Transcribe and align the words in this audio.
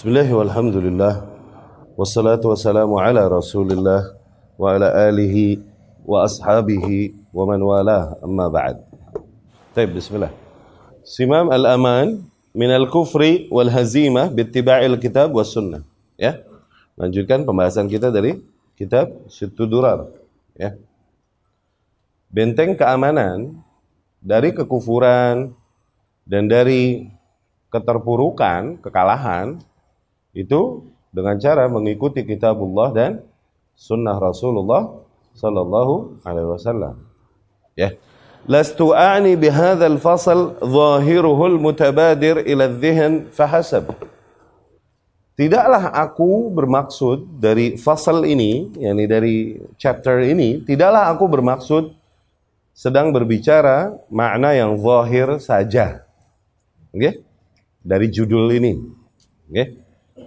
Bismillah 0.00 0.32
walhamdulillah. 0.32 1.28
Wassalatu 1.92 2.48
wassalamu 2.48 2.96
ala 2.96 3.20
rasulillah 3.28 4.16
Wa 4.56 4.72
ala 4.72 4.88
alihi 4.96 5.60
wa 6.08 6.24
ashabihi 6.24 7.12
wa 7.28 7.44
man 7.44 7.60
wala 7.60 8.16
amma 8.24 8.48
ba'd. 8.48 8.80
Taib 9.76 9.92
bismillah. 9.92 10.32
Simam 11.04 11.52
al-aman 11.52 12.24
min 12.56 12.72
al-kufri 12.72 13.44
wal 13.52 13.68
hazimah 13.68 14.32
bittiba'il 14.32 14.96
kitab 14.96 15.36
was 15.36 15.52
sunnah. 15.52 15.84
Ya. 16.16 16.40
Lanjutkan 16.96 17.44
pembahasan 17.44 17.84
kita 17.84 18.08
dari 18.08 18.40
kitab 18.80 19.12
Situ 19.28 19.68
Durar. 19.68 20.08
Ya. 20.56 20.80
Benteng 22.32 22.72
keamanan 22.72 23.52
dari 24.24 24.56
kekufuran 24.56 25.52
dan 26.24 26.48
dari 26.48 27.04
keterpurukan, 27.68 28.80
kekalahan 28.80 29.60
itu 30.36 30.86
dengan 31.10 31.36
cara 31.42 31.66
mengikuti 31.66 32.22
kitabullah 32.22 32.94
dan 32.94 33.12
sunnah 33.74 34.16
Rasulullah 34.18 34.94
sallallahu 35.34 36.22
alaihi 36.22 36.48
wasallam. 36.48 36.94
Ya. 37.74 37.96
Lastu 38.48 38.96
a'ni 38.96 39.36
bihadzal 39.36 40.00
fasl 40.00 40.56
zahiruhu 40.64 41.56
al-mutabadir 41.56 42.40
ila 42.46 42.66
adh-dhihn 42.66 43.28
fahasab. 43.34 43.92
Tidaklah 45.36 45.92
aku 45.96 46.52
bermaksud 46.52 47.40
dari 47.40 47.80
fasal 47.80 48.28
ini, 48.28 48.68
yakni 48.76 49.04
dari 49.08 49.36
chapter 49.80 50.20
ini, 50.20 50.60
tidaklah 50.60 51.08
aku 51.08 51.24
bermaksud 51.32 51.96
sedang 52.76 53.12
berbicara 53.12 53.92
makna 54.12 54.52
yang 54.52 54.76
zahir 54.76 55.40
saja. 55.40 56.04
Okay? 56.92 57.24
Dari 57.80 58.12
judul 58.12 58.52
ini. 58.52 58.84
Okay? 59.48 59.80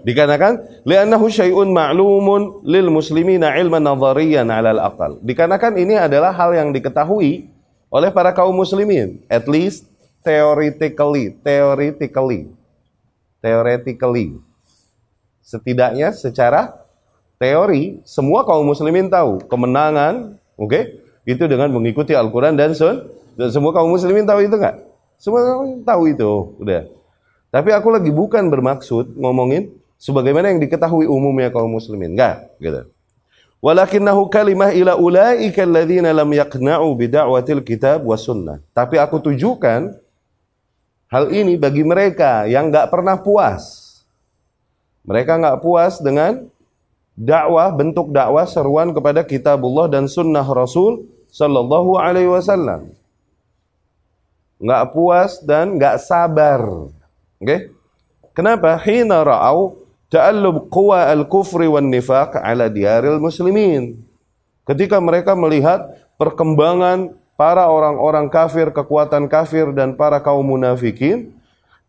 Dikarenakan 0.04 0.84
li'annahu 0.84 1.32
syai'un 1.32 1.72
ma'lumun 1.72 2.68
lil 2.68 2.92
muslimina 2.92 3.56
ilman 3.56 3.88
nadhariyan 3.88 4.52
'ala 4.52 4.76
al-aqal. 4.76 5.23
Dikarenakan 5.23 5.80
ini 5.80 5.95
adalah 5.95 6.36
hal 6.36 6.52
yang 6.52 6.76
diketahui 6.76 7.48
oleh 7.88 8.10
para 8.12 8.36
kaum 8.36 8.52
muslimin, 8.52 9.23
at 9.32 9.48
least 9.48 9.88
theoretically, 10.28 11.40
theoretically. 11.40 12.52
Theoretically. 13.40 14.40
Setidaknya 15.44 16.12
secara 16.16 16.84
teori 17.40 18.04
semua 18.08 18.48
kaum 18.48 18.64
muslimin 18.67 19.08
tahu 19.08 19.44
kemenangan, 19.48 20.40
oke? 20.56 20.72
Okay? 20.72 20.84
Itu 21.23 21.48
dengan 21.48 21.72
mengikuti 21.72 22.12
Al-Quran 22.12 22.60
dan 22.60 22.76
Sun. 22.76 23.08
Dan 23.40 23.50
semua 23.52 23.72
kaum 23.72 23.92
muslimin 23.92 24.28
tahu 24.28 24.44
itu 24.44 24.56
nggak? 24.56 24.78
Semua 25.16 25.64
tahu 25.88 26.12
itu, 26.12 26.32
udah. 26.60 26.88
Tapi 27.54 27.70
aku 27.72 27.88
lagi 27.94 28.12
bukan 28.12 28.50
bermaksud 28.50 29.16
ngomongin 29.16 29.83
sebagaimana 30.04 30.52
yang 30.52 30.59
diketahui 30.59 31.08
umumnya 31.08 31.48
kaum 31.48 31.72
muslimin. 31.72 32.20
Enggak, 32.20 32.52
gitu. 32.59 32.92
Walakinnahu 33.64 34.28
kalimah 34.28 34.76
ila 34.76 35.00
ulaika 35.00 35.64
alladzina 35.64 36.12
lam 36.12 36.28
yaqna'u 36.28 36.92
bida'watil 37.00 37.64
kitab 37.64 38.04
was 38.04 38.28
sunnah. 38.28 38.60
Tapi 38.76 39.00
aku 39.00 39.23
tujukan 39.32 39.95
hal 41.08 41.32
ini 41.32 41.56
bagi 41.56 41.88
mereka 41.88 42.44
yang 42.44 42.68
nggak 42.68 42.92
pernah 42.92 43.16
puas. 43.16 43.64
Mereka 45.08 45.40
nggak 45.40 45.64
puas 45.64 46.04
dengan 46.04 46.44
dakwah, 47.16 47.72
bentuk 47.72 48.12
dakwah 48.12 48.44
seruan 48.44 48.92
kepada 48.92 49.23
kitabullah 49.23 49.88
dan 49.88 50.12
sunnah 50.12 50.44
Rasul 50.44 51.08
Sallallahu 51.32 51.95
Alaihi 51.95 52.28
Wasallam. 52.28 52.92
Nggak 54.60 54.84
puas 54.92 55.40
dan 55.40 55.80
nggak 55.80 56.04
sabar. 56.04 56.60
Oke? 56.60 57.48
Okay? 57.48 57.60
Kenapa? 58.36 58.76
Hina 58.84 59.23
ra'au 59.23 59.83
ta'allub 60.14 60.70
quwa 60.70 61.10
al-kufri 61.10 61.66
wan 61.66 61.90
nifaq 61.90 62.38
ala 62.38 62.70
diaril 62.70 63.18
muslimin. 63.18 63.98
Ketika 64.70 65.02
mereka 65.02 65.34
melihat 65.34 65.90
perkembangan 66.22 67.18
para 67.34 67.66
orang-orang 67.66 68.30
kafir, 68.30 68.70
kekuatan 68.70 69.26
kafir 69.26 69.74
dan 69.74 69.98
para 69.98 70.22
kaum 70.22 70.46
munafikin 70.46 71.34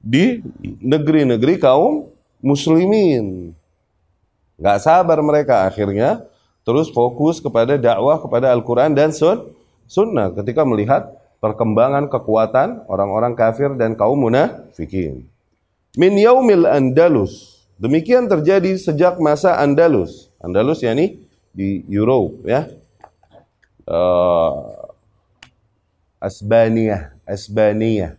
di 0.01 0.41
negeri-negeri 0.81 1.61
kaum 1.61 2.09
muslimin. 2.41 3.53
Nggak 4.57 4.79
sabar 4.81 5.21
mereka 5.21 5.69
akhirnya 5.69 6.25
terus 6.65 6.89
fokus 6.89 7.45
kepada 7.45 7.77
dakwah 7.77 8.17
kepada 8.17 8.49
Al-Quran 8.57 8.97
dan 8.97 9.13
sun, 9.13 9.53
sunnah 9.85 10.33
ketika 10.33 10.65
melihat 10.65 11.13
perkembangan 11.45 12.09
kekuatan 12.09 12.89
orang-orang 12.89 13.37
kafir 13.37 13.77
dan 13.77 13.93
kaum 13.95 14.17
munafikin. 14.17 15.29
Min 15.95 16.17
yaumil 16.17 16.65
Andalus. 16.65 17.54
Demikian 17.75 18.31
terjadi 18.31 18.79
sejak 18.79 19.19
masa 19.19 19.59
Andalus. 19.59 20.31
Andalus 20.39 20.79
yakni 20.81 21.27
di 21.51 21.83
Europe 21.91 22.47
ya. 22.47 22.71
Uh, 23.85 24.91
Asbania, 26.23 27.13
Asbania. 27.27 28.17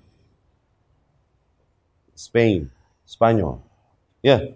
Spain, 2.16 2.72
Spanyol. 3.04 3.60
Ya. 4.24 4.56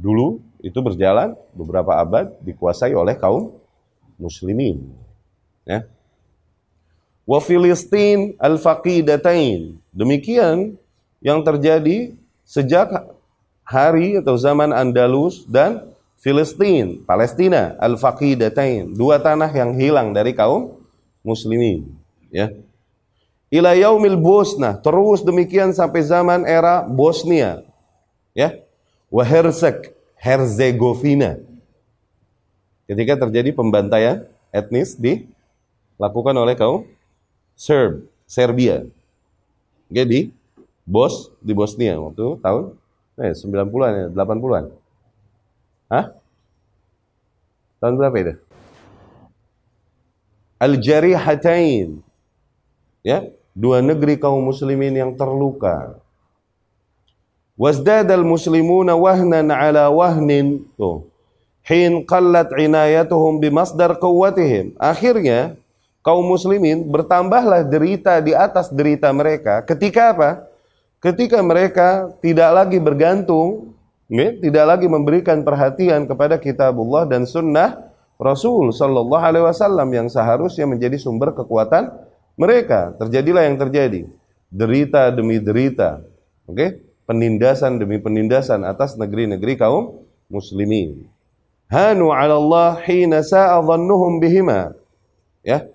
Dulu 0.00 0.40
itu 0.64 0.80
berjalan 0.80 1.36
beberapa 1.52 1.92
abad 2.00 2.32
dikuasai 2.40 2.96
oleh 2.96 3.14
kaum 3.20 3.52
muslimin. 4.16 4.88
Ya. 5.68 5.84
Wa 7.28 7.38
Filistin 7.38 8.34
al-faqidatain. 8.40 9.76
Demikian 9.92 10.80
yang 11.20 11.44
terjadi 11.44 12.16
sejak 12.48 12.90
hari 13.70 14.18
atau 14.18 14.34
zaman 14.34 14.74
Andalus 14.74 15.46
dan 15.46 15.86
Filistin, 16.18 17.06
Palestina, 17.06 17.78
al-faqidatain, 17.78 18.92
dua 18.92 19.22
tanah 19.22 19.48
yang 19.54 19.72
hilang 19.78 20.10
dari 20.10 20.34
kaum 20.34 20.76
muslimin, 21.22 21.86
ya. 22.28 22.50
Ila 23.48 23.72
yaumil 23.78 24.18
Bosna, 24.18 24.76
terus 24.76 25.22
demikian 25.22 25.70
sampai 25.70 26.02
zaman 26.02 26.44
era 26.44 26.82
Bosnia, 26.84 27.62
ya. 28.34 28.58
Wa 29.08 29.22
Hersek, 29.22 29.94
Herzegovina. 30.18 31.40
Ketika 32.84 33.26
terjadi 33.26 33.54
pembantaian 33.54 34.26
etnis 34.50 34.98
dilakukan 34.98 36.34
oleh 36.34 36.58
kaum 36.58 36.84
Serb, 37.54 38.06
Serbia. 38.26 38.86
Jadi 39.90 40.30
Bos 40.86 41.30
di 41.38 41.54
Bosnia 41.54 41.98
waktu 41.98 42.38
tahun 42.42 42.79
eh 43.20 43.36
90-an 43.36 43.92
ya, 43.92 44.06
80-an. 44.16 44.64
Hah? 45.92 46.04
Tahun 47.80 47.94
berapa 47.96 48.16
itu? 48.20 48.34
Al-Jarihatain. 50.60 52.04
Ya, 53.00 53.32
dua 53.56 53.80
negeri 53.80 54.20
kaum 54.20 54.44
muslimin 54.44 54.92
yang 54.92 55.16
terluka. 55.16 55.96
Wazdadal 57.56 58.24
muslimuna 58.24 58.96
wahnan 58.96 59.48
ala 59.52 59.88
wahnin. 59.88 60.64
Tuh. 60.76 61.08
Hin 61.64 62.04
qallat 62.08 62.52
inayatuhum 62.56 63.40
bimasdar 63.40 63.96
quwwatihim. 64.00 64.76
Akhirnya 64.80 65.56
kaum 66.00 66.24
muslimin 66.24 66.88
bertambahlah 66.88 67.64
derita 67.64 68.20
di 68.20 68.32
atas 68.32 68.72
derita 68.72 69.12
mereka. 69.12 69.60
Ketika 69.64 70.12
apa? 70.16 70.49
Ketika 71.00 71.40
mereka 71.40 72.12
tidak 72.20 72.50
lagi 72.52 72.78
bergantung, 72.78 73.72
ya, 74.12 74.36
tidak 74.36 74.64
lagi 74.76 74.86
memberikan 74.86 75.40
perhatian 75.40 76.04
kepada 76.04 76.36
kitabullah 76.36 77.08
dan 77.08 77.24
sunnah 77.24 77.88
Rasul 78.20 78.68
Sallallahu 78.68 79.24
Alaihi 79.24 79.44
Wasallam 79.48 79.88
yang 79.96 80.08
seharusnya 80.12 80.68
menjadi 80.68 81.00
sumber 81.00 81.32
kekuatan 81.32 81.88
mereka. 82.36 82.92
Terjadilah 83.00 83.48
yang 83.48 83.56
terjadi. 83.56 84.04
Derita 84.52 85.08
demi 85.08 85.40
derita. 85.40 86.04
Oke? 86.44 86.56
Okay? 86.56 86.70
penindasan 87.10 87.82
demi 87.82 87.98
penindasan 87.98 88.62
atas 88.62 88.94
negeri-negeri 88.94 89.58
kaum 89.58 90.06
muslimin. 90.30 91.10
Hanu 91.66 92.14
'ala 92.14 92.38
Allah 92.38 92.78
hina 92.86 93.26
sa'a 93.26 93.58
dhannuhum 93.58 94.22
bihima. 94.22 94.78
Ya. 95.42 95.66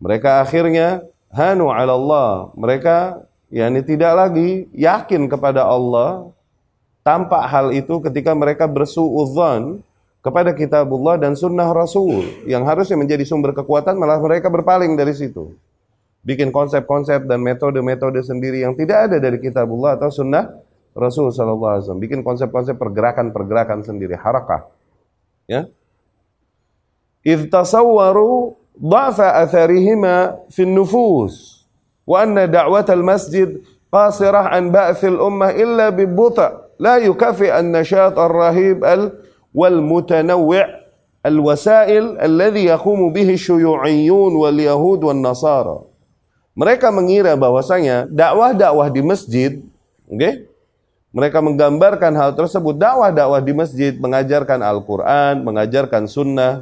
Mereka 0.00 0.40
akhirnya 0.40 1.04
hanu 1.28 1.68
'ala 1.68 1.92
Allah. 1.92 2.56
Mereka 2.56 3.20
yakni 3.56 3.80
tidak 3.80 4.12
lagi 4.12 4.68
yakin 4.76 5.32
kepada 5.32 5.64
Allah. 5.64 6.28
Tampak 7.00 7.46
hal 7.48 7.70
itu 7.70 8.02
ketika 8.02 8.34
mereka 8.34 8.66
bersuudzon 8.66 9.80
kepada 10.20 10.50
kitabullah 10.50 11.16
dan 11.16 11.38
sunnah 11.38 11.70
Rasul 11.70 12.26
yang 12.50 12.66
harusnya 12.66 12.98
menjadi 12.98 13.22
sumber 13.22 13.54
kekuatan 13.54 13.94
malah 13.94 14.18
mereka 14.18 14.50
berpaling 14.50 14.98
dari 14.98 15.14
situ 15.14 15.54
bikin 16.26 16.50
konsep-konsep 16.50 17.22
dan 17.30 17.38
metode-metode 17.38 18.18
sendiri 18.26 18.66
yang 18.66 18.74
tidak 18.74 19.06
ada 19.06 19.22
dari 19.22 19.38
kitabullah 19.38 19.94
atau 19.94 20.10
sunnah 20.10 20.50
Rasul 20.90 21.30
sallallahu 21.30 21.70
alaihi 21.70 21.82
wasallam. 21.86 22.02
Bikin 22.02 22.20
konsep-konsep 22.26 22.74
pergerakan-pergerakan 22.74 23.86
sendiri, 23.86 24.18
harakah. 24.18 24.66
Ya. 25.46 25.70
Idh 27.22 27.46
tasawwaru 27.46 28.58
dha'fa 28.74 29.38
atharihima 29.46 30.42
fi 30.50 30.66
nufus 30.66 31.55
wa 32.06 32.22
anna 32.22 32.46
المسجد 32.46 33.02
masjid 33.02 33.48
qasirah 33.90 34.54
an 34.54 34.70
الأمة 34.70 35.18
ummah 35.20 35.50
illa 35.52 35.86
bi 35.90 36.06
buta. 36.06 36.70
La 36.78 37.02
yukafi 37.02 37.50
an 37.50 37.72
nashat 37.74 38.14
ar-rahib 38.14 38.84
al 38.84 39.18
wal 39.50 39.80
mutanawwi' 39.80 40.64
al-wasail 41.26 42.20
mereka 46.56 46.88
mengira 46.88 47.32
bahwasanya 47.36 48.08
dakwah-dakwah 48.08 48.88
di 48.88 49.02
masjid 49.04 49.60
okay? 50.08 50.48
mereka 51.12 51.40
menggambarkan 51.40 52.12
hal 52.16 52.32
tersebut 52.36 52.76
dakwah-dakwah 52.76 53.40
di 53.40 53.52
masjid 53.56 53.92
mengajarkan 53.96 54.60
Al-Qur'an 54.60 55.40
mengajarkan 55.40 56.04
sunnah. 56.04 56.60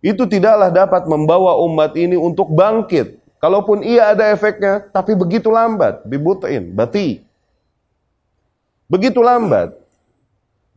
Itu 0.00 0.24
tidaklah 0.24 0.72
dapat 0.72 1.04
membawa 1.08 1.56
umat 1.64 1.92
ini 1.96 2.16
untuk 2.16 2.52
bangkit. 2.52 3.19
Kalaupun 3.40 3.80
ia 3.80 4.12
ada 4.12 4.28
efeknya, 4.28 4.84
tapi 4.92 5.16
begitu 5.16 5.48
lambat, 5.48 6.04
bibutin, 6.04 6.76
bati. 6.76 7.24
Begitu 8.84 9.24
lambat. 9.24 9.72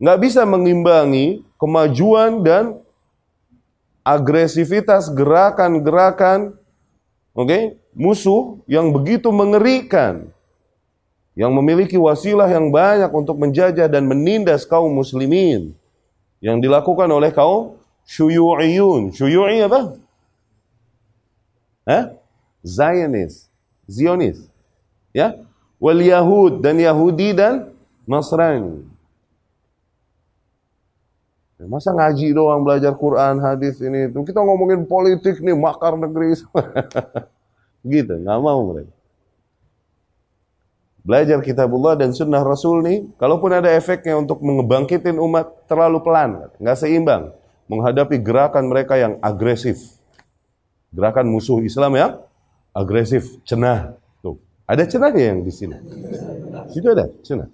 Nggak 0.00 0.18
bisa 0.24 0.48
mengimbangi 0.48 1.44
kemajuan 1.60 2.40
dan 2.40 2.80
agresivitas 4.04 5.08
gerakan-gerakan 5.12 6.56
oke 7.32 7.48
okay, 7.48 7.62
musuh 7.96 8.60
yang 8.68 8.92
begitu 8.92 9.32
mengerikan 9.32 10.28
yang 11.34 11.50
memiliki 11.50 11.98
wasilah 11.98 12.46
yang 12.46 12.70
banyak 12.70 13.10
untuk 13.10 13.40
menjajah 13.40 13.90
dan 13.90 14.06
menindas 14.06 14.62
kaum 14.68 14.92
muslimin 14.92 15.74
yang 16.38 16.62
dilakukan 16.62 17.10
oleh 17.10 17.34
kaum 17.34 17.74
syuyu'iyun. 18.06 19.10
Syuyu'i 19.10 19.64
apa? 19.64 19.98
Hah? 21.88 22.04
Zionis. 22.64 23.52
Zionis. 23.84 24.48
Ya? 25.12 25.36
Wal 25.76 26.00
Yahud 26.00 26.64
dan 26.64 26.80
Yahudi 26.80 27.36
dan 27.36 27.76
Nasrani. 28.08 28.88
Ya, 31.60 31.70
masa 31.70 31.94
ngaji 31.94 32.34
doang 32.34 32.66
belajar 32.66 32.96
Quran, 32.96 33.38
hadis 33.38 33.78
ini 33.78 34.10
itu. 34.10 34.18
Kita 34.26 34.42
ngomongin 34.42 34.88
politik 34.88 35.38
nih, 35.38 35.54
makar 35.54 35.94
negeri. 35.94 36.34
gitu, 37.94 38.14
nggak 38.16 38.40
mau 38.42 38.60
mereka. 38.74 38.90
Belajar 41.04 41.38
kitabullah 41.44 41.94
dan 42.00 42.16
sunnah 42.16 42.40
Rasul 42.40 42.80
nih, 42.80 42.98
kalaupun 43.20 43.52
ada 43.52 43.68
efeknya 43.76 44.16
untuk 44.16 44.40
mengebangkitin 44.40 45.20
umat, 45.20 45.68
terlalu 45.68 46.00
pelan, 46.00 46.48
nggak 46.56 46.78
seimbang. 46.80 47.30
Menghadapi 47.68 48.20
gerakan 48.24 48.68
mereka 48.72 48.96
yang 48.96 49.20
agresif. 49.20 50.00
Gerakan 50.92 51.28
musuh 51.28 51.60
Islam 51.60 51.92
yang 51.96 52.12
agresif, 52.74 53.38
cenah. 53.46 53.94
Tuh, 54.20 54.36
ada 54.66 54.82
cenahnya 54.82 55.32
yang 55.32 55.40
di 55.46 55.52
sini. 55.54 55.78
Situ 56.74 56.90
ada 56.90 57.06
cenah. 57.22 57.48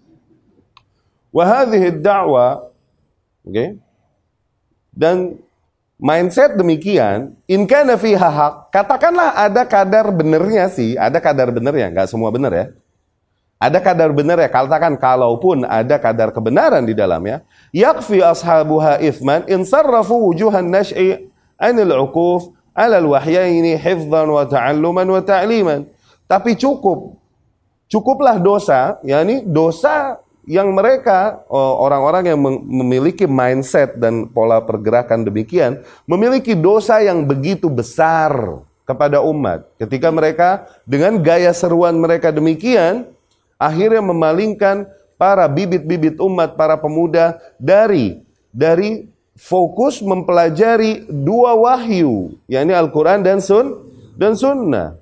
Wahadhihi 1.31 2.01
da'wa, 2.03 2.73
oke, 3.47 3.79
dan 4.91 5.39
mindset 6.01 6.59
demikian, 6.59 7.39
in 7.47 7.69
kana 7.71 7.95
fiha 7.95 8.27
hak, 8.27 8.75
katakanlah 8.75 9.39
ada 9.39 9.63
kadar 9.63 10.11
benernya 10.11 10.67
sih, 10.67 10.99
ada 10.99 11.23
kadar 11.23 11.55
benernya, 11.55 11.87
nggak 11.93 12.11
semua 12.11 12.35
benar 12.35 12.51
ya. 12.51 12.67
Ada 13.61 13.77
kadar 13.79 14.11
benar 14.17 14.41
ya, 14.41 14.49
katakan 14.49 14.97
kalaupun 14.97 15.69
ada 15.69 16.01
kadar 16.01 16.33
kebenaran 16.33 16.81
di 16.81 16.97
dalamnya, 16.97 17.45
yakfi 17.71 18.25
ashabuha 18.25 18.99
ithman 19.05 19.45
in 19.47 19.69
sarrafu 19.69 20.17
wujuhan 20.17 20.65
nash'i 20.65 21.29
anil 21.61 21.93
uquf 22.09 22.57
ala 22.81 22.97
al-wahyaini 22.97 23.77
hifdhan 23.77 24.25
wa 24.33 24.49
ta'alluman 24.49 25.05
wa 25.05 25.21
ta'liman. 25.21 25.81
Tapi 26.25 26.57
cukup, 26.57 27.21
cukuplah 27.93 28.41
dosa, 28.41 28.97
yakni 29.05 29.45
dosa 29.45 30.17
yang 30.49 30.73
mereka 30.73 31.45
orang-orang 31.53 32.33
yang 32.33 32.41
memiliki 32.65 33.29
mindset 33.29 34.01
dan 34.01 34.27
pola 34.33 34.65
pergerakan 34.65 35.23
demikian 35.23 35.85
memiliki 36.09 36.57
dosa 36.57 37.05
yang 37.05 37.29
begitu 37.29 37.69
besar 37.69 38.33
kepada 38.89 39.21
umat 39.21 39.69
ketika 39.77 40.09
mereka 40.11 40.67
dengan 40.89 41.21
gaya 41.21 41.53
seruan 41.53 41.95
mereka 42.01 42.33
demikian 42.33 43.07
akhirnya 43.61 44.01
memalingkan 44.01 44.89
para 45.21 45.45
bibit-bibit 45.45 46.17
umat 46.19 46.57
para 46.57 46.81
pemuda 46.81 47.37
dari 47.61 48.25
dari 48.51 49.07
fokus 49.41 50.05
mempelajari 50.05 51.09
dua 51.09 51.57
wahyu 51.57 52.37
yakni 52.45 52.77
Al-Qur'an 52.77 53.25
dan 53.25 53.41
sun 53.41 53.81
dan 54.21 54.37
sunnah 54.37 55.01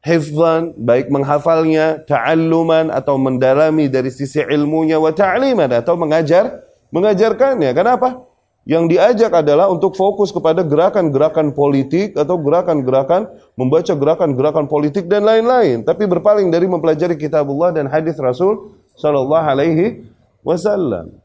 hifzan, 0.00 0.72
baik 0.80 1.12
menghafalnya, 1.12 2.00
ta'alluman 2.08 2.88
atau 2.88 3.20
mendalami 3.20 3.88
dari 3.88 4.08
sisi 4.08 4.40
ilmunya, 4.40 4.96
wa 4.96 5.12
ta'liman 5.12 5.68
atau 5.68 5.94
mengajar, 5.96 6.64
mengajarkannya. 6.88 7.70
Kenapa? 7.76 8.24
Yang 8.68 8.96
diajak 8.96 9.32
adalah 9.32 9.72
untuk 9.72 9.96
fokus 9.96 10.30
kepada 10.30 10.60
gerakan-gerakan 10.60 11.56
politik 11.56 12.12
atau 12.12 12.36
gerakan-gerakan 12.36 13.28
membaca 13.56 13.92
gerakan-gerakan 13.96 14.68
politik 14.68 15.08
dan 15.08 15.24
lain-lain, 15.24 15.82
tapi 15.84 16.04
berpaling 16.04 16.52
dari 16.52 16.68
mempelajari 16.68 17.16
kitabullah 17.16 17.72
dan 17.72 17.88
hadis 17.88 18.20
Rasul 18.20 18.76
sallallahu 18.96 19.46
alaihi 19.48 20.04
wasallam. 20.44 21.19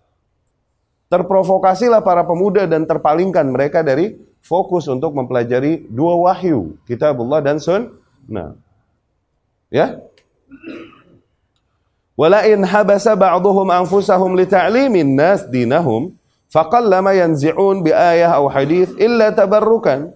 Terprovokasilah 1.05 2.01
para 2.01 2.25
pemuda 2.25 2.65
dan 2.65 2.89
terpalingkan 2.89 3.45
mereka 3.53 3.85
dari 3.85 4.17
fokus 4.41 4.89
untuk 4.89 5.13
mempelajari 5.13 5.85
dua 5.89 6.17
wahyu, 6.17 6.77
kitabullah 6.89 7.45
dan 7.45 7.61
sunnah. 7.61 8.57
Ya? 9.69 10.01
Walain 12.15 12.63
habasa 12.63 13.13
ba'dhum 13.13 13.67
anfusahum 13.69 14.39
li 14.39 14.47
ta'limin 14.47 15.19
nas 15.19 15.45
dinahum 15.45 16.15
faqallama 16.47 17.11
yanzi'un 17.11 17.83
bi 17.83 17.91
ayah 17.91 18.39
aw 18.39 18.47
hadis 18.49 18.89
illa 18.95 19.29
tabarrukan. 19.35 20.15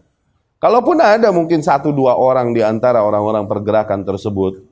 Kalaupun 0.60 1.00
ada 1.00 1.32
mungkin 1.32 1.64
satu 1.64 1.92
dua 1.96 2.16
orang 2.16 2.52
di 2.52 2.60
antara 2.60 3.04
orang-orang 3.04 3.48
pergerakan 3.48 4.04
tersebut 4.04 4.64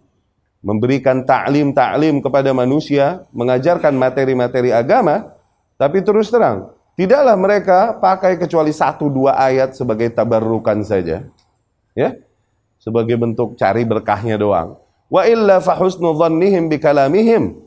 memberikan 0.65 1.23
taklim-taklim 1.23 2.19
kepada 2.19 2.51
manusia, 2.51 3.23
mengajarkan 3.31 3.95
materi-materi 3.95 4.75
agama, 4.75 5.37
tapi 5.77 6.01
terus 6.01 6.33
terang, 6.33 6.74
tidaklah 6.97 7.38
mereka 7.38 7.79
pakai 8.01 8.35
kecuali 8.35 8.74
satu 8.74 9.07
dua 9.07 9.38
ayat 9.38 9.77
sebagai 9.77 10.09
tabarrukan 10.12 10.81
saja. 10.83 11.25
Ya? 11.97 12.13
sebagai 12.88 13.18
bentuk 13.18 13.57
cari 13.57 13.84
berkahnya 13.84 14.39
doang. 14.39 14.79
Wa 15.12 15.27
illa 15.27 15.60
fa 15.60 15.75
husnu 15.75 16.15
dhannihim 16.15 16.72
bi 16.72 16.77
kalamihim 16.79 17.60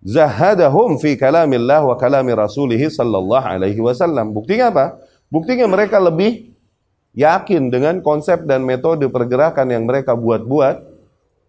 zahadahum 0.00 0.96
fi 0.96 1.18
kalamillah 1.18 1.84
wa 1.84 1.96
kalami 2.00 2.32
rasulih 2.32 2.80
sallallahu 2.80 3.44
alaihi 3.44 3.80
wasallam. 3.84 4.32
Buktinya 4.32 4.72
apa? 4.72 4.86
Buktinya 5.28 5.66
mereka 5.66 5.98
lebih 5.98 6.56
yakin 7.16 7.72
dengan 7.72 8.00
konsep 8.04 8.44
dan 8.48 8.62
metode 8.62 9.08
pergerakan 9.12 9.72
yang 9.72 9.84
mereka 9.88 10.16
buat-buat 10.16 10.84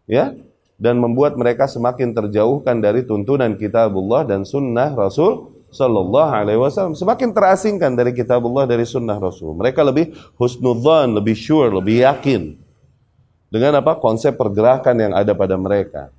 ya 0.08 0.36
dan 0.80 1.00
membuat 1.00 1.36
mereka 1.36 1.68
semakin 1.68 2.16
terjauhkan 2.16 2.80
dari 2.80 3.04
tuntunan 3.04 3.56
kitabullah 3.60 4.24
dan 4.24 4.48
sunnah 4.48 4.96
Rasul 4.96 5.57
Sallallahu 5.68 6.32
Alaihi 6.32 6.60
Wasallam. 6.60 6.96
Semakin 6.96 7.36
terasingkan 7.36 7.92
dari 7.94 8.16
kitabullah 8.16 8.64
dari 8.64 8.88
sunnah 8.88 9.20
Rasul. 9.20 9.52
Mereka 9.56 9.84
lebih 9.84 10.16
husnudzan, 10.40 11.12
lebih 11.12 11.36
sure, 11.36 11.72
lebih 11.72 12.08
yakin. 12.08 12.56
Dengan 13.48 13.80
apa? 13.80 13.96
Konsep 14.00 14.36
pergerakan 14.36 14.96
yang 15.00 15.14
ada 15.16 15.32
pada 15.32 15.56
mereka. 15.56 16.12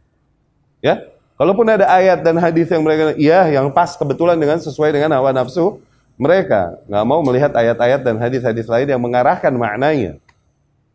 Ya, 0.80 1.10
kalaupun 1.36 1.68
ada 1.68 1.84
ayat 1.90 2.24
dan 2.24 2.38
hadis 2.40 2.70
yang 2.70 2.84
mereka, 2.84 3.12
ya 3.18 3.48
yang 3.50 3.68
pas 3.74 3.98
kebetulan 3.98 4.38
dengan 4.38 4.56
sesuai 4.62 4.94
dengan 4.94 5.12
hawa 5.16 5.34
nafsu 5.34 5.82
mereka, 6.16 6.78
nggak 6.88 7.04
mau 7.04 7.20
melihat 7.20 7.52
ayat-ayat 7.52 8.00
dan 8.00 8.16
hadis-hadis 8.16 8.66
lain 8.66 8.88
yang 8.88 9.02
mengarahkan 9.02 9.52
maknanya. 9.52 10.16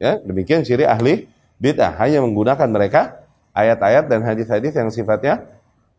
Ya, 0.01 0.19
demikian 0.23 0.65
ciri 0.65 0.83
ahli 0.83 1.29
bid'ah. 1.61 1.95
Hanya 2.01 2.19
menggunakan 2.25 2.67
mereka 2.67 3.23
ayat-ayat 3.53 4.09
dan 4.09 4.25
hadis-hadis 4.25 4.73
yang 4.73 4.89
sifatnya 4.89 5.45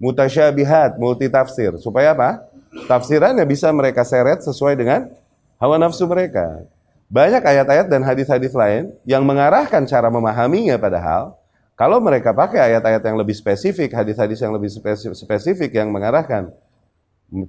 mutasyabihat, 0.04 1.00
multi 1.00 1.32
tafsir. 1.32 1.72
Supaya 1.80 2.12
apa? 2.12 2.44
Tafsirannya 2.84 3.48
bisa 3.48 3.72
mereka 3.72 4.04
seret 4.04 4.44
sesuai 4.44 4.76
dengan 4.76 5.08
hawa 5.56 5.80
nafsu 5.80 6.04
mereka. 6.04 6.68
Banyak 7.08 7.40
ayat-ayat 7.40 7.86
dan 7.88 8.04
hadis-hadis 8.04 8.52
lain 8.52 8.92
yang 9.08 9.24
mengarahkan 9.24 9.86
cara 9.88 10.12
memahaminya 10.12 10.76
padahal 10.76 11.38
kalau 11.74 11.98
mereka 11.98 12.30
pakai 12.30 12.74
ayat-ayat 12.74 13.02
yang 13.02 13.16
lebih 13.18 13.34
spesifik, 13.34 13.90
hadis-hadis 13.94 14.38
yang 14.42 14.52
lebih 14.54 14.70
spesifik 15.14 15.70
yang 15.74 15.90
mengarahkan 15.90 16.54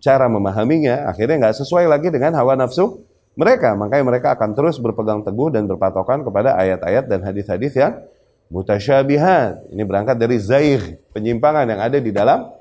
cara 0.02 0.26
memahaminya, 0.26 1.06
akhirnya 1.06 1.46
nggak 1.46 1.62
sesuai 1.62 1.86
lagi 1.86 2.10
dengan 2.10 2.34
hawa 2.34 2.58
nafsu 2.58 3.06
mereka. 3.38 3.78
Makanya 3.78 4.04
mereka 4.06 4.28
akan 4.34 4.58
terus 4.58 4.82
berpegang 4.82 5.22
teguh 5.22 5.54
dan 5.54 5.70
berpatokan 5.70 6.26
kepada 6.26 6.58
ayat-ayat 6.58 7.06
dan 7.06 7.22
hadis-hadis 7.22 7.74
yang 7.78 8.02
mutasyabihat. 8.50 9.72
Ini 9.74 9.84
berangkat 9.86 10.18
dari 10.18 10.38
zaih 10.38 11.00
penyimpangan 11.12 11.66
yang 11.66 11.82
ada 11.82 11.98
di 11.98 12.12
dalam 12.14 12.52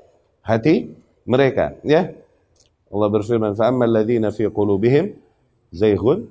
hati 0.41 0.93
mereka, 1.25 1.73
ya. 1.81 2.13
Allah 2.89 3.09
berfirman, 3.09 3.57
"Fa'ammal 3.57 3.91
ladzina 3.91 4.29
fi 4.29 4.45
qulubihim 4.47 5.17
zaighun 5.73 6.29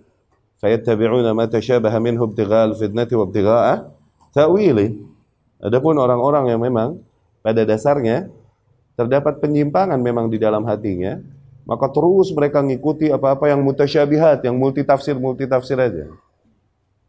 fayattabi'una 0.63 1.35
ma 1.35 1.51
tashabaha 1.51 1.99
minhu 1.99 2.31
ibtigha'al 2.31 2.79
fitnati 2.79 3.15
wa 3.19 3.27
ibtigha'a 3.27 3.75
ta'wili." 4.33 5.03
Adapun 5.61 5.99
orang-orang 5.99 6.55
yang 6.55 6.61
memang 6.63 7.03
pada 7.43 7.67
dasarnya 7.67 8.31
terdapat 8.95 9.43
penyimpangan 9.43 9.99
memang 9.99 10.31
di 10.31 10.39
dalam 10.39 10.63
hatinya, 10.65 11.19
maka 11.67 11.91
terus 11.91 12.31
mereka 12.31 12.63
ngikuti 12.63 13.11
apa-apa 13.11 13.51
yang 13.51 13.65
mutasyabihat, 13.65 14.45
yang 14.47 14.55
multi 14.55 14.85
multitafsir 14.85 15.17
multitafsir 15.17 15.79
aja. 15.81 16.07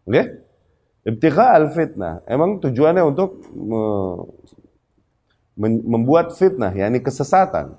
Oke? 0.08 0.12
Okay? 0.12 0.26
Ibtigha 1.06 1.54
al-fitnah. 1.54 2.26
Emang 2.26 2.58
tujuannya 2.58 3.06
untuk 3.06 3.46
membuat 5.86 6.34
fitnah, 6.34 6.74
yakni 6.74 7.00
kesesatan. 7.00 7.78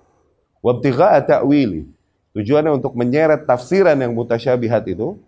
Wabtigha 0.63 1.19
ta'wili. 1.27 1.91
Tujuannya 2.39 2.79
untuk 2.79 2.95
menyeret 2.95 3.49
tafsiran 3.49 3.97
yang 3.99 4.15
mutasyabihat 4.15 4.87
itu 4.87 5.19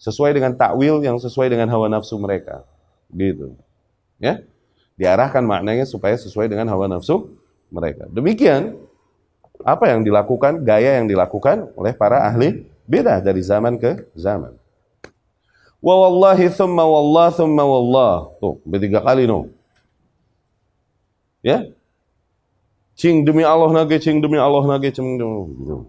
sesuai 0.00 0.36
dengan 0.36 0.52
takwil 0.56 0.98
yang 1.00 1.16
sesuai 1.20 1.48
dengan 1.48 1.68
hawa 1.72 1.88
nafsu 1.88 2.20
mereka. 2.20 2.66
Gitu. 3.08 3.56
Ya? 4.20 4.44
Diarahkan 5.00 5.40
maknanya 5.40 5.88
supaya 5.88 6.18
sesuai 6.18 6.50
dengan 6.50 6.68
hawa 6.68 6.90
nafsu 6.90 7.38
mereka. 7.72 8.04
Demikian 8.12 8.76
apa 9.64 9.88
yang 9.88 10.04
dilakukan, 10.04 10.60
gaya 10.64 11.00
yang 11.00 11.08
dilakukan 11.08 11.72
oleh 11.76 11.96
para 11.96 12.28
ahli 12.28 12.68
beda 12.84 13.24
dari 13.24 13.40
zaman 13.40 13.80
ke 13.80 14.10
zaman. 14.12 14.59
Wa 15.80 15.94
wallahi 15.96 16.52
thumma 16.52 16.84
wallah 16.84 17.32
thumma 17.32 17.64
wallah. 17.64 18.12
Tuh, 18.36 18.60
bertiga 18.68 19.00
kali 19.00 19.24
no. 19.24 19.48
Ya. 21.40 21.72
Cing 23.00 23.24
demi 23.24 23.40
Allah 23.40 23.72
nage, 23.72 23.96
cing 24.04 24.20
demi 24.20 24.36
Allah 24.36 24.60
nage, 24.68 24.92
cing 24.92 25.16
demi 25.16 25.56
gitu. 25.56 25.88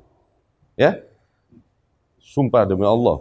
Ya. 0.80 1.04
Sumpah 2.24 2.64
demi 2.64 2.88
Allah. 2.88 3.20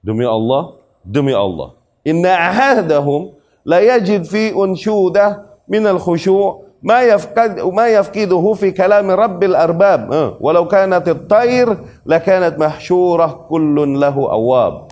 Demi 0.00 0.24
Allah, 0.24 0.80
demi 1.04 1.36
Allah. 1.36 1.76
Inna 2.08 2.32
ahadahum 2.32 3.36
la 3.68 3.84
yajid 3.84 4.24
fi 4.24 4.56
unshudah 4.56 5.44
min 5.68 5.84
al-khushu' 5.84 6.68
ما 6.82 7.02
يفقد 7.02 7.58
ما 7.74 7.90
يفقده 7.90 8.52
في 8.54 8.70
كلام 8.70 9.10
رب 9.10 9.44
الأرباب 9.44 10.00
ولو 10.40 10.68
كانت 10.70 11.08
الطير 11.08 11.76
لكانت 12.06 12.54
محشورة 12.58 13.50
كل 13.50 14.00
له 14.00 14.14
أواب 14.14 14.87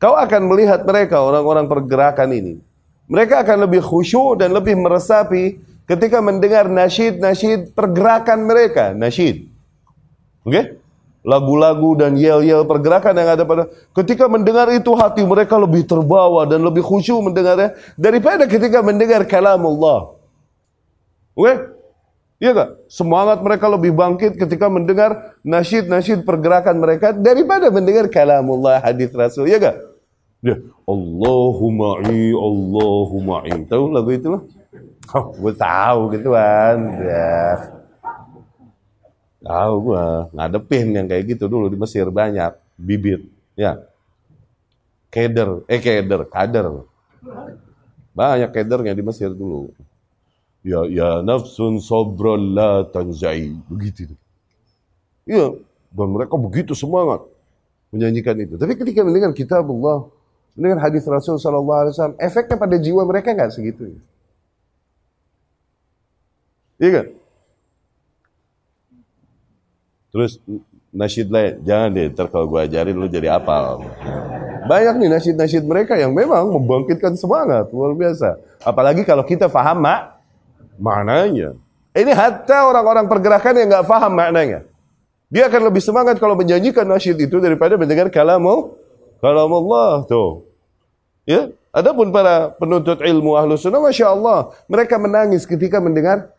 Kau 0.00 0.16
akan 0.16 0.48
melihat 0.48 0.80
mereka 0.88 1.20
orang-orang 1.20 1.68
pergerakan 1.68 2.32
ini. 2.32 2.56
Mereka 3.04 3.44
akan 3.44 3.68
lebih 3.68 3.84
khusyuk 3.84 4.40
dan 4.40 4.56
lebih 4.56 4.72
meresapi 4.80 5.60
ketika 5.84 6.24
mendengar 6.24 6.72
nasyid-nasyid 6.72 7.76
pergerakan 7.76 8.48
mereka, 8.48 8.96
nasyid. 8.96 9.44
Oke? 10.46 10.52
Okay? 10.56 10.64
Lagu-lagu 11.20 12.00
dan 12.00 12.16
yel-yel 12.16 12.64
pergerakan 12.64 13.12
yang 13.12 13.36
ada 13.36 13.44
pada 13.44 13.68
ketika 13.92 14.24
mendengar 14.24 14.72
itu 14.72 14.88
hati 14.96 15.20
mereka 15.20 15.60
lebih 15.60 15.84
terbawa 15.84 16.48
dan 16.48 16.64
lebih 16.64 16.80
khusyuk 16.80 17.20
mendengarnya 17.20 17.76
daripada 17.92 18.48
ketika 18.48 18.80
mendengar 18.80 19.28
kalam 19.28 19.60
Allah. 19.68 20.16
Oke? 21.36 21.44
Okay? 21.44 21.56
Iya 22.40 22.56
gak? 22.56 22.70
Semangat 22.88 23.44
mereka 23.44 23.68
lebih 23.68 23.92
bangkit 23.92 24.40
ketika 24.40 24.72
mendengar 24.72 25.36
nasyid-nasyid 25.44 26.24
pergerakan 26.24 26.80
mereka 26.80 27.12
daripada 27.12 27.68
mendengar 27.68 28.08
kalamullah 28.08 28.80
hadis 28.80 29.12
Rasul. 29.12 29.44
Iya 29.44 29.60
gak? 29.60 29.89
Dia 30.40 30.56
Allahumma 30.88 32.00
i, 32.08 32.32
Allahumma 32.32 33.44
i. 33.44 33.52
Tahu 33.68 33.84
lagu 33.92 34.10
itu 34.10 34.28
lah? 34.32 34.42
Oh, 35.12 35.34
gue 35.36 35.52
tahu 35.52 36.00
gitu 36.16 36.28
kan. 36.32 36.78
Ya. 37.02 37.40
Tahu 39.40 39.74
gue 39.92 40.04
ngadepin 40.32 40.86
yang 40.96 41.06
kayak 41.08 41.36
gitu 41.36 41.44
dulu 41.48 41.68
di 41.68 41.76
Mesir 41.76 42.08
banyak 42.08 42.56
bibit. 42.80 43.28
Ya. 43.52 43.84
Keder, 45.12 45.66
eh 45.68 45.80
keder, 45.82 46.24
kader. 46.24 46.86
Banyak 48.16 48.50
kedernya 48.54 48.96
di 48.96 49.04
Mesir 49.04 49.34
dulu. 49.36 49.74
Ya 50.60 50.84
ya 50.88 51.10
nafsun 51.24 51.80
sabran 51.80 52.52
la 52.56 52.84
tanzai. 52.88 53.56
Begitu. 53.68 54.12
Iya, 55.28 55.56
dan 55.92 56.08
mereka 56.12 56.36
begitu 56.36 56.72
semangat 56.72 57.24
menyanyikan 57.90 58.36
itu. 58.38 58.54
Tapi 58.56 58.78
ketika 58.78 59.02
mendengar 59.02 59.34
kitab 59.34 59.66
Allah, 59.66 60.08
dengan 60.60 60.76
hadis 60.84 61.08
Rasul 61.08 61.40
Shallallahu 61.40 62.20
efeknya 62.20 62.60
pada 62.60 62.76
jiwa 62.76 63.00
mereka 63.08 63.32
nggak 63.32 63.56
segitu. 63.56 63.96
Iya 66.76 66.90
kan? 67.00 67.06
Terus 70.12 70.32
nasyid 70.92 71.28
lain, 71.32 71.64
jangan 71.64 71.88
deh, 71.96 72.12
ntar 72.12 72.28
kalau 72.28 72.44
gue 72.44 72.60
ajarin 72.60 72.92
lu 72.92 73.08
jadi 73.08 73.40
apal. 73.40 73.88
Banyak 74.68 75.00
nih 75.00 75.08
nasyid-nasyid 75.08 75.64
mereka 75.64 75.96
yang 75.96 76.12
memang 76.12 76.52
membangkitkan 76.52 77.16
semangat, 77.16 77.72
luar 77.72 77.96
biasa. 77.96 78.36
Apalagi 78.60 79.08
kalau 79.08 79.24
kita 79.24 79.48
faham 79.48 79.80
mak, 79.80 80.20
maknanya. 80.76 81.56
Ini 81.96 82.12
hatta 82.12 82.68
orang-orang 82.68 83.08
pergerakan 83.08 83.54
yang 83.56 83.68
nggak 83.72 83.86
paham 83.88 84.12
maknanya. 84.12 84.60
Dia 85.30 85.46
akan 85.46 85.72
lebih 85.72 85.80
semangat 85.80 86.18
kalau 86.18 86.34
menyanyikan 86.36 86.84
nasyid 86.84 87.16
itu 87.16 87.38
daripada 87.38 87.78
mendengar 87.78 88.10
kalamu 88.10 88.76
Kalam 89.20 89.52
Allah 89.52 90.08
tuh. 90.08 90.49
Ya, 91.28 91.52
adapun 91.70 92.10
para 92.10 92.52
penuntut 92.56 93.04
ilmu 93.04 93.36
ahlu 93.36 93.54
sunnah, 93.60 93.78
masya 93.78 94.10
Allah, 94.10 94.50
mereka 94.66 94.96
menangis 94.96 95.44
ketika 95.44 95.78
mendengar 95.78 96.32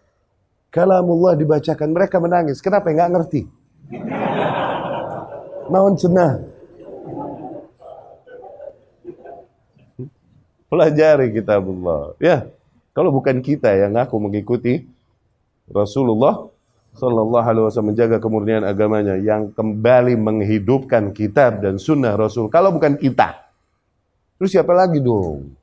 kalamullah 0.73 1.37
dibacakan. 1.37 1.93
Mereka 1.93 2.17
menangis. 2.17 2.59
Kenapa? 2.59 2.89
Nggak 2.89 3.11
ngerti. 3.13 3.41
Naon 5.69 5.95
sunnah. 5.95 6.41
Pelajari 10.71 11.35
kitabullah. 11.35 12.15
Ya, 12.17 12.47
kalau 12.95 13.11
bukan 13.11 13.43
kita 13.43 13.75
yang 13.75 13.95
ngaku 13.95 14.15
mengikuti 14.23 14.87
Rasulullah 15.67 16.47
Sallallahu 16.91 17.47
Alaihi 17.47 17.63
Wasallam 17.67 17.95
menjaga 17.95 18.19
kemurnian 18.19 18.67
agamanya 18.67 19.15
yang 19.15 19.51
kembali 19.55 20.19
menghidupkan 20.19 21.15
kitab 21.15 21.63
dan 21.63 21.79
sunnah 21.79 22.19
Rasul. 22.19 22.51
Kalau 22.51 22.75
bukan 22.75 22.99
kita, 22.99 23.50
terus 24.41 24.57
siapa 24.57 24.73
lagi 24.73 24.97
dong? 24.97 25.53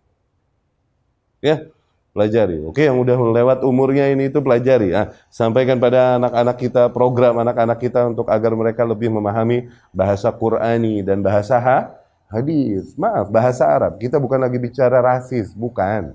Ya, 1.43 1.67
pelajari. 2.15 2.63
Oke, 2.63 2.87
yang 2.87 3.03
udah 3.03 3.19
lewat 3.19 3.59
umurnya 3.67 4.07
ini 4.07 4.31
itu 4.31 4.39
pelajari. 4.39 4.95
Ah, 4.95 5.11
sampaikan 5.35 5.83
pada 5.83 6.15
anak-anak 6.15 6.57
kita 6.63 6.83
program 6.95 7.43
anak-anak 7.43 7.79
kita 7.83 8.07
untuk 8.07 8.31
agar 8.31 8.55
mereka 8.55 8.87
lebih 8.87 9.11
memahami 9.11 9.67
bahasa 9.91 10.31
Qurani 10.31 11.03
dan 11.03 11.19
bahasa 11.27 11.59
ha 11.59 11.99
hadis. 12.31 12.95
Maaf, 12.95 13.27
bahasa 13.35 13.67
Arab. 13.67 13.99
Kita 13.99 14.23
bukan 14.23 14.39
lagi 14.39 14.63
bicara 14.63 15.03
rasis, 15.03 15.51
bukan. 15.51 16.15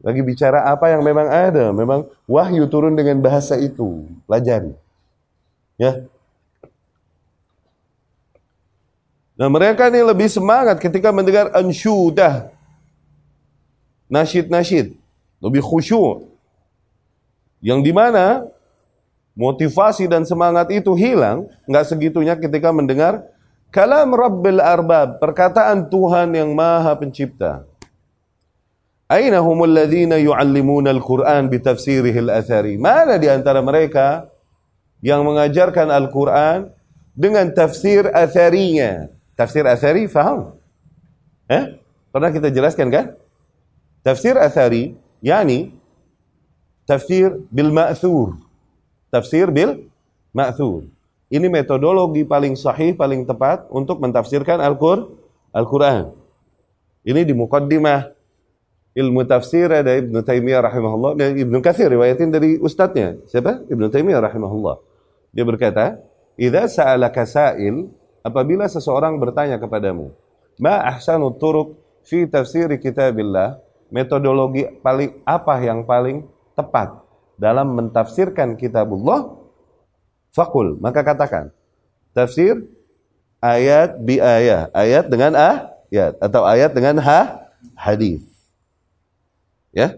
Lagi 0.00 0.20
bicara 0.24 0.64
apa 0.68 0.88
yang 0.92 1.02
memang 1.02 1.26
ada, 1.28 1.72
memang 1.72 2.06
wahyu 2.24 2.64
turun 2.70 2.94
dengan 2.94 3.18
bahasa 3.20 3.58
itu. 3.60 4.06
Pelajari. 4.24 4.72
Ya. 5.76 6.08
Nah 9.36 9.52
mereka 9.52 9.92
ini 9.92 10.00
lebih 10.00 10.32
semangat 10.32 10.80
ketika 10.80 11.12
mendengar 11.12 11.52
ansyudah. 11.52 12.48
Nasyid-nasyid. 14.08 14.96
Lebih 15.44 15.60
khusyuk. 15.60 16.32
Yang 17.60 17.80
di 17.84 17.92
mana 17.92 18.48
motivasi 19.36 20.08
dan 20.08 20.24
semangat 20.24 20.72
itu 20.72 20.96
hilang, 20.96 21.44
nggak 21.68 21.84
segitunya 21.84 22.32
ketika 22.32 22.72
mendengar 22.72 23.28
kalam 23.68 24.16
Rabbil 24.16 24.64
Arbab, 24.64 25.20
perkataan 25.20 25.92
Tuhan 25.92 26.32
yang 26.32 26.56
Maha 26.56 26.96
Pencipta. 26.96 27.68
Aina 29.06 29.38
humul 29.38 29.70
ladzina 29.70 30.16
yu'allimuna 30.16 30.90
al-Qur'an 30.90 31.52
bitafsirihi 31.52 32.26
al-athari? 32.26 32.80
Mana 32.80 33.20
di 33.20 33.28
antara 33.30 33.60
mereka 33.62 34.26
yang 34.98 35.22
mengajarkan 35.22 35.92
Al-Qur'an 35.92 36.72
dengan 37.14 37.46
tafsir 37.54 38.10
atharinya? 38.10 39.15
Tafsir 39.36 39.68
athari 39.68 40.08
faham? 40.08 40.56
Eh? 41.46 41.76
Pernah 42.10 42.32
kita 42.32 42.48
jelaskan 42.48 42.88
kan? 42.88 43.12
Tafsir 44.00 44.34
athari 44.40 44.96
yakni 45.20 45.76
tafsir 46.88 47.36
bil 47.52 47.68
ma'thur. 47.68 48.40
Tafsir 49.12 49.52
bil 49.52 49.92
ma'thur. 50.32 50.88
Ini 51.26 51.50
metodologi 51.50 52.22
paling 52.22 52.54
sahih, 52.54 52.94
paling 52.94 53.26
tepat 53.26 53.66
untuk 53.68 53.98
mentafsirkan 53.98 54.62
Al-Qur'an. 54.62 56.14
Ini 57.02 57.26
di 57.26 57.34
mukaddimah 57.34 58.14
ilmu 58.96 59.26
tafsir 59.28 59.68
ada 59.68 59.92
Ibnu 59.92 60.22
Taimiyah 60.24 60.64
rahimahullah 60.64 61.12
dan 61.20 61.36
Ibnu 61.36 61.60
Katsir 61.60 61.92
riwayatin 61.92 62.32
dari 62.32 62.56
ustadznya. 62.56 63.20
Siapa? 63.28 63.68
Ibnu 63.68 63.92
Taimiyah 63.92 64.22
rahimahullah. 64.24 64.80
Dia 65.36 65.44
berkata, 65.44 66.00
"Idza 66.40 66.64
sa'alaka 66.70 67.28
sa'il, 67.28 67.92
apabila 68.26 68.66
seseorang 68.66 69.22
bertanya 69.22 69.62
kepadamu, 69.62 70.10
ma 70.58 70.82
ahsanu 70.82 71.30
turuq 71.38 71.78
fi 72.02 72.26
tafsir 72.26 72.66
kitabillah?" 72.82 73.62
Metodologi 73.86 74.66
paling 74.82 75.22
apa 75.22 75.62
yang 75.62 75.86
paling 75.86 76.26
tepat 76.58 76.90
dalam 77.38 77.70
mentafsirkan 77.78 78.58
kitabullah? 78.58 79.30
Fakul, 80.34 80.74
maka 80.82 81.06
katakan, 81.06 81.54
tafsir 82.10 82.66
ayat 83.38 83.96
bi 84.02 84.18
ayat, 84.18 84.74
ayat 84.74 85.04
dengan 85.06 85.32
ayat 85.38 86.18
atau 86.18 86.42
ayat 86.42 86.74
dengan 86.74 86.98
ha 86.98 87.46
hadis. 87.78 88.26
Ya. 89.70 89.96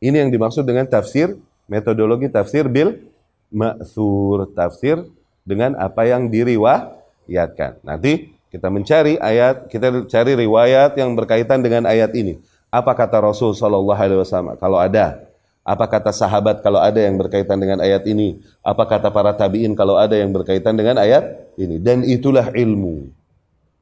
Ini 0.00 0.24
yang 0.24 0.30
dimaksud 0.32 0.64
dengan 0.64 0.86
tafsir, 0.88 1.36
metodologi 1.68 2.30
tafsir 2.32 2.70
bil 2.70 3.10
ma'thur, 3.52 4.48
tafsir 4.54 5.02
dengan 5.50 5.74
apa 5.74 6.06
yang 6.06 6.30
diriwayatkan. 6.30 7.82
Nanti 7.82 8.30
kita 8.50 8.70
mencari 8.70 9.18
ayat, 9.18 9.66
kita 9.66 10.06
cari 10.06 10.38
riwayat 10.38 10.94
yang 10.94 11.18
berkaitan 11.18 11.62
dengan 11.62 11.90
ayat 11.90 12.14
ini. 12.14 12.38
Apa 12.70 12.94
kata 12.94 13.18
Rasul 13.18 13.54
Shallallahu 13.58 13.98
Alaihi 13.98 14.22
Wasallam? 14.22 14.54
Kalau 14.62 14.78
ada, 14.78 15.26
apa 15.66 15.86
kata 15.86 16.14
sahabat 16.14 16.62
kalau 16.62 16.82
ada 16.82 16.98
yang 16.98 17.14
berkaitan 17.14 17.58
dengan 17.58 17.78
ayat 17.78 18.06
ini? 18.06 18.42
Apa 18.62 18.86
kata 18.86 19.10
para 19.10 19.34
tabiin 19.34 19.74
kalau 19.78 19.98
ada 19.98 20.14
yang 20.18 20.30
berkaitan 20.34 20.74
dengan 20.74 20.98
ayat 20.98 21.50
ini? 21.58 21.82
Dan 21.82 22.06
itulah 22.06 22.50
ilmu. 22.50 23.10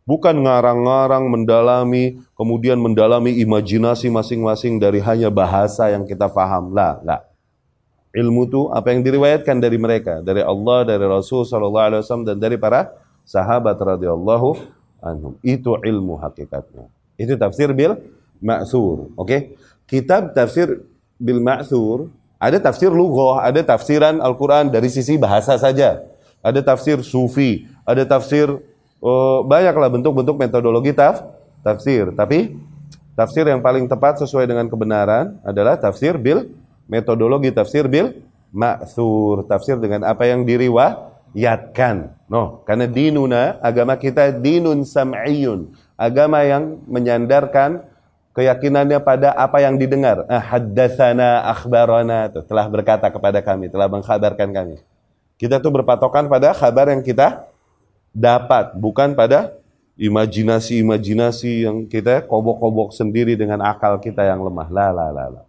Bukan 0.08 0.40
ngarang-ngarang, 0.40 1.28
mendalami, 1.28 2.16
kemudian 2.32 2.80
mendalami 2.80 3.40
imajinasi 3.44 4.08
masing-masing 4.08 4.80
dari 4.80 5.04
hanya 5.04 5.28
bahasa 5.28 5.92
yang 5.92 6.08
kita 6.08 6.32
faham. 6.32 6.72
Lah, 6.72 6.96
enggak. 7.04 7.28
Ilmu 8.18 8.50
itu 8.50 8.66
apa 8.74 8.90
yang 8.90 9.06
diriwayatkan 9.06 9.62
dari 9.62 9.78
mereka, 9.78 10.18
dari 10.26 10.42
Allah, 10.42 10.82
dari 10.82 11.06
Rasul 11.06 11.46
sallallahu 11.46 11.86
alaihi 11.86 12.00
wasallam 12.02 12.26
dan 12.26 12.42
dari 12.42 12.58
para 12.58 12.90
sahabat 13.22 13.78
radhiyallahu 13.78 14.58
anhum. 14.98 15.38
Itu 15.46 15.78
ilmu 15.78 16.18
hakikatnya. 16.18 16.90
Itu 17.14 17.38
tafsir 17.38 17.70
bil 17.70 17.94
ma'thur, 18.42 19.14
oke? 19.14 19.22
Okay? 19.22 19.40
Kitab 19.86 20.34
tafsir 20.34 20.82
bil 21.22 21.38
ma'thur 21.38 22.10
ada 22.38 22.58
tafsir 22.62 22.86
lughah, 22.94 23.42
ada 23.42 23.60
tafsiran 23.66 24.22
Al-Qur'an 24.22 24.70
dari 24.70 24.86
sisi 24.86 25.18
bahasa 25.18 25.58
saja. 25.58 26.06
Ada 26.38 26.62
tafsir 26.62 27.02
sufi, 27.02 27.66
ada 27.82 28.06
tafsir 28.06 28.46
oh, 29.02 29.42
banyaklah 29.42 29.90
bentuk-bentuk 29.90 30.38
metodologi 30.38 30.94
taf, 30.94 31.26
tafsir. 31.66 32.14
Tapi 32.14 32.54
tafsir 33.18 33.42
yang 33.42 33.58
paling 33.58 33.90
tepat 33.90 34.22
sesuai 34.22 34.46
dengan 34.46 34.70
kebenaran 34.70 35.34
adalah 35.42 35.74
tafsir 35.74 36.14
bil 36.14 36.46
metodologi 36.88 37.52
tafsir 37.52 37.86
bil 37.86 38.24
ma'thur. 38.50 39.46
Tafsir 39.46 39.76
dengan 39.78 40.08
apa 40.08 40.24
yang 40.24 40.42
diriwayatkan. 40.42 42.16
No, 42.26 42.64
karena 42.64 42.88
dinuna 42.88 43.60
agama 43.60 43.94
kita 43.94 44.32
dinun 44.34 44.82
sam'iyun. 44.82 45.76
Agama 45.94 46.42
yang 46.42 46.80
menyandarkan 46.88 47.84
keyakinannya 48.38 49.02
pada 49.02 49.34
apa 49.34 49.58
yang 49.58 49.74
didengar. 49.74 50.22
Ah, 50.30 50.38
haddatsana 50.38 51.42
akhbarana 51.50 52.30
telah 52.30 52.66
berkata 52.70 53.10
kepada 53.10 53.42
kami, 53.42 53.66
telah 53.66 53.90
mengkhabarkan 53.90 54.48
kami. 54.54 54.76
Kita 55.38 55.58
tuh 55.58 55.70
berpatokan 55.70 56.26
pada 56.26 56.54
kabar 56.54 56.90
yang 56.90 57.02
kita 57.02 57.46
dapat, 58.14 58.74
bukan 58.78 59.14
pada 59.14 59.58
imajinasi-imajinasi 59.98 61.66
yang 61.66 61.76
kita 61.90 62.22
kobok-kobok 62.26 62.94
sendiri 62.94 63.34
dengan 63.34 63.58
akal 63.66 63.98
kita 63.98 64.22
yang 64.22 64.38
lemah. 64.38 64.70
La 64.70 64.94
la 64.94 65.10
la 65.10 65.26
la. 65.34 65.47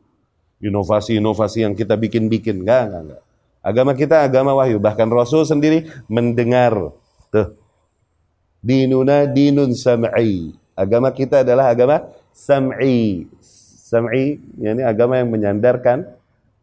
Inovasi-inovasi 0.59 1.63
yang 1.63 1.73
kita 1.73 1.95
bikin-bikin, 1.95 2.67
enggak, 2.67 2.91
enggak, 2.91 3.01
enggak. 3.07 3.21
Agama 3.59 3.91
kita 3.95 4.23
agama 4.23 4.55
wahyu, 4.55 4.79
bahkan 4.79 5.07
Rasul 5.11 5.43
sendiri 5.43 5.87
mendengar. 6.07 6.95
Tuh. 7.31 7.55
Dinuna 8.59 9.27
dinun 9.27 9.71
sam'i. 9.75 10.55
Agama 10.75 11.11
kita 11.11 11.43
adalah 11.43 11.71
agama 11.71 12.07
sam'i. 12.31 13.27
Sam'i, 13.89 14.39
yakni 14.59 14.83
agama 14.83 15.19
yang 15.19 15.31
menyandarkan 15.31 16.07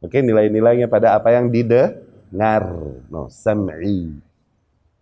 oke 0.01 0.13
okay, 0.13 0.21
nilai-nilainya 0.25 0.89
pada 0.89 1.17
apa 1.17 1.33
yang 1.37 1.53
didengar. 1.53 2.65
No, 3.09 3.29
sam'i. 3.33 4.13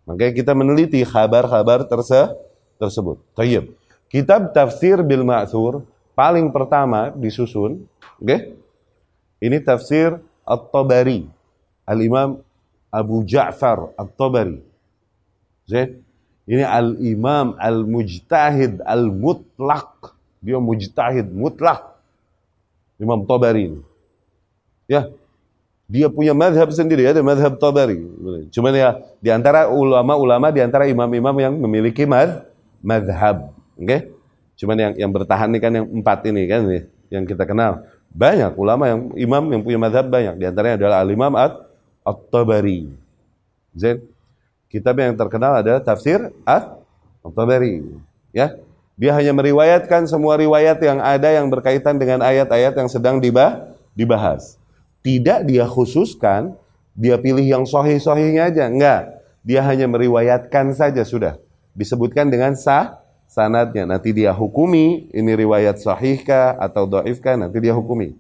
Makanya 0.07 0.33
kita 0.35 0.53
meneliti 0.55 1.03
kabar-kabar 1.03 1.87
terse 1.87 2.31
tersebut. 2.79 3.23
Tayyib. 3.39 3.75
Kitab 4.11 4.55
tafsir 4.55 5.03
bil 5.03 5.27
ma'thur 5.27 5.83
paling 6.15 6.51
pertama 6.55 7.11
disusun, 7.15 7.83
oke? 8.23 8.27
Okay? 8.27 8.41
Ini 9.45 9.61
tafsir 9.61 10.17
At-Tabari. 10.49 11.29
Al-Imam 11.85 12.41
Abu 12.89 13.29
Ja'far 13.29 13.93
At-Tabari. 14.01 14.65
Ini 16.49 16.65
Al-Imam 16.65 17.53
Al-Mujtahid 17.61 18.81
Al-Mutlaq. 18.81 20.17
Dia 20.45 20.61
mujtahid 20.61 21.33
mutlak. 21.33 21.97
Imam 23.01 23.25
Tabari 23.25 23.73
ini. 23.73 23.81
Ya, 24.85 25.09
dia 25.89 26.13
punya 26.13 26.37
madhab 26.37 26.69
sendiri, 26.69 27.09
ada 27.09 27.25
madhab 27.25 27.57
Tabari. 27.57 27.97
Cuman 28.53 28.73
ya, 28.77 29.01
di 29.25 29.33
antara 29.33 29.73
ulama-ulama, 29.73 30.53
di 30.53 30.61
antara 30.61 30.85
imam-imam 30.85 31.33
yang 31.41 31.55
memiliki 31.57 32.05
mad, 32.05 32.45
madhab. 32.85 33.57
Oke? 33.81 33.89
Okay? 33.89 34.01
Cuman 34.61 34.77
yang 34.77 34.93
yang 35.01 35.11
bertahan 35.11 35.49
ini 35.49 35.59
kan 35.59 35.73
yang 35.73 35.87
empat 35.89 36.19
ini 36.29 36.43
kan, 36.45 36.61
yang 37.09 37.25
kita 37.25 37.49
kenal. 37.49 37.83
Banyak 38.15 38.55
ulama 38.55 38.87
yang 38.87 39.01
imam 39.19 39.45
yang 39.51 39.63
punya 39.67 39.79
madhab 39.83 40.07
banyak. 40.07 40.39
Di 40.39 40.47
antaranya 40.47 40.79
adalah 40.79 41.03
al-imam 41.03 41.35
at-tabari. 41.35 42.95
Zain. 43.75 44.07
Kitab 44.71 44.95
yang 45.03 45.19
terkenal 45.19 45.59
adalah 45.59 45.83
tafsir 45.83 46.31
at-tabari. 46.47 47.83
Ya. 48.31 48.55
Dia 48.95 49.11
hanya 49.19 49.35
meriwayatkan 49.35 50.07
semua 50.07 50.39
riwayat 50.39 50.79
yang 50.79 51.03
ada 51.03 51.27
yang 51.27 51.51
berkaitan 51.51 51.99
dengan 51.99 52.23
ayat-ayat 52.23 52.79
yang 52.79 52.87
sedang 52.87 53.19
dibahas. 53.19 54.63
Tidak 55.03 55.43
dia 55.51 55.67
khususkan, 55.67 56.55
dia 56.95 57.19
pilih 57.19 57.43
yang 57.43 57.67
sohih-sohihnya 57.67 58.55
aja. 58.55 58.71
Enggak. 58.71 59.19
Dia 59.43 59.67
hanya 59.67 59.91
meriwayatkan 59.91 60.73
saja 60.79 61.03
sudah. 61.03 61.37
Disebutkan 61.75 62.31
dengan 62.31 62.55
sah 62.55 63.04
sanatnya. 63.35 63.83
Nanti 63.83 64.15
dia 64.15 64.31
hukumi, 64.31 65.11
ini 65.11 65.33
riwayat 65.35 65.83
sahihkah 65.83 66.55
atau 66.63 66.87
doifkah, 66.87 67.35
nanti 67.35 67.59
dia 67.59 67.75
hukumi. 67.75 68.15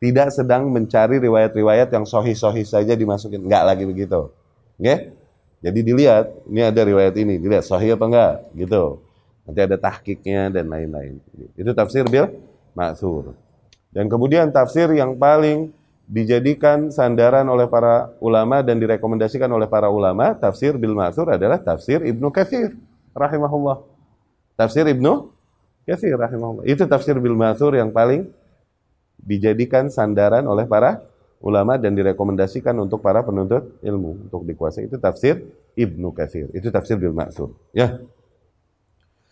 Tidak 0.00 0.28
sedang 0.28 0.68
mencari 0.68 1.16
riwayat-riwayat 1.16 1.88
yang 1.88 2.04
sohih-sohih 2.04 2.68
saja 2.68 2.92
dimasukin. 2.92 3.40
Enggak 3.40 3.64
lagi 3.64 3.84
begitu. 3.88 4.28
Oke? 4.76 5.16
Jadi 5.60 5.80
dilihat, 5.84 6.32
ini 6.48 6.60
ada 6.64 6.80
riwayat 6.84 7.12
ini, 7.20 7.36
dilihat 7.36 7.64
sahih 7.68 7.96
apa 7.96 8.04
enggak, 8.08 8.34
gitu. 8.56 9.04
Nanti 9.44 9.60
ada 9.60 9.76
tahkiknya 9.76 10.48
dan 10.48 10.72
lain-lain. 10.72 11.20
Itu 11.52 11.72
tafsir 11.76 12.08
bil 12.08 12.32
maksur. 12.72 13.36
Dan 13.92 14.08
kemudian 14.08 14.48
tafsir 14.48 14.88
yang 14.96 15.20
paling 15.20 15.68
dijadikan 16.08 16.88
sandaran 16.88 17.44
oleh 17.44 17.68
para 17.68 18.08
ulama 18.24 18.64
dan 18.64 18.80
direkomendasikan 18.80 19.52
oleh 19.52 19.68
para 19.68 19.92
ulama, 19.92 20.32
tafsir 20.32 20.80
bil 20.80 20.96
ma'thur 20.96 21.36
adalah 21.36 21.60
tafsir 21.60 22.00
Ibnu 22.00 22.32
Katsir 22.32 22.72
rahimahullah. 23.12 23.89
Tafsir 24.60 24.84
Ibnu 24.84 25.32
Katsir 25.88 26.12
rahimahullah. 26.12 26.68
Itu 26.68 26.84
tafsir 26.84 27.16
bil 27.16 27.32
ma'thur 27.32 27.72
yang 27.72 27.88
paling 27.90 28.28
dijadikan 29.16 29.88
sandaran 29.88 30.44
oleh 30.44 30.68
para 30.68 31.00
ulama 31.40 31.80
dan 31.80 31.96
direkomendasikan 31.96 32.76
untuk 32.76 33.00
para 33.00 33.24
penuntut 33.24 33.80
ilmu 33.80 34.28
untuk 34.28 34.44
dikuasai. 34.44 34.86
Itu 34.86 35.00
tafsir 35.00 35.40
Ibnu 35.74 36.12
Katsir. 36.12 36.52
Itu 36.52 36.68
tafsir 36.68 37.00
bil 37.00 37.16
ma'thur. 37.16 37.56
Ya. 37.72 38.04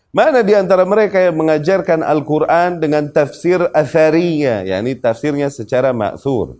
Mana 0.08 0.40
di 0.40 0.56
antara 0.56 0.88
mereka 0.88 1.20
yang 1.20 1.36
mengajarkan 1.36 2.00
Al-Quran 2.00 2.80
dengan 2.80 3.12
tafsir 3.12 3.60
atharinya, 3.76 4.64
yakni 4.64 4.96
tafsirnya 4.96 5.52
secara 5.52 5.92
maksur. 5.92 6.56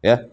Ya. 0.00 0.24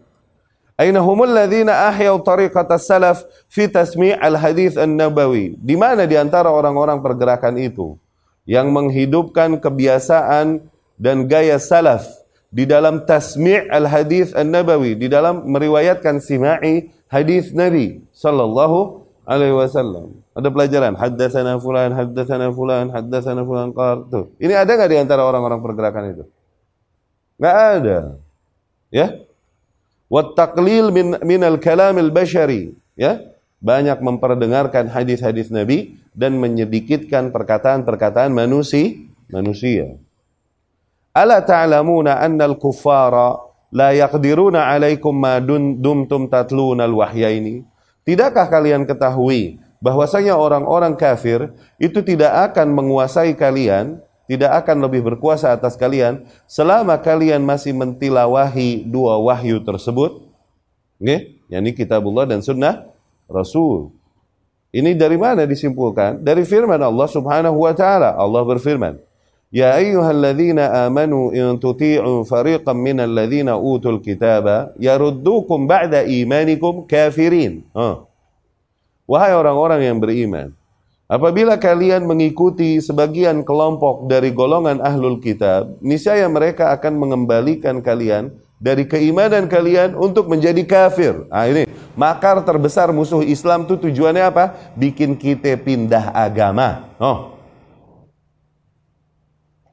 Aina 0.74 0.98
humul 0.98 1.30
ladzina 1.30 1.86
ahyau 1.86 2.18
tariqata 2.18 2.82
salaf 2.82 3.22
fi 3.46 3.70
tasmi' 3.70 4.10
al-hadis 4.18 4.74
an-nabawi. 4.74 5.54
Di 5.62 5.78
mana 5.78 6.02
di 6.02 6.18
antara 6.18 6.50
orang-orang 6.50 6.98
pergerakan 6.98 7.54
itu 7.62 7.94
yang 8.42 8.74
menghidupkan 8.74 9.62
kebiasaan 9.62 10.66
dan 10.98 11.30
gaya 11.30 11.62
salaf 11.62 12.10
di 12.50 12.66
dalam 12.66 13.06
tasmi' 13.06 13.70
al-hadis 13.70 14.34
an-nabawi, 14.34 14.98
di 14.98 15.06
dalam 15.06 15.46
meriwayatkan 15.46 16.18
sima'i 16.18 16.90
hadis 17.06 17.54
Nabi 17.54 18.02
sallallahu 18.10 19.06
alaihi 19.26 19.54
wasallam. 19.54 20.22
Ada 20.34 20.50
pelajaran 20.50 20.98
haddatsana 20.98 21.54
fulan, 21.62 21.94
haddatsana 21.94 22.50
fulan, 22.50 22.90
haddatsana 22.90 23.42
fulan 23.46 23.70
qar. 23.70 24.10
Ini 24.42 24.54
ada 24.58 24.70
nggak 24.74 24.90
di 24.90 24.98
antara 24.98 25.22
orang-orang 25.22 25.62
pergerakan 25.62 26.04
itu? 26.10 26.24
Nggak 27.38 27.56
ada. 27.78 27.98
Ya? 28.90 29.06
Wattaqlil 30.14 30.94
min 30.94 31.18
minal 31.26 31.58
kalamil 31.58 32.14
bashari, 32.14 32.70
ya. 32.94 33.18
Banyak 33.58 33.98
memperdengarkan 33.98 34.86
hadis-hadis 34.86 35.50
Nabi 35.50 35.98
dan 36.14 36.38
menyedikitkan 36.38 37.34
perkataan-perkataan 37.34 38.30
manusia, 38.30 38.94
manusia. 39.26 39.98
Ala 41.10 41.42
ta'lamuna 41.42 42.22
anna 42.22 42.46
al-kuffara 42.46 43.42
la 43.74 43.90
yaqdiruna 43.90 44.70
'alaikum 44.70 45.10
ma 45.10 45.42
dumtum 45.42 46.30
tatluna 46.30 46.86
al-wahyaini? 46.86 47.66
Tidakkah 48.06 48.46
kalian 48.52 48.86
ketahui 48.86 49.58
bahwasanya 49.82 50.36
orang-orang 50.38 50.94
kafir 50.94 51.50
itu 51.80 52.04
tidak 52.04 52.52
akan 52.52 52.70
menguasai 52.70 53.32
kalian 53.34 53.98
tidak 54.24 54.64
akan 54.64 54.88
lebih 54.88 55.04
berkuasa 55.04 55.52
atas 55.52 55.76
kalian 55.76 56.24
selama 56.48 56.96
kalian 56.96 57.44
masih 57.44 57.76
mentilawahi 57.76 58.88
dua 58.88 59.20
wahyu 59.20 59.60
tersebut. 59.60 60.24
Nggih, 61.00 61.44
yakni 61.52 61.70
kitabullah 61.76 62.24
dan 62.24 62.40
sunnah 62.40 62.88
Rasul. 63.28 63.92
Ini 64.74 64.96
dari 64.98 65.14
mana 65.14 65.46
disimpulkan? 65.46 66.18
Dari 66.18 66.42
firman 66.42 66.82
Allah 66.82 67.06
Subhanahu 67.06 67.62
wa 67.62 67.70
taala. 67.70 68.18
Allah 68.18 68.42
berfirman, 68.42 68.98
Ya 69.54 69.78
ayyuhalladzina 69.78 70.90
amanu 70.90 71.30
in 71.30 71.54
tuti'u 71.62 72.26
fariqan 72.26 72.74
minal 72.74 73.06
ladzina 73.06 73.54
utul 73.54 74.02
kitaba 74.02 74.74
yaruddukum 74.82 75.70
ba'da 75.70 76.02
imanikum 76.02 76.90
kafirin. 76.90 77.62
Wahai 79.06 79.30
orang-orang 79.30 79.86
yang 79.86 80.02
beriman, 80.02 80.58
apabila 81.06 81.56
kalian 81.56 82.04
mengikuti 82.04 82.80
sebagian 82.80 83.44
kelompok 83.44 84.06
dari 84.10 84.30
golongan 84.30 84.82
ahlul 84.82 85.20
kitab, 85.20 85.76
niscaya 85.84 86.26
mereka 86.26 86.74
akan 86.74 86.98
mengembalikan 86.98 87.80
kalian 87.84 88.34
dari 88.62 88.88
keimanan 88.88 89.46
kalian 89.46 89.98
untuk 89.98 90.26
menjadi 90.30 90.64
kafir. 90.64 91.26
Ah 91.28 91.48
ini 91.50 91.68
makar 91.98 92.40
terbesar 92.42 92.90
musuh 92.90 93.20
Islam 93.20 93.68
itu 93.68 93.76
tujuannya 93.76 94.24
apa? 94.24 94.74
Bikin 94.78 95.18
kita 95.18 95.60
pindah 95.60 96.14
agama. 96.14 96.88
Oh, 96.96 97.34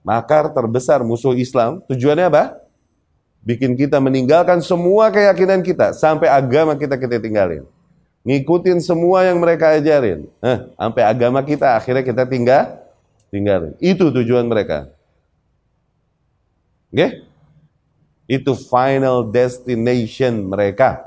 Makar 0.01 0.49
terbesar 0.49 1.05
musuh 1.05 1.37
Islam 1.37 1.77
tujuannya 1.85 2.25
apa? 2.25 2.57
Bikin 3.45 3.77
kita 3.77 4.01
meninggalkan 4.01 4.61
semua 4.61 5.13
keyakinan 5.13 5.61
kita 5.61 5.93
sampai 5.93 6.29
agama 6.29 6.73
kita 6.73 6.97
kita 6.97 7.21
tinggalin. 7.21 7.65
Ngikutin 8.21 8.77
semua 8.81 9.25
yang 9.25 9.41
mereka 9.41 9.73
ajarin. 9.73 10.29
Eh, 10.45 10.57
sampai 10.77 11.03
agama 11.05 11.41
kita 11.41 11.73
akhirnya 11.73 12.05
kita 12.05 12.23
tinggal 12.29 12.77
tinggalin. 13.34 13.73
Itu 13.81 14.13
tujuan 14.13 14.45
mereka. 14.45 14.91
Oke? 16.91 16.97
Okay? 16.99 17.12
Itu 18.29 18.53
final 18.53 19.27
destination 19.27 20.47
mereka. 20.47 21.01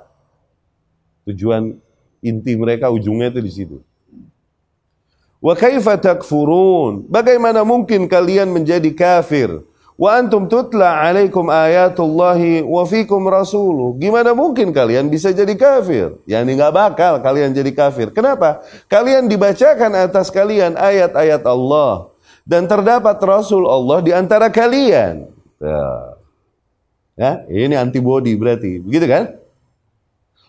Tujuan 1.24 1.78
inti 2.20 2.52
mereka 2.58 2.90
ujungnya 2.90 3.30
itu 3.30 3.40
di 3.40 3.52
situ. 3.52 3.76
Wa 5.44 5.52
kaifa 5.52 6.00
takfurun? 6.00 7.04
Bagaimana 7.06 7.62
mungkin 7.68 8.08
kalian 8.08 8.48
menjadi 8.48 8.88
kafir? 8.96 9.60
Wa 9.94 10.18
antum 10.18 10.50
tutla 10.50 11.06
alaikum 11.06 11.46
ayatullahi 11.46 12.66
wa 12.66 12.82
fikum 12.82 13.30
rasuluh. 13.30 13.94
Gimana 13.94 14.34
mungkin 14.34 14.74
kalian 14.74 15.06
bisa 15.06 15.30
jadi 15.30 15.54
kafir? 15.54 16.18
Ya 16.26 16.42
ini 16.42 16.58
nggak 16.58 16.74
bakal 16.74 17.22
kalian 17.22 17.54
jadi 17.54 17.70
kafir. 17.70 18.10
Kenapa? 18.10 18.66
Kalian 18.90 19.30
dibacakan 19.30 19.94
atas 19.94 20.34
kalian 20.34 20.74
ayat-ayat 20.74 21.46
Allah 21.46 22.10
dan 22.42 22.66
terdapat 22.66 23.22
Rasul 23.22 23.70
Allah 23.70 24.02
di 24.02 24.10
antara 24.10 24.50
kalian. 24.50 25.30
Ya, 25.62 25.86
ya 27.14 27.32
ini 27.46 27.78
antibody 27.78 28.34
berarti, 28.34 28.82
begitu 28.82 29.06
kan? 29.06 29.24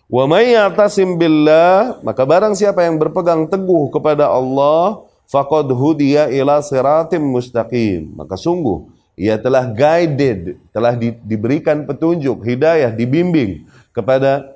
Wa 0.10 0.26
may 0.26 0.58
ya'tasim 0.58 1.22
billah, 1.22 2.02
maka 2.02 2.26
barang 2.26 2.58
siapa 2.58 2.82
yang 2.82 2.98
berpegang 2.98 3.46
teguh 3.46 3.94
kepada 3.94 4.26
Allah, 4.26 5.06
faqad 5.30 5.70
hudiya 5.70 6.34
ila 6.34 6.66
siratim 6.66 7.22
mustaqim. 7.22 8.10
Maka 8.18 8.38
sungguh 8.38 8.95
ia 9.16 9.40
telah 9.40 9.68
guided, 9.72 10.60
telah 10.76 10.94
di, 10.96 11.16
diberikan 11.24 11.88
petunjuk, 11.88 12.44
hidayah, 12.44 12.92
dibimbing 12.92 13.64
kepada 13.96 14.56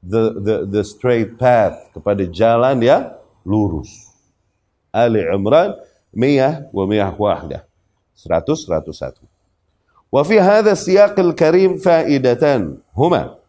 the, 0.00 0.22
the, 0.40 0.56
the 0.66 0.82
straight 0.82 1.36
path, 1.36 1.76
kepada 1.92 2.24
jalan 2.24 2.80
yang 2.80 3.12
lurus. 3.44 4.08
Ali 4.90 5.22
Imran 5.22 5.76
miyah 6.10 6.66
wa 6.74 6.84
miyah 6.88 7.12
wahdah. 7.14 7.62
100 8.16 8.66
101. 8.66 9.20
Wa 10.10 10.22
fi 10.26 10.36
hadha 10.42 10.74
siyaqil 10.74 11.32
karim 11.38 11.78
faidatan 11.78 12.82
huma 12.90 13.40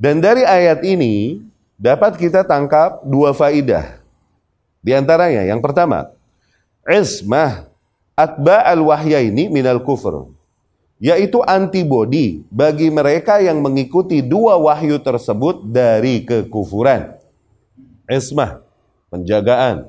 dan 0.00 0.16
dari 0.16 0.48
ayat 0.48 0.80
ini 0.80 1.44
dapat 1.76 2.16
kita 2.16 2.40
tangkap 2.40 3.04
dua 3.04 3.36
faidah. 3.36 4.00
Di 4.80 4.96
antaranya 4.96 5.44
yang 5.44 5.60
pertama, 5.60 6.08
ismah 6.88 7.68
atba 8.20 8.60
al 8.68 8.84
ini 9.08 9.48
minal 9.48 9.80
kufur. 9.80 10.28
Yaitu 11.00 11.40
antibodi 11.40 12.44
bagi 12.52 12.92
mereka 12.92 13.40
yang 13.40 13.64
mengikuti 13.64 14.20
dua 14.20 14.60
wahyu 14.60 15.00
tersebut 15.00 15.64
dari 15.64 16.28
kekufuran. 16.28 17.16
Ismah, 18.04 18.60
penjagaan, 19.08 19.88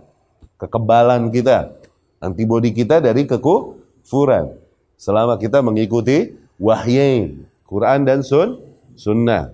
kekebalan 0.56 1.28
kita, 1.36 1.76
antibodi 2.24 2.72
kita 2.72 3.04
dari 3.04 3.28
kekufuran. 3.28 4.56
Selama 4.96 5.36
kita 5.36 5.60
mengikuti 5.60 6.32
wahyu 6.56 7.44
Quran 7.68 8.08
dan 8.08 8.24
sun, 8.24 8.64
sunnah. 8.96 9.52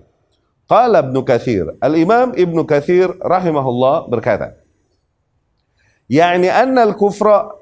Qala 0.68 1.00
Ibnu 1.00 1.24
Katsir. 1.26 1.74
Al-Imam 1.80 2.36
Ibnu 2.36 2.68
Katsir 2.68 3.08
rahimahullah 3.18 4.06
berkata, 4.06 4.54
"Yani 6.06 6.52
anna 6.52 6.84
al-kufra 6.84 7.57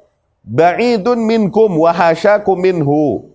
ba'idun 0.47 1.19
minkum 1.27 1.75
wa 1.75 1.91
hasyakum 1.91 2.57
minhu." 2.57 3.29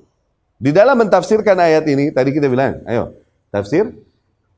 Di 0.61 0.71
dalam 0.71 0.95
mentafsirkan 0.95 1.57
ayat 1.57 1.83
ini, 1.89 2.13
tadi 2.13 2.31
kita 2.31 2.47
bilang, 2.47 2.85
ayo, 2.87 3.17
tafsir 3.51 3.91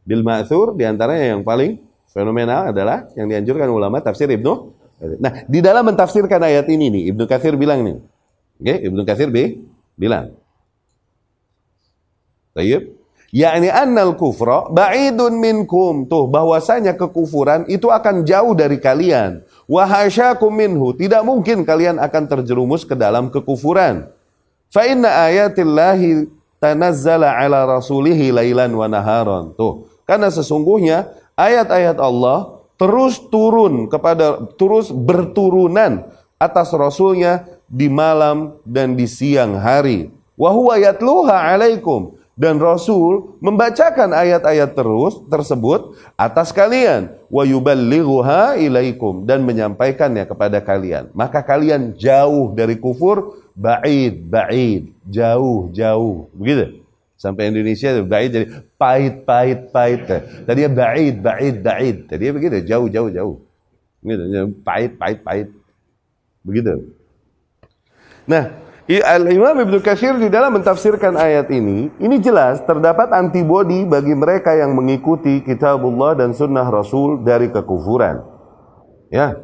bil 0.04 0.22
ma'thur 0.22 0.76
di 0.76 0.84
antaranya 0.84 1.36
yang 1.36 1.42
paling 1.48 1.80
fenomenal 2.12 2.76
adalah 2.76 3.08
yang 3.16 3.32
dianjurkan 3.32 3.72
ulama 3.72 4.04
tafsir 4.04 4.28
Ibnu 4.28 4.84
Nah, 5.04 5.44
di 5.52 5.60
dalam 5.60 5.84
mentafsirkan 5.84 6.40
ayat 6.40 6.72
ini 6.72 6.88
nih, 6.88 7.04
Ibnu 7.12 7.28
Katsir 7.28 7.60
bilang 7.60 7.84
nih. 7.84 8.00
Oke, 8.00 8.64
okay, 8.64 8.78
Ibnu 8.88 9.02
Katsir 9.04 9.28
B 9.28 9.60
bilang. 10.00 10.32
Baik 12.56 13.03
yakni 13.34 13.74
annal 13.74 14.14
kufra 14.14 14.70
ba'idun 14.70 15.42
minkum. 15.42 16.06
Tuh 16.06 16.30
bahwasanya 16.30 16.94
kekufuran 16.94 17.66
itu 17.66 17.90
akan 17.90 18.22
jauh 18.22 18.54
dari 18.54 18.78
kalian. 18.78 19.42
Wa 19.66 19.90
hasyakum 19.90 20.54
minhu. 20.54 20.94
Tidak 20.94 21.26
mungkin 21.26 21.66
kalian 21.66 21.98
akan 21.98 22.24
terjerumus 22.30 22.86
ke 22.86 22.94
dalam 22.94 23.34
kekufuran. 23.34 24.08
Fa 24.70 24.86
inna 24.86 25.10
ayatillahi 25.28 26.30
tanazzala 26.62 27.34
ala 27.34 27.66
rasulihi 27.66 28.30
lailan 28.30 28.72
wa 28.72 28.86
naharan. 28.86 29.52
Tuh 29.58 29.90
karena 30.06 30.30
sesungguhnya 30.30 31.10
ayat-ayat 31.34 31.98
Allah 31.98 32.62
terus 32.78 33.18
turun 33.34 33.90
kepada 33.90 34.40
terus 34.56 34.94
berturunan 34.94 36.06
atas 36.38 36.70
rasulnya 36.76 37.48
di 37.70 37.88
malam 37.88 38.60
dan 38.68 38.94
di 38.94 39.10
siang 39.10 39.58
hari. 39.58 40.12
Wa 40.34 40.50
huwa 40.50 40.76
yatluha 40.82 41.54
alaikum 41.54 42.18
dan 42.34 42.58
Rasul 42.58 43.38
membacakan 43.46 44.10
ayat-ayat 44.10 44.74
terus 44.74 45.22
tersebut 45.30 45.94
atas 46.18 46.50
kalian. 46.50 47.14
Wa 47.30 47.46
yuballighuha 47.46 48.58
ilaikum. 48.58 49.30
Dan 49.30 49.46
menyampaikannya 49.46 50.26
kepada 50.26 50.58
kalian. 50.66 51.14
Maka 51.14 51.46
kalian 51.46 51.94
jauh 51.94 52.50
dari 52.58 52.82
kufur 52.82 53.38
ba'id 53.54 54.26
ba'id. 54.26 54.90
Jauh 55.06 55.70
jauh. 55.70 56.26
Begitu. 56.34 56.82
Sampai 57.14 57.54
Indonesia 57.54 58.02
ba'id 58.02 58.30
jadi 58.34 58.46
pahit 58.82 59.16
pahit 59.30 59.70
pahit. 59.70 60.02
Tadinya 60.50 60.74
ba'id 60.74 61.22
ba'id 61.22 61.56
ba'id. 61.62 61.98
Tadinya 62.10 62.34
begitu. 62.34 62.66
Jauh 62.66 62.90
jauh 62.90 63.10
jauh. 63.14 63.38
Begitu. 64.02 64.24
Pahit 64.66 64.98
pahit 64.98 65.20
pahit. 65.22 65.48
Begitu. 66.42 66.98
Nah 68.26 68.58
Al-Imam 68.84 69.56
Ibnu 69.64 69.80
Katsir 69.80 70.12
di 70.20 70.28
dalam 70.28 70.60
mentafsirkan 70.60 71.16
ayat 71.16 71.48
ini, 71.56 71.88
ini 72.04 72.20
jelas 72.20 72.60
terdapat 72.68 73.16
antibodi 73.16 73.88
bagi 73.88 74.12
mereka 74.12 74.52
yang 74.60 74.76
mengikuti 74.76 75.40
kitabullah 75.40 76.20
dan 76.20 76.36
sunnah 76.36 76.68
Rasul 76.68 77.24
dari 77.24 77.48
kekufuran. 77.48 78.20
Ya. 79.08 79.40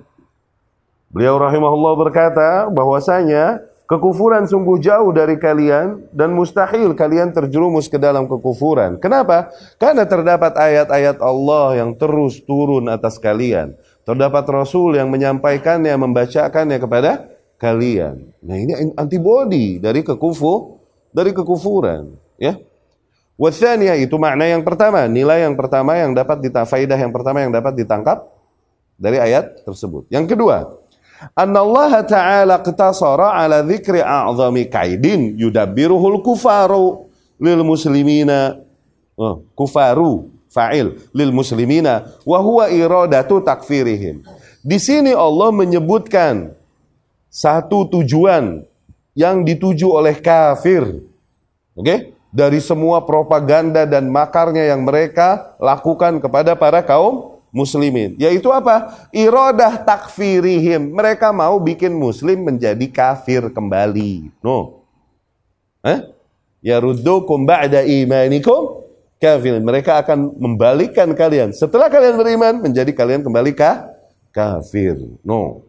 Beliau 1.08 1.40
rahimahullah 1.40 1.94
berkata 1.96 2.68
bahwasanya 2.68 3.64
kekufuran 3.88 4.44
sungguh 4.44 4.76
jauh 4.84 5.16
dari 5.16 5.40
kalian 5.40 6.04
dan 6.12 6.36
mustahil 6.36 6.92
kalian 6.92 7.32
terjerumus 7.32 7.88
ke 7.88 7.96
dalam 7.96 8.28
kekufuran. 8.28 9.00
Kenapa? 9.00 9.56
Karena 9.80 10.04
terdapat 10.04 10.52
ayat-ayat 10.60 11.16
Allah 11.24 11.80
yang 11.80 11.96
terus 11.96 12.44
turun 12.44 12.92
atas 12.92 13.16
kalian. 13.16 13.72
Terdapat 14.04 14.44
Rasul 14.52 15.00
yang 15.00 15.08
menyampaikannya, 15.08 15.96
membacakannya 15.96 16.76
kepada 16.76 17.39
kalian. 17.60 18.32
Nah 18.40 18.58
ini 18.58 18.96
antibodi 18.96 19.78
dari 19.78 20.02
kekufu, 20.02 20.80
dari 21.12 21.36
kekufuran. 21.36 22.16
Ya. 22.40 22.56
Wasaniyah 23.40 24.00
itu 24.00 24.20
makna 24.20 24.48
yang 24.48 24.64
pertama, 24.68 25.08
nilai 25.08 25.48
yang 25.48 25.56
pertama 25.56 25.96
yang 25.96 26.12
dapat 26.12 26.44
ditafaidah 26.44 27.00
yang 27.00 27.12
pertama 27.16 27.40
yang 27.40 27.52
dapat 27.56 27.72
ditangkap 27.76 28.28
dari 29.00 29.16
ayat 29.16 29.64
tersebut. 29.64 30.12
Yang 30.12 30.36
kedua, 30.36 30.76
Allah 31.36 32.04
Ta'ala 32.04 32.56
qtasara 32.60 33.40
ala 33.40 33.64
dzikri 33.64 34.04
a'zami 34.04 34.68
kaidin 34.68 35.40
yudabbiruhul 35.40 36.20
kufaru 36.20 37.08
lil 37.40 37.64
muslimina 37.64 38.60
oh, 39.16 39.44
kufaru 39.56 40.32
fa'il 40.52 41.00
lil 41.16 41.32
muslimina 41.32 42.12
wa 42.28 42.40
huwa 42.44 42.68
iradatu 42.68 43.40
takfirihim. 43.40 44.24
Di 44.60 44.76
sini 44.76 45.16
Allah 45.16 45.56
menyebutkan 45.56 46.59
satu 47.30 47.86
tujuan 47.88 48.66
yang 49.14 49.46
dituju 49.46 49.90
oleh 49.90 50.18
kafir. 50.18 51.06
Oke? 51.78 51.86
Okay? 51.86 52.00
Dari 52.30 52.62
semua 52.62 53.02
propaganda 53.02 53.90
dan 53.90 54.06
makarnya 54.06 54.70
yang 54.70 54.86
mereka 54.86 55.58
lakukan 55.58 56.22
kepada 56.22 56.54
para 56.54 56.86
kaum 56.86 57.42
muslimin. 57.50 58.14
Yaitu 58.22 58.54
apa? 58.54 59.10
Irodah 59.10 59.82
takfirihim. 59.82 60.94
Mereka 60.94 61.34
mau 61.34 61.58
bikin 61.58 61.90
muslim 61.90 62.46
menjadi 62.46 62.86
kafir 62.94 63.50
kembali. 63.50 64.30
No. 64.46 64.86
Eh? 65.82 66.06
Ya 66.62 66.78
ruddukum 66.78 67.50
ba'da 67.50 67.82
imanikum 67.82 68.86
kafir. 69.18 69.58
Mereka 69.58 70.06
akan 70.06 70.38
membalikkan 70.38 71.10
kalian. 71.18 71.50
Setelah 71.50 71.90
kalian 71.90 72.14
beriman, 72.14 72.62
menjadi 72.62 72.94
kalian 72.94 73.26
kembali 73.26 73.58
kah? 73.58 73.90
kafir. 74.30 74.98
No. 75.26 75.69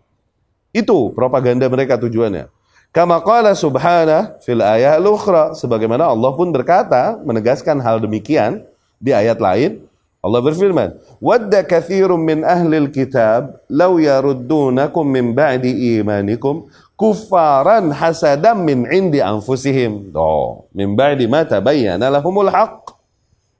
Itu 0.70 1.10
propaganda 1.14 1.66
mereka 1.66 1.98
tujuannya. 1.98 2.46
Kama 2.90 3.22
qala 3.22 3.54
subhana 3.54 4.38
fil 4.42 4.58
ayat 4.58 4.98
al-ukhra. 4.98 5.54
Sebagaimana 5.54 6.10
Allah 6.10 6.30
pun 6.34 6.50
berkata, 6.50 7.18
menegaskan 7.22 7.78
hal 7.78 8.02
demikian 8.02 8.66
di 8.98 9.14
ayat 9.14 9.38
lain. 9.38 9.82
Allah 10.20 10.40
berfirman, 10.44 11.00
"Wadda 11.16 11.64
katsirun 11.64 12.20
min 12.20 12.44
ahlil 12.44 12.92
kitab 12.92 13.62
law 13.72 13.96
yaruddunakum 13.96 15.06
min 15.06 15.32
ba'di 15.32 15.96
imanikum 15.96 16.68
kuffaran 16.92 17.88
hasadam 17.88 18.60
min 18.60 18.84
indi 18.92 19.24
anfusihim." 19.24 20.12
Oh, 20.12 20.68
min 20.76 20.92
ba'di 20.92 21.24
ma 21.24 21.46
tabayyana 21.48 22.12
lahumul 22.12 22.52
haqq. 22.52 22.92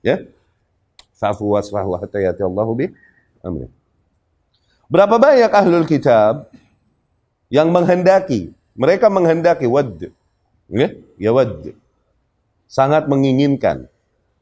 Ya. 0.05 0.21
Fa'fu 1.17 1.57
wasfahu 1.57 1.97
hatta 1.97 2.21
yati 2.21 2.45
Allahu 2.45 2.73
bi 2.77 2.87
amri. 3.41 3.73
Berapa 4.91 5.17
banyak 5.17 5.53
ahlul 5.55 5.89
kitab 5.89 6.51
yang 7.51 7.69
menghendaki 7.75 8.55
mereka 8.81 9.13
menghendaki 9.13 9.69
wad. 9.69 10.09
Ya, 10.73 10.89
ya 11.21 11.31
wad. 11.37 11.77
Sangat 12.65 13.11
menginginkan. 13.13 13.91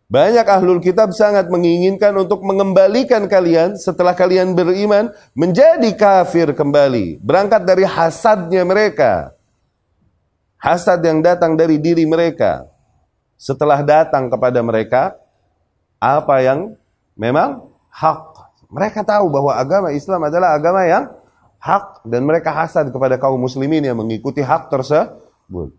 Banyak 0.09 0.47
ahlul 0.47 0.79
kitab 0.81 1.11
sangat 1.11 1.51
menginginkan 1.51 2.14
untuk 2.16 2.40
mengembalikan 2.40 3.27
kalian 3.27 3.75
setelah 3.77 4.14
kalian 4.14 4.55
beriman 4.55 5.12
menjadi 5.35 5.90
kafir 5.99 6.55
kembali. 6.55 7.18
Berangkat 7.18 7.66
dari 7.66 7.83
hasadnya 7.83 8.62
mereka. 8.62 9.37
Hasad 10.62 11.03
yang 11.03 11.18
datang 11.18 11.59
dari 11.59 11.77
diri 11.83 12.07
mereka. 12.07 12.71
Setelah 13.35 13.83
datang 13.83 14.31
kepada 14.31 14.62
mereka, 14.62 15.18
apa 15.99 16.40
yang 16.47 16.79
memang 17.18 17.66
hak. 17.90 18.23
Mereka 18.71 19.03
tahu 19.03 19.35
bahwa 19.35 19.55
agama 19.55 19.90
Islam 19.90 20.31
adalah 20.31 20.55
agama 20.55 20.87
yang 20.87 21.11
hak 21.59 22.07
dan 22.07 22.23
mereka 22.23 22.55
hasad 22.55 22.88
kepada 22.94 23.18
kaum 23.18 23.38
muslimin 23.38 23.83
yang 23.83 23.99
mengikuti 23.99 24.42
hak 24.42 24.71
tersebut. 24.71 25.75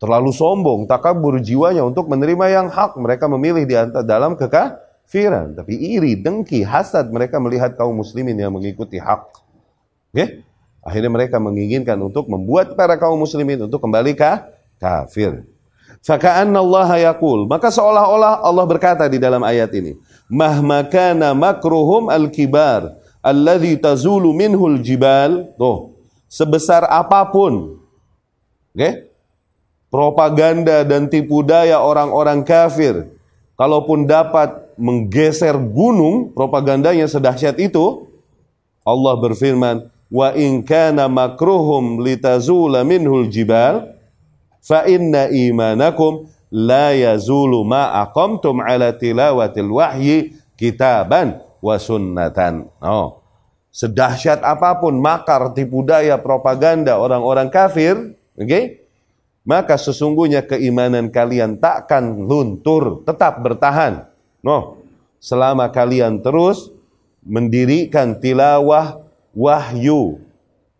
Terlalu 0.00 0.32
sombong, 0.32 0.88
takabur 0.88 1.36
jiwanya 1.44 1.84
untuk 1.84 2.08
menerima 2.08 2.46
yang 2.48 2.66
hak. 2.72 2.96
Mereka 2.96 3.28
memilih 3.28 3.68
di 3.68 3.76
antara 3.76 4.00
dalam 4.00 4.32
kekafiran. 4.32 5.52
Tapi 5.52 5.76
iri, 5.76 6.16
dengki, 6.16 6.64
hasad 6.64 7.12
mereka 7.12 7.36
melihat 7.36 7.76
kaum 7.76 7.92
muslimin 7.92 8.32
yang 8.40 8.48
mengikuti 8.48 8.96
hak. 8.96 9.28
Okay? 10.16 10.40
Akhirnya 10.80 11.12
mereka 11.12 11.36
menginginkan 11.36 12.00
untuk 12.00 12.32
membuat 12.32 12.72
para 12.72 12.96
kaum 12.96 13.20
muslimin 13.20 13.68
untuk 13.68 13.84
kembali 13.84 14.16
ke 14.16 14.32
kafir. 14.80 15.44
Faka'anna 16.00 16.64
Allah 16.64 17.12
yakul. 17.12 17.44
Maka 17.44 17.68
seolah-olah 17.68 18.40
Allah 18.40 18.64
berkata 18.64 19.04
di 19.04 19.20
dalam 19.20 19.44
ayat 19.44 19.68
ini. 19.76 20.00
Mahmakana 20.32 21.36
makruhum 21.36 22.08
al-kibar 22.08 22.99
alladhi 23.24 23.76
tazulu 23.76 24.32
minhul 24.32 24.80
jibal. 24.80 25.52
Tuh. 25.56 25.92
Sebesar 26.30 26.86
apa 26.88 27.26
pun. 27.28 27.80
Oke? 28.70 28.78
Okay? 28.78 28.94
propaganda 29.90 30.86
dan 30.86 31.10
tipu 31.10 31.42
daya 31.42 31.82
orang-orang 31.82 32.46
kafir. 32.46 33.10
Kalaupun 33.58 34.08
dapat 34.08 34.72
menggeser 34.80 35.58
gunung 35.60 36.32
propagandanya 36.32 37.04
sedahsyat 37.04 37.60
itu 37.60 38.08
Allah 38.80 39.14
berfirman 39.20 39.92
wa 40.08 40.32
in 40.32 40.64
kana 40.64 41.04
makruhum 41.12 42.00
litazula 42.00 42.80
minhul 42.80 43.28
jibal 43.28 43.92
fa 44.64 44.88
inna 44.88 45.28
imanakum 45.28 46.24
la 46.48 46.96
yazulu 46.96 47.60
ma 47.68 48.00
aqamtum 48.00 48.64
ala 48.64 48.96
tilawatil 48.96 49.68
wahyi 49.76 50.32
kitaban 50.56 51.44
wa 51.64 51.76
sunnatan. 51.76 52.68
Oh. 52.80 53.20
Sedahsyat 53.70 54.42
apa 54.42 54.82
pun 54.82 54.98
makar 54.98 55.54
tipu 55.54 55.86
daya 55.86 56.18
propaganda 56.18 56.98
orang-orang 56.98 57.48
kafir, 57.48 58.18
oke? 58.34 58.48
Okay? 58.48 58.64
Maka 59.46 59.78
sesungguhnya 59.78 60.44
keimanan 60.44 61.08
kalian 61.08 61.62
takkan 61.62 62.26
luntur, 62.26 63.06
tetap 63.06 63.40
bertahan. 63.40 64.10
No. 64.42 64.82
Selama 65.22 65.70
kalian 65.70 66.20
terus 66.20 66.72
mendirikan 67.24 68.16
tilawah 68.18 69.00
wahyu 69.36 70.18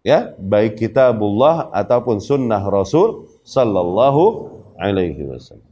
ya 0.01 0.33
baik 0.41 0.81
kitabullah 0.81 1.69
ataupun 1.71 2.19
sunnah 2.19 2.63
Rasul 2.65 3.29
sallallahu 3.45 4.49
alaihi 4.81 5.29
wasallam 5.29 5.70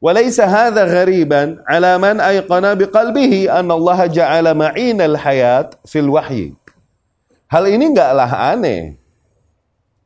وليس 0.00 0.40
هذا 0.40 0.82
غريبا 0.84 1.60
على 1.68 1.92
من 2.00 2.20
أيقن 2.20 2.64
بقلبه 2.74 3.32
أن 3.52 3.68
الله 3.68 4.06
جعل 4.06 4.46
معين 4.56 5.00
الحياة 5.00 5.70
في 5.84 5.98
الوحي 6.00 6.56
Hal 7.50 7.66
ini 7.66 7.90
enggaklah 7.90 8.30
aneh. 8.54 8.94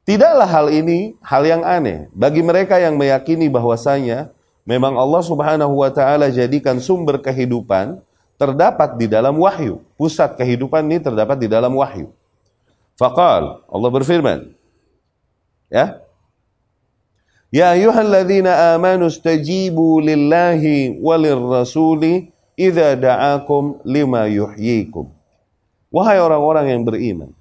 Tidaklah 0.08 0.48
hal 0.48 0.72
ini 0.72 1.12
hal 1.20 1.44
yang 1.44 1.60
aneh 1.60 2.08
bagi 2.16 2.40
mereka 2.40 2.80
yang 2.80 2.96
meyakini 2.96 3.52
bahwasanya 3.52 4.32
memang 4.64 4.96
Allah 4.96 5.20
Subhanahu 5.20 5.76
wa 5.76 5.92
taala 5.92 6.32
jadikan 6.32 6.80
sumber 6.80 7.20
kehidupan 7.20 8.00
terdapat 8.40 8.96
di 8.96 9.04
dalam 9.04 9.36
wahyu. 9.36 9.84
Pusat 10.00 10.40
kehidupan 10.40 10.88
ini 10.88 11.04
terdapat 11.04 11.36
di 11.36 11.44
dalam 11.44 11.76
wahyu. 11.76 12.08
Faqal 12.96 13.60
Allah 13.68 13.90
berfirman 13.92 14.48
ya 15.68 16.00
Ya 17.49 17.73
ayyuhalladzina 17.73 18.77
amanu 18.77 19.09
stajibu 19.09 19.97
lillahi 19.97 21.01
walir 21.01 21.41
rasuli 21.41 22.29
idza 22.53 22.93
da'akum 22.93 23.81
lima 23.81 24.29
yuhyikum. 24.29 25.09
Wahai 25.89 26.21
orang-orang 26.21 26.69
yang 26.69 26.81
beriman, 26.85 27.33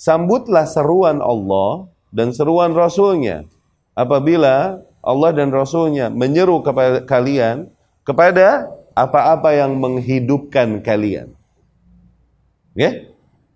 sambutlah 0.00 0.64
seruan 0.64 1.20
Allah 1.20 1.84
dan 2.08 2.32
seruan 2.32 2.72
Rasulnya 2.72 3.44
apabila 3.92 4.80
Allah 5.04 5.30
dan 5.36 5.52
Rasulnya 5.52 6.08
menyeru 6.08 6.64
kepada 6.64 7.04
kalian 7.04 7.68
kepada 8.08 8.72
apa-apa 8.96 9.52
yang 9.52 9.76
menghidupkan 9.76 10.80
kalian. 10.80 11.36
Ya? 12.72 13.04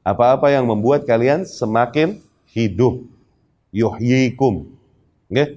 Apa-apa 0.05 0.53
yang 0.53 0.69
membuat 0.69 1.09
kalian 1.09 1.49
semakin 1.49 2.21
hidup. 2.53 3.01
Yuhyikum. 3.73 4.69
Ya? 5.33 5.57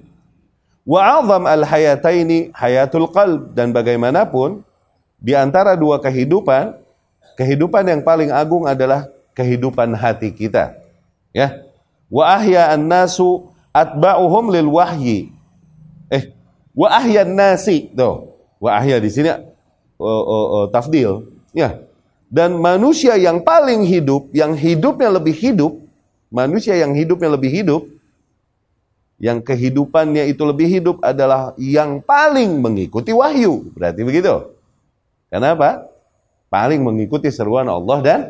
Wa 0.84 1.20
azam 1.20 1.48
al 1.48 1.64
hayataini 1.64 2.52
hayatul 2.52 3.08
qalb 3.08 3.56
dan 3.56 3.72
bagaimanapun 3.72 4.60
di 5.16 5.32
antara 5.32 5.72
dua 5.80 5.96
kehidupan, 5.96 6.76
kehidupan 7.40 7.88
yang 7.88 8.00
paling 8.04 8.28
agung 8.28 8.68
adalah 8.68 9.08
kehidupan 9.32 9.96
hati 9.96 10.28
kita. 10.28 10.76
Ya. 11.32 11.64
Wa 12.12 12.36
ahya 12.36 12.68
an-nasu 12.76 13.48
atba'uhum 13.72 14.52
lil 14.52 14.68
wahyi. 14.68 15.32
Eh, 16.12 16.30
wa 16.76 16.92
ahya 16.92 17.24
nasi 17.24 17.88
tuh. 17.90 18.36
Wa 18.60 18.76
ahya 18.76 19.00
di 19.00 19.08
sini 19.08 19.32
uh, 19.32 20.04
uh, 20.04 20.46
uh, 20.60 20.64
tafdil. 20.68 21.32
Ya. 21.56 21.80
Dan 22.28 22.60
manusia 22.60 23.16
yang 23.16 23.40
paling 23.40 23.88
hidup, 23.88 24.28
yang 24.36 24.52
hidupnya 24.52 25.08
lebih 25.08 25.32
hidup, 25.32 25.80
manusia 26.28 26.76
yang 26.76 26.92
hidupnya 26.92 27.30
lebih 27.32 27.50
hidup 27.50 27.82
yang 29.22 29.38
kehidupannya 29.40 30.26
itu 30.26 30.42
lebih 30.42 30.66
hidup 30.66 30.96
adalah 31.00 31.54
yang 31.56 32.02
paling 32.02 32.58
mengikuti 32.58 33.14
wahyu. 33.14 33.70
Berarti 33.74 34.02
begitu. 34.02 34.54
Kenapa? 35.30 35.86
Paling 36.50 36.82
mengikuti 36.82 37.30
seruan 37.30 37.66
Allah 37.66 37.98
dan 38.02 38.20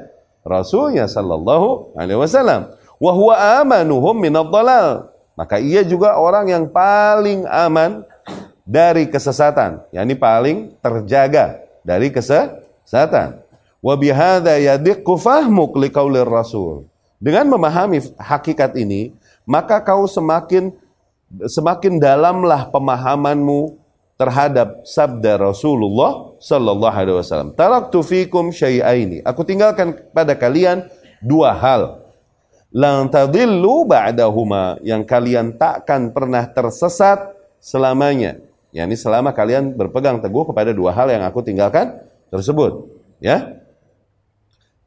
Rasulnya 0.44 1.08
Sallallahu 1.08 1.96
Alaihi 1.96 2.20
Wasallam. 2.20 2.72
Wahwa 3.00 3.64
amanuhum 3.64 4.16
minadhalal. 4.16 5.12
Maka 5.34 5.58
ia 5.58 5.82
juga 5.82 6.14
orang 6.20 6.46
yang 6.46 6.64
paling 6.70 7.44
aman 7.48 8.06
dari 8.64 9.10
kesesatan. 9.10 9.82
yakni 9.90 10.14
paling 10.14 10.72
terjaga 10.78 11.64
dari 11.82 12.08
kesesatan. 12.14 13.44
Wa 13.84 13.94
bihadza 14.00 14.56
yadiqqu 14.56 15.12
fahmuk 15.20 15.76
liqaulir 15.76 16.28
rasul. 16.28 16.88
Dengan 17.20 17.48
memahami 17.56 18.04
hakikat 18.20 18.76
ini, 18.76 19.12
maka 19.44 19.80
kau 19.80 20.08
semakin 20.08 20.72
semakin 21.48 22.00
dalamlah 22.00 22.68
pemahamanmu 22.68 23.80
terhadap 24.14 24.86
sabda 24.86 25.40
Rasulullah 25.50 26.38
sallallahu 26.38 26.94
alaihi 26.94 27.18
wasallam. 27.18 27.50
Taraktu 27.52 27.98
fikum 28.00 28.54
syai'aini. 28.54 29.20
Aku 29.26 29.42
tinggalkan 29.42 29.98
pada 30.14 30.38
kalian 30.38 30.86
dua 31.18 31.52
hal. 31.56 32.04
Lang 32.74 33.06
tadillu 33.06 33.86
ba'dahuma 33.86 34.82
yang 34.82 35.06
kalian 35.06 35.54
takkan 35.54 36.10
pernah 36.10 36.42
tersesat 36.46 37.34
selamanya. 37.62 38.38
Yani 38.74 38.98
selama 38.98 39.30
kalian 39.30 39.70
berpegang 39.78 40.18
teguh 40.18 40.50
kepada 40.50 40.74
dua 40.74 40.90
hal 40.90 41.06
yang 41.06 41.22
aku 41.22 41.38
tinggalkan 41.42 41.94
tersebut. 42.34 42.90
Ya, 43.22 43.62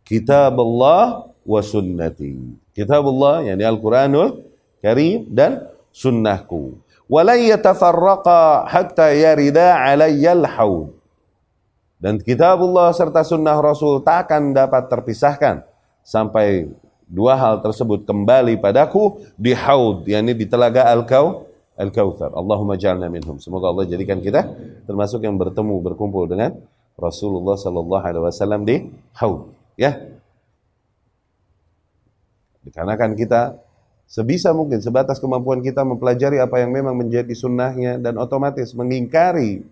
Kitab 0.03 0.55
Allah 0.59 1.31
wa 1.47 1.61
sunnati. 1.63 2.35
Kitab 2.75 3.07
Allah, 3.07 3.51
yakni 3.51 3.63
Al-Quranul 3.63 4.46
Karim 4.87 5.27
dan 5.27 5.67
sunnahku. 5.91 6.79
Walai 7.11 7.51
yatafarraqa 7.51 8.63
hatta 8.71 9.11
yarida 9.11 9.75
alayyal 9.75 10.47
haud. 10.47 10.95
Dan 11.99 12.23
kitabullah 12.23 12.95
serta 12.95 13.27
sunnah 13.27 13.59
Rasul 13.59 13.99
tak 13.99 14.31
akan 14.31 14.55
dapat 14.55 14.87
terpisahkan 14.87 15.67
sampai 16.07 16.71
dua 17.03 17.35
hal 17.35 17.59
tersebut 17.59 18.07
kembali 18.07 18.55
padaku 18.63 19.19
di 19.35 19.51
haud, 19.51 20.07
yakni 20.07 20.31
di 20.31 20.47
telaga 20.47 20.87
Al-Kau 20.87 21.43
Al-Kautsar. 21.75 22.31
Allahumma 22.31 22.79
ja'alna 22.79 23.11
minhum. 23.11 23.43
Semoga 23.43 23.67
Allah 23.73 23.91
jadikan 23.91 24.23
kita 24.23 24.47
termasuk 24.87 25.19
yang 25.25 25.35
bertemu 25.35 25.83
berkumpul 25.83 26.31
dengan 26.31 26.55
Rasulullah 26.95 27.59
sallallahu 27.59 28.03
alaihi 28.07 28.23
wasallam 28.23 28.61
di 28.63 28.87
haud, 29.17 29.53
ya. 29.77 29.93
Dikarenakan 32.65 33.13
kita 33.13 33.61
sebisa 34.07 34.55
mungkin 34.55 34.79
sebatas 34.79 35.19
kemampuan 35.19 35.59
kita 35.59 35.83
mempelajari 35.83 36.39
apa 36.39 36.63
yang 36.63 36.71
memang 36.71 36.95
menjadi 36.95 37.29
sunnahnya 37.35 37.99
dan 37.99 38.15
otomatis 38.15 38.71
mengingkari 38.71 39.67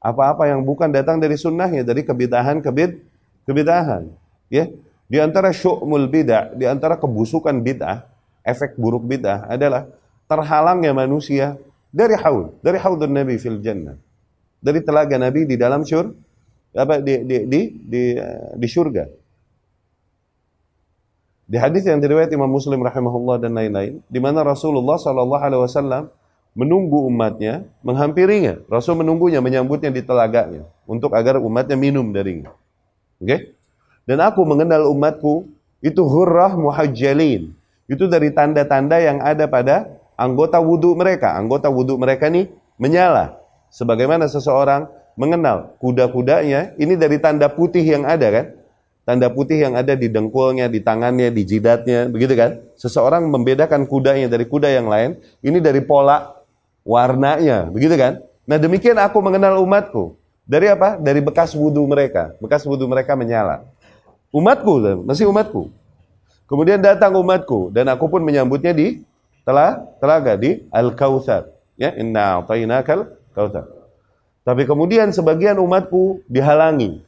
apa-apa 0.00 0.48
yang 0.48 0.62
bukan 0.64 0.88
datang 0.88 1.20
dari 1.20 1.36
sunnahnya 1.36 1.84
dari 1.84 2.06
kebidahan 2.06 2.62
kebid 2.62 3.02
kebidahan 3.44 4.08
ya. 4.48 4.70
Di 5.10 5.18
antara 5.18 5.50
syu'mul 5.50 6.06
bid'ah 6.06 6.54
di 6.54 6.70
antara 6.70 6.94
kebusukan 6.94 7.58
bid'ah 7.58 8.06
efek 8.46 8.78
buruk 8.78 9.02
bid'ah 9.02 9.50
adalah 9.50 9.90
terhalangnya 10.30 10.94
manusia 10.94 11.58
dari 11.90 12.14
haud 12.14 12.54
dari 12.62 12.78
haudun 12.78 13.10
nabi 13.10 13.34
fil 13.34 13.58
jannah 13.58 13.98
dari 14.62 14.78
telaga 14.86 15.18
nabi 15.18 15.50
di 15.50 15.58
dalam 15.58 15.82
syur 15.82 16.14
apa 16.70 17.02
di 17.02 17.26
di 17.26 17.36
di 17.50 17.60
di, 17.82 18.02
di 18.54 18.68
surga 18.70 19.19
di 21.50 21.58
hadis 21.58 21.82
yang 21.82 21.98
diriwayat 21.98 22.30
Imam 22.30 22.46
Muslim 22.46 22.78
rahimahullah 22.78 23.42
dan 23.42 23.58
lain-lain 23.58 23.98
di 24.06 24.22
mana 24.22 24.46
Rasulullah 24.46 24.94
sallallahu 25.02 25.42
alaihi 25.42 25.62
wasallam 25.66 26.04
menunggu 26.54 27.06
umatnya, 27.06 27.66
menghampirinya. 27.82 28.62
Rasul 28.66 29.02
menunggunya, 29.02 29.42
menyambutnya 29.42 29.90
di 29.90 30.02
telaganya 30.02 30.66
untuk 30.86 31.14
agar 31.14 31.38
umatnya 31.38 31.78
minum 31.78 32.10
darinya. 32.10 32.54
Oke? 33.18 33.26
Okay? 33.26 33.40
Dan 34.06 34.18
aku 34.22 34.42
mengenal 34.42 34.90
umatku 34.90 35.46
itu 35.82 36.02
hurrah 36.02 36.54
muhajjalin. 36.58 37.54
Itu 37.90 38.06
dari 38.06 38.30
tanda-tanda 38.34 38.98
yang 38.98 39.18
ada 39.22 39.46
pada 39.46 39.90
anggota 40.18 40.58
wudhu 40.58 40.94
mereka. 40.98 41.34
Anggota 41.34 41.70
wudhu 41.70 41.98
mereka 41.98 42.30
ini 42.30 42.50
menyala. 42.78 43.38
Sebagaimana 43.70 44.26
seseorang 44.26 44.90
mengenal 45.14 45.78
kuda-kudanya, 45.78 46.74
ini 46.78 46.98
dari 46.98 47.22
tanda 47.22 47.46
putih 47.46 47.82
yang 47.82 48.02
ada 48.06 48.26
kan? 48.30 48.46
Tanda 49.04 49.32
putih 49.32 49.58
yang 49.58 49.74
ada 49.74 49.96
di 49.96 50.06
dengkulnya, 50.06 50.68
di 50.68 50.78
tangannya, 50.84 51.32
di 51.32 51.42
jidatnya, 51.42 52.06
begitu 52.12 52.36
kan? 52.36 52.60
Seseorang 52.76 53.26
membedakan 53.26 53.88
kudanya 53.88 54.28
dari 54.28 54.44
kuda 54.46 54.68
yang 54.70 54.86
lain, 54.86 55.18
ini 55.40 55.58
dari 55.58 55.80
pola 55.80 56.36
warnanya, 56.84 57.72
begitu 57.72 57.96
kan? 57.96 58.20
Nah 58.44 58.60
demikian 58.60 59.00
aku 59.00 59.18
mengenal 59.24 59.58
umatku. 59.62 60.14
Dari 60.44 60.66
apa? 60.66 60.98
Dari 60.98 61.22
bekas 61.22 61.54
wudhu 61.54 61.86
mereka. 61.86 62.34
Bekas 62.42 62.66
wudhu 62.66 62.90
mereka 62.90 63.14
menyala. 63.14 63.62
Umatku, 64.30 65.02
masih 65.06 65.26
umatku. 65.30 65.70
Kemudian 66.50 66.82
datang 66.82 67.14
umatku 67.14 67.70
dan 67.70 67.86
aku 67.90 68.10
pun 68.10 68.22
menyambutnya 68.26 68.74
di 68.74 69.06
telah 69.46 69.78
telaga 70.02 70.34
di 70.34 70.66
Al-Kautsar. 70.74 71.46
Ya, 71.78 71.94
inna 71.96 72.42
a'tainakal 72.42 73.08
kautsar. 73.32 73.64
Tapi 74.44 74.68
kemudian 74.68 75.14
sebagian 75.14 75.56
umatku 75.56 76.20
dihalangi. 76.28 77.00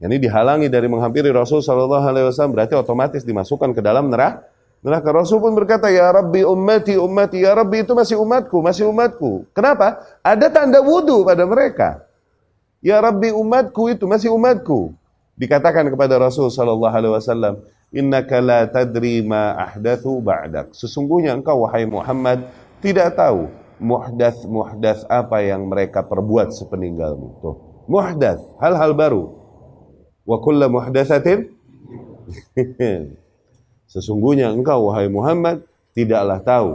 Ini 0.00 0.16
dihalangi 0.16 0.72
dari 0.72 0.88
menghampiri 0.88 1.28
Rasul 1.28 1.60
Shallallahu 1.60 2.04
Alaihi 2.08 2.26
Wasallam 2.32 2.56
berarti 2.56 2.72
otomatis 2.72 3.20
dimasukkan 3.20 3.76
ke 3.76 3.84
dalam 3.84 4.08
neraka 4.08 4.48
Neraka 4.80 5.12
Rasul 5.12 5.44
pun 5.44 5.52
berkata, 5.52 5.92
Ya 5.92 6.08
Rabbi 6.08 6.40
ummati 6.40 6.96
ummati, 6.96 7.44
Ya 7.44 7.52
Rabbi 7.52 7.84
itu 7.84 7.92
masih 7.92 8.16
umatku, 8.16 8.64
masih 8.64 8.88
umatku. 8.88 9.44
Kenapa? 9.52 10.00
Ada 10.24 10.48
tanda 10.48 10.80
wudhu 10.80 11.20
pada 11.28 11.44
mereka. 11.44 12.00
Ya 12.80 12.96
Rabbi 12.96 13.28
umatku 13.28 13.92
itu 13.92 14.08
masih 14.08 14.32
umatku. 14.32 14.96
Dikatakan 15.36 15.84
kepada 15.92 16.16
Rasul 16.16 16.48
Sallallahu 16.48 16.96
Alaihi 16.96 17.12
Wasallam, 17.12 17.54
Innaka 17.92 18.40
la 18.40 18.64
tadri 18.70 19.20
ma 19.20 19.52
ahdathu 19.52 20.22
ba'dak. 20.24 20.72
Sesungguhnya 20.72 21.36
engkau 21.36 21.66
wahai 21.66 21.84
Muhammad 21.84 22.48
tidak 22.80 23.18
tahu 23.18 23.50
muhdath 23.82 24.46
muhdath 24.46 25.02
apa 25.10 25.42
yang 25.44 25.66
mereka 25.66 26.00
perbuat 26.06 26.54
sepeninggalmu. 26.56 27.42
Tuh, 27.42 27.56
muhdath, 27.90 28.40
hal-hal 28.62 28.94
baru. 28.94 29.39
Wa 30.24 30.36
kulla 30.42 30.68
muhdathatin 30.68 31.50
Sesungguhnya 33.92 34.54
engkau 34.54 34.90
wahai 34.90 35.10
Muhammad 35.10 35.66
tidaklah 35.90 36.38
tahu 36.38 36.70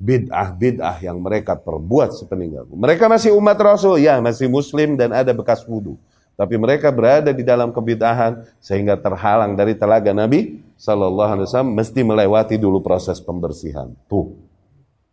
bid'ah-bid'ah 0.00 1.00
yang 1.04 1.20
mereka 1.20 1.56
perbuat 1.56 2.16
sepeninggalku. 2.16 2.74
Mereka 2.76 3.08
masih 3.08 3.36
umat 3.36 3.56
Rasul, 3.60 4.00
ya 4.02 4.18
masih 4.20 4.48
muslim 4.48 4.96
dan 4.96 5.12
ada 5.12 5.32
bekas 5.36 5.64
wudhu. 5.64 5.96
Tapi 6.34 6.58
mereka 6.58 6.90
berada 6.90 7.30
di 7.30 7.46
dalam 7.46 7.70
kebid'ahan 7.70 8.42
sehingga 8.58 8.98
terhalang 8.98 9.54
dari 9.54 9.78
telaga 9.78 10.10
Nabi 10.10 10.58
Sallallahu 10.74 11.30
Alaihi 11.30 11.46
Wasallam 11.46 11.72
mesti 11.78 12.00
melewati 12.02 12.56
dulu 12.58 12.82
proses 12.82 13.22
pembersihan. 13.22 13.94
Tuh, 14.10 14.34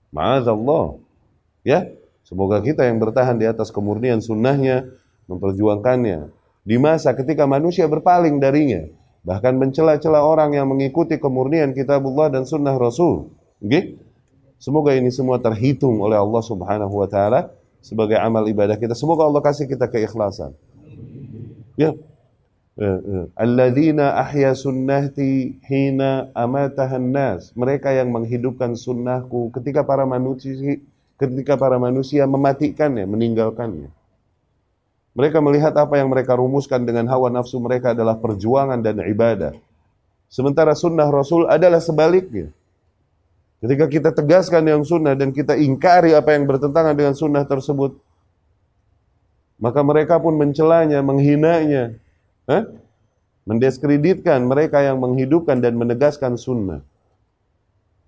Ma'azallah. 0.09 0.97
Ya, 1.61 1.93
semoga 2.25 2.57
kita 2.57 2.89
yang 2.89 2.97
bertahan 2.97 3.37
di 3.37 3.45
atas 3.45 3.69
kemurnian 3.69 4.17
sunnahnya 4.17 4.89
memperjuangkannya. 5.29 6.40
Di 6.61 6.77
masa 6.77 7.17
ketika 7.17 7.49
manusia 7.49 7.89
berpaling 7.89 8.37
darinya, 8.37 8.85
bahkan 9.25 9.57
mencela-cela 9.57 10.21
orang 10.21 10.53
yang 10.53 10.69
mengikuti 10.69 11.17
kemurnian 11.17 11.73
kitabullah 11.73 12.29
dan 12.29 12.45
sunnah 12.45 12.77
Rasul. 12.77 13.33
Okay? 13.57 13.97
Semoga 14.61 14.93
ini 14.93 15.09
semua 15.09 15.41
terhitung 15.41 15.97
oleh 16.05 16.21
Allah 16.21 16.43
Subhanahu 16.45 16.93
wa 16.93 17.09
taala 17.09 17.49
sebagai 17.81 18.13
amal 18.21 18.45
ibadah 18.45 18.77
kita. 18.77 18.93
Semoga 18.93 19.25
Allah 19.25 19.41
kasih 19.41 19.65
kita 19.65 19.89
keikhlasan. 19.89 20.53
Ya. 21.81 21.97
ya, 22.77 22.93
ya. 23.01 23.21
Alladzina 23.33 24.21
ahya 24.21 24.53
sunnati 24.53 25.57
hina 25.65 26.29
amatahan 26.37 27.09
nas. 27.09 27.49
Mereka 27.57 27.89
yang 27.89 28.13
menghidupkan 28.13 28.77
sunnahku 28.77 29.49
ketika 29.49 29.81
para 29.81 30.05
manusia 30.05 30.77
ketika 31.17 31.57
para 31.57 31.81
manusia 31.81 32.29
mematikannya, 32.29 33.09
meninggalkannya. 33.09 33.89
Mereka 35.11 35.43
melihat 35.43 35.75
apa 35.75 35.99
yang 35.99 36.07
mereka 36.07 36.39
rumuskan 36.39 36.87
dengan 36.87 37.07
hawa 37.11 37.27
nafsu 37.27 37.59
mereka 37.59 37.91
adalah 37.91 38.15
perjuangan 38.15 38.79
dan 38.79 39.03
ibadah. 39.03 39.51
Sementara 40.31 40.71
sunnah 40.71 41.11
Rasul 41.11 41.51
adalah 41.51 41.83
sebaliknya. 41.83 42.47
Ketika 43.59 43.85
kita 43.91 44.09
tegaskan 44.15 44.63
yang 44.63 44.81
sunnah 44.87 45.13
dan 45.13 45.35
kita 45.35 45.59
ingkari 45.59 46.15
apa 46.15 46.33
yang 46.33 46.47
bertentangan 46.47 46.95
dengan 46.95 47.13
sunnah 47.13 47.43
tersebut, 47.43 47.93
maka 49.61 49.83
mereka 49.85 50.17
pun 50.17 50.33
mencelanya, 50.33 51.03
menghinanya, 51.03 51.93
eh? 52.49 52.63
mendiskreditkan 53.45 54.41
mereka 54.47 54.81
yang 54.81 54.97
menghidupkan 54.97 55.59
dan 55.61 55.77
menegaskan 55.77 56.39
sunnah. 56.39 56.81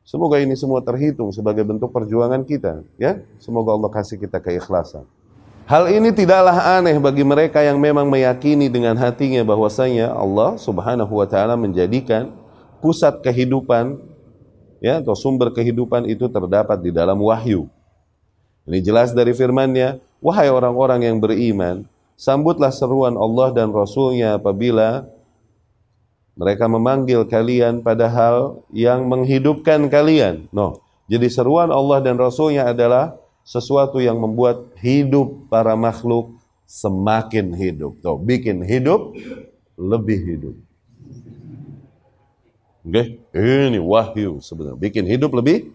Semoga 0.07 0.39
ini 0.39 0.57
semua 0.57 0.81
terhitung 0.81 1.29
sebagai 1.35 1.67
bentuk 1.67 1.91
perjuangan 1.93 2.41
kita, 2.47 2.81
ya. 2.97 3.21
Semoga 3.37 3.75
Allah 3.75 3.91
kasih 3.93 4.17
kita 4.17 4.41
keikhlasan. 4.41 5.05
Hal 5.63 5.87
ini 5.87 6.11
tidaklah 6.11 6.75
aneh 6.75 6.99
bagi 6.99 7.23
mereka 7.23 7.63
yang 7.63 7.79
memang 7.79 8.11
meyakini 8.11 8.67
dengan 8.67 8.99
hatinya 8.99 9.47
bahwasanya 9.47 10.11
Allah 10.11 10.59
Subhanahu 10.59 11.23
wa 11.23 11.23
taala 11.23 11.55
menjadikan 11.55 12.35
pusat 12.83 13.23
kehidupan 13.23 13.95
ya 14.83 14.99
atau 14.99 15.15
sumber 15.15 15.55
kehidupan 15.55 16.03
itu 16.11 16.27
terdapat 16.27 16.83
di 16.83 16.91
dalam 16.91 17.15
wahyu. 17.15 17.71
Ini 18.67 18.83
jelas 18.83 19.15
dari 19.15 19.31
firman-Nya, 19.31 20.03
wahai 20.19 20.51
orang-orang 20.51 21.07
yang 21.07 21.23
beriman, 21.23 21.87
sambutlah 22.19 22.71
seruan 22.71 23.15
Allah 23.15 23.55
dan 23.55 23.71
Rasul-Nya 23.71 24.43
apabila 24.43 25.07
mereka 26.35 26.67
memanggil 26.67 27.23
kalian 27.23 27.79
pada 27.79 28.11
hal 28.11 28.67
yang 28.75 29.07
menghidupkan 29.07 29.87
kalian. 29.87 30.51
No. 30.51 30.83
Jadi 31.07 31.31
seruan 31.31 31.71
Allah 31.71 32.03
dan 32.03 32.19
Rasul-Nya 32.19 32.71
adalah 32.75 33.15
sesuatu 33.43 33.99
yang 33.99 34.19
membuat 34.19 34.71
hidup 34.79 35.51
para 35.51 35.75
makhluk 35.75 36.39
semakin 36.63 37.51
hidup. 37.53 37.99
Tuh, 37.99 38.17
bikin 38.17 38.63
hidup 38.63 39.13
lebih 39.77 40.19
hidup. 40.23 40.55
Oke, 42.83 43.15
okay? 43.31 43.71
ini 43.71 43.79
wahyu 43.79 44.43
sebenarnya. 44.43 44.79
Bikin 44.79 45.07
hidup 45.07 45.31
lebih 45.31 45.71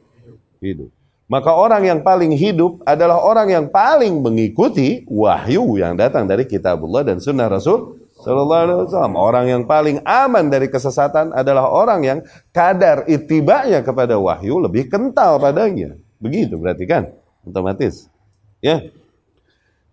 hidup. 0.61 0.93
Maka 1.29 1.53
orang 1.53 1.85
yang 1.85 2.01
paling 2.01 2.33
hidup 2.33 2.81
adalah 2.89 3.21
orang 3.21 3.53
yang 3.53 3.67
paling 3.69 4.25
mengikuti 4.25 5.05
wahyu 5.05 5.77
yang 5.77 5.93
datang 5.93 6.25
dari 6.25 6.49
kitabullah 6.49 7.05
dan 7.05 7.21
sunnah 7.21 7.53
Rasul 7.53 8.01
Sallallahu 8.19 8.63
Alaihi 8.65 8.79
Wasallam. 8.89 9.15
Orang 9.15 9.47
yang 9.47 9.63
paling 9.69 10.01
aman 10.09 10.49
dari 10.49 10.73
kesesatan 10.73 11.37
adalah 11.37 11.69
orang 11.69 12.01
yang 12.01 12.19
kadar 12.51 13.05
itibanya 13.07 13.85
kepada 13.85 14.17
wahyu 14.17 14.57
lebih 14.57 14.89
kental 14.89 15.37
padanya. 15.37 15.95
Begitu 16.19 16.57
berarti 16.59 16.85
kan? 16.89 17.13
Otomatis. 17.49 18.13
Ya. 18.61 18.93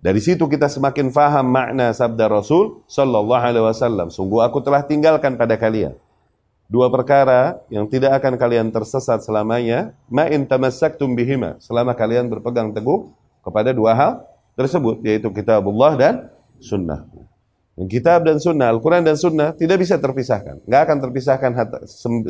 Dari 0.03 0.22
situ 0.22 0.45
kita 0.45 0.70
semakin 0.70 1.10
faham 1.10 1.49
makna 1.49 1.89
sabda 1.89 2.30
Rasul 2.30 2.86
sallallahu 2.86 3.41
alaihi 3.41 3.66
wasallam. 3.66 4.14
Sungguh 4.14 4.45
aku 4.45 4.62
telah 4.62 4.86
tinggalkan 4.86 5.34
pada 5.34 5.58
kalian 5.58 5.97
dua 6.66 6.89
perkara 6.89 7.62
yang 7.70 7.86
tidak 7.86 8.18
akan 8.22 8.38
kalian 8.38 8.68
tersesat 8.74 9.22
selamanya, 9.22 9.93
ma 10.10 10.26
in 10.30 10.45
tamassaktum 10.45 11.14
bihima, 11.14 11.58
selama 11.62 11.93
kalian 11.93 12.30
berpegang 12.30 12.74
teguh 12.74 13.10
kepada 13.45 13.70
dua 13.74 13.93
hal 13.93 14.12
tersebut 14.58 15.01
yaitu 15.06 15.30
kitabullah 15.30 15.93
dan 15.93 16.14
sunnah. 16.58 17.06
Dan 17.76 17.91
kitab 17.91 18.24
dan 18.24 18.39
sunnah, 18.39 18.72
Al-Quran 18.72 19.03
dan 19.03 19.20
sunnah 19.20 19.51
tidak 19.51 19.84
bisa 19.84 19.99
terpisahkan. 19.99 20.64
Nggak 20.64 20.82
akan 20.88 20.97
terpisahkan 21.03 21.51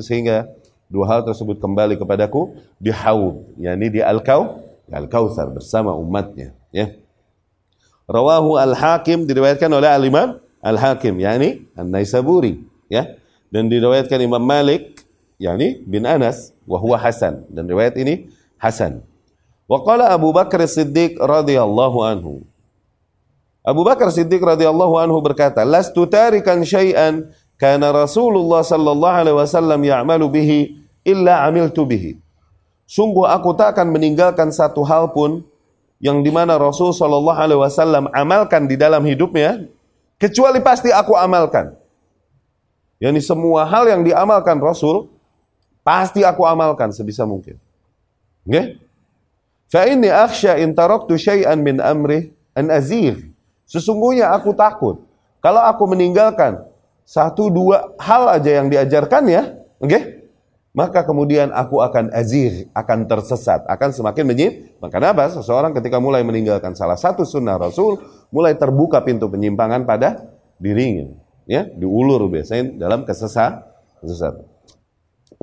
sehingga 0.01 0.49
dua 0.89 1.05
hal 1.05 1.21
tersebut 1.21 1.61
kembali 1.61 2.01
kepadaku 2.01 2.57
di 2.81 2.89
haud, 2.89 3.45
yakni 3.61 3.93
di 3.93 4.01
al-kau, 4.01 4.64
al-kautsar 4.91 5.49
bersama 5.49 5.93
umatnya. 5.95 6.53
Ya. 6.69 6.97
Rawahu 8.05 8.57
al-Hakim 8.61 9.25
diriwayatkan 9.25 9.71
oleh 9.71 9.89
al-Imam 9.89 10.37
al-Hakim, 10.61 11.17
yakni 11.17 11.65
An-Naisaburi. 11.73 12.61
Ya 12.85 13.17
dan 13.55 13.71
diriwayatkan 13.71 14.19
Imam 14.19 14.43
Malik 14.43 14.99
yakni 15.39 15.79
bin 15.87 16.03
Anas 16.03 16.51
wa 16.67 16.75
huwa 16.75 16.99
Hasan 16.99 17.47
dan 17.47 17.63
riwayat 17.71 17.95
ini 17.95 18.27
Hasan. 18.59 18.99
Wa 19.63 19.79
qala 19.81 20.11
Abu 20.11 20.35
Bakar 20.35 20.59
Siddiq 20.67 21.15
radhiyallahu 21.15 22.03
anhu. 22.03 22.43
Abu 23.65 23.81
Bakar 23.81 24.11
Siddiq 24.13 24.43
radhiyallahu 24.43 24.99
anhu 25.01 25.17
berkata, 25.23 25.65
"Lastu 25.65 26.05
tarikan 26.05 26.61
syai'an 26.61 27.31
kana 27.57 27.89
Rasulullah 27.89 28.61
sallallahu 28.61 29.15
alaihi 29.25 29.37
wasallam 29.39 29.81
ya'malu 29.81 30.25
bihi 30.29 30.59
illa 31.01 31.47
amiltu 31.47 31.81
bihi." 31.87 32.21
Sungguh 32.85 33.25
aku 33.25 33.57
tak 33.57 33.73
akan 33.73 33.97
meninggalkan 33.97 34.53
satu 34.53 34.85
hal 34.85 35.09
pun 35.09 35.41
yang 35.97 36.21
di 36.21 36.29
mana 36.29 36.61
Rasul 36.61 36.93
sallallahu 36.93 37.39
alaihi 37.39 37.61
wasallam 37.61 38.05
amalkan 38.13 38.69
di 38.69 38.77
dalam 38.77 39.01
hidupnya 39.01 39.65
kecuali 40.21 40.61
pasti 40.61 40.93
aku 40.93 41.17
amalkan 41.17 41.73
yakni 43.01 43.25
semua 43.25 43.65
hal 43.65 43.89
yang 43.89 44.05
diamalkan 44.05 44.61
Rasul 44.61 45.09
pasti 45.81 46.25
aku 46.25 46.45
amalkan 46.45 46.89
sebisa 46.89 47.25
mungkin. 47.25 47.57
Oke? 48.45 48.81
Fa 49.69 49.89
inni 49.89 50.09
akhsha 50.09 50.57
in 50.61 50.77
taraktu 50.77 51.17
syai'an 51.17 51.57
min 51.61 51.81
amri 51.81 52.33
an 52.53 52.69
azir. 52.69 53.17
Sesungguhnya 53.65 54.29
aku 54.29 54.53
takut 54.53 55.01
kalau 55.41 55.61
aku 55.61 55.89
meninggalkan 55.89 56.61
satu 57.05 57.53
dua 57.53 57.93
hal 58.01 58.29
aja 58.29 58.61
yang 58.61 58.69
diajarkan 58.69 59.23
ya, 59.29 59.43
oke? 59.77 59.89
Okay? 59.89 60.01
Maka 60.75 61.07
kemudian 61.07 61.55
aku 61.55 61.79
akan 61.79 62.11
azir, 62.11 62.67
akan 62.75 63.07
tersesat, 63.07 63.63
akan 63.63 63.95
semakin 63.95 64.27
menyimpang. 64.27 64.91
Kenapa? 64.91 65.31
Seseorang 65.31 65.71
ketika 65.71 66.03
mulai 66.03 66.19
meninggalkan 66.27 66.75
salah 66.75 66.99
satu 66.99 67.23
sunnah 67.23 67.55
Rasul, 67.55 68.03
mulai 68.27 68.59
terbuka 68.59 68.99
pintu 68.99 69.31
penyimpangan 69.31 69.87
pada 69.87 70.35
dirinya 70.59 71.15
ya 71.45 71.69
diulur 71.69 72.27
biasanya 72.27 72.75
dalam 72.75 73.05
kesesat 73.05 73.63
kesesatan. 74.01 74.45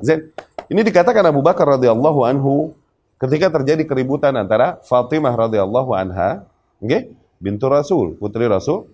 Zain. 0.03 0.31
Ini 0.71 0.79
dikatakan 0.83 1.23
Abu 1.27 1.43
Bakar 1.43 1.67
radhiyallahu 1.79 2.23
anhu 2.23 2.75
ketika 3.19 3.51
terjadi 3.51 3.83
keributan 3.83 4.35
antara 4.35 4.79
Fatimah 4.83 5.31
radhiyallahu 5.31 5.91
anha, 5.91 6.47
okay, 6.79 7.11
bintu 7.39 7.67
Rasul, 7.67 8.15
putri 8.15 8.47
Rasul 8.47 8.87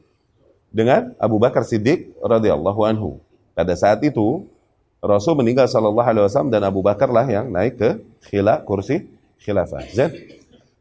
dengan 0.74 1.14
Abu 1.22 1.38
Bakar 1.38 1.66
Siddiq 1.66 2.18
radhiyallahu 2.22 2.82
anhu. 2.86 3.22
Pada 3.54 3.74
saat 3.78 4.02
itu 4.02 4.50
Rasul 5.00 5.40
meninggal 5.40 5.72
sallallahu 5.72 6.04
alaihi 6.04 6.28
wasallam 6.28 6.52
dan 6.52 6.68
Abu 6.68 6.84
Bakar 6.84 7.08
lah 7.08 7.24
yang 7.24 7.48
naik 7.48 7.80
ke 7.80 7.90
khila 8.28 8.60
kursi 8.68 9.08
khilafah. 9.40 9.88
Zain. 9.96 10.12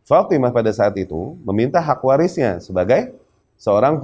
Fatimah 0.02 0.50
pada 0.50 0.72
saat 0.72 0.96
itu 0.96 1.36
meminta 1.44 1.78
hak 1.78 2.00
warisnya 2.00 2.58
sebagai 2.58 3.12
seorang 3.60 4.00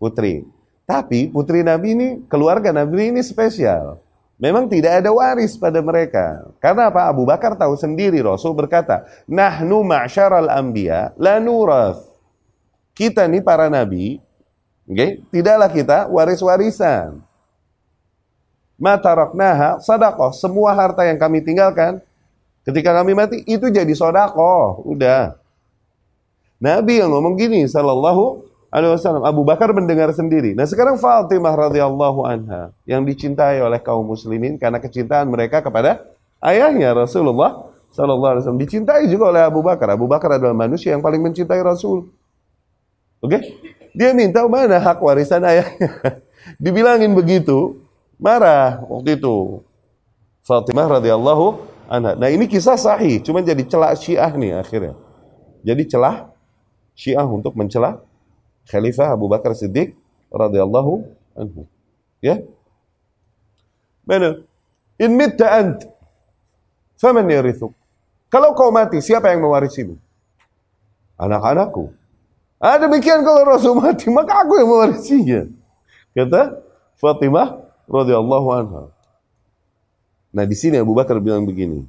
putri. 0.00 0.48
Tapi 0.88 1.28
putri 1.28 1.60
Nabi 1.60 1.92
ini, 1.92 2.08
keluarga 2.30 2.72
Nabi 2.72 3.12
ini 3.12 3.20
spesial. 3.20 4.00
Memang 4.36 4.68
tidak 4.68 5.00
ada 5.00 5.10
waris 5.12 5.56
pada 5.56 5.80
mereka. 5.80 6.44
Karena 6.60 6.92
apa? 6.92 7.08
Abu 7.08 7.24
Bakar 7.24 7.56
tahu 7.56 7.72
sendiri 7.76 8.20
Rasul 8.20 8.52
berkata, 8.52 9.08
"Nahnu 9.24 9.80
ma'syaral 9.80 10.52
anbiya 10.52 11.16
la 11.16 11.40
nurath." 11.40 12.04
Kita 12.96 13.28
nih 13.28 13.44
para 13.44 13.68
nabi, 13.68 14.20
okay, 14.88 15.20
tidaklah 15.28 15.68
kita 15.68 15.98
waris-warisan. 16.08 17.25
Mataraknaha 18.76 19.80
sadaqah. 19.80 20.36
Semua 20.36 20.76
harta 20.76 21.04
yang 21.08 21.16
kami 21.16 21.40
tinggalkan 21.40 22.00
ketika 22.68 22.92
kami 22.92 23.16
mati 23.16 23.40
itu 23.48 23.72
jadi 23.72 23.92
sodakoh. 23.96 24.84
Udah. 24.84 25.36
Nabi 26.56 27.00
yang 27.00 27.12
ngomong 27.12 27.36
gini 27.36 27.64
sallallahu 27.68 28.44
alaihi 28.72 28.92
wasallam. 28.96 29.24
Abu 29.24 29.44
Bakar 29.44 29.72
mendengar 29.72 30.12
sendiri. 30.12 30.52
Nah, 30.52 30.68
sekarang 30.68 31.00
Fatimah 31.00 31.56
radhiyallahu 31.68 32.20
anha 32.28 32.72
yang 32.88 33.04
dicintai 33.04 33.60
oleh 33.60 33.80
kaum 33.80 34.04
muslimin 34.04 34.60
karena 34.60 34.80
kecintaan 34.80 35.28
mereka 35.28 35.64
kepada 35.64 36.04
ayahnya 36.44 36.92
Rasulullah 36.92 37.68
sallallahu 37.92 38.32
alaihi 38.36 38.42
wasallam 38.44 38.60
dicintai 38.60 39.04
juga 39.08 39.32
oleh 39.32 39.42
Abu 39.44 39.60
Bakar. 39.64 39.92
Abu 39.96 40.04
Bakar 40.08 40.36
adalah 40.36 40.56
manusia 40.56 40.92
yang 40.92 41.00
paling 41.00 41.20
mencintai 41.24 41.60
Rasul. 41.64 42.08
Oke? 43.24 43.40
Okay? 43.40 43.42
Dia 43.96 44.12
minta 44.12 44.44
mana 44.44 44.76
hak 44.76 45.00
warisan 45.00 45.40
ayahnya. 45.48 46.20
Dibilangin 46.62 47.16
begitu, 47.16 47.80
marah 48.20 48.82
waktu 48.88 49.16
itu. 49.20 49.62
Fatimah 50.46 51.00
radhiyallahu 51.00 51.58
anha. 51.90 52.14
Nah, 52.14 52.28
ini 52.30 52.46
kisah 52.46 52.78
sahih, 52.78 53.18
cuma 53.18 53.42
jadi 53.42 53.62
celah 53.66 53.98
Syiah 53.98 54.30
nih 54.30 54.62
akhirnya. 54.62 54.94
Jadi 55.66 55.82
celah 55.90 56.30
Syiah 56.94 57.26
untuk 57.26 57.58
mencela 57.58 57.98
Khalifah 58.70 59.14
Abu 59.14 59.26
Bakar 59.26 59.54
Siddiq 59.58 59.98
radhiyallahu 60.30 61.02
anhu. 61.34 61.66
Ya. 62.22 62.42
Mana? 64.06 64.46
In 65.02 65.18
mitta 65.18 65.50
ant 65.50 65.82
faman 66.96 67.26
yarithuk? 67.26 67.74
Kalau 68.30 68.54
kau 68.54 68.70
mati, 68.70 68.98
siapa 69.02 69.30
yang 69.34 69.42
mewarisimu? 69.42 69.98
Anak-anakku. 71.18 71.94
Ah, 72.56 72.80
demikian 72.80 73.20
kalau 73.20 73.44
Rasul 73.44 73.76
mati, 73.76 74.08
maka 74.08 74.46
aku 74.46 74.56
yang 74.56 74.68
mewarisinya. 74.70 75.40
Kata 76.16 76.58
Fatimah 76.96 77.65
radhiyallahu 77.90 78.48
anha. 78.52 78.84
Nah, 80.36 80.44
di 80.44 80.56
sini 80.58 80.76
Abu 80.76 80.92
Bakar 80.92 81.16
bilang 81.22 81.46
begini. 81.48 81.86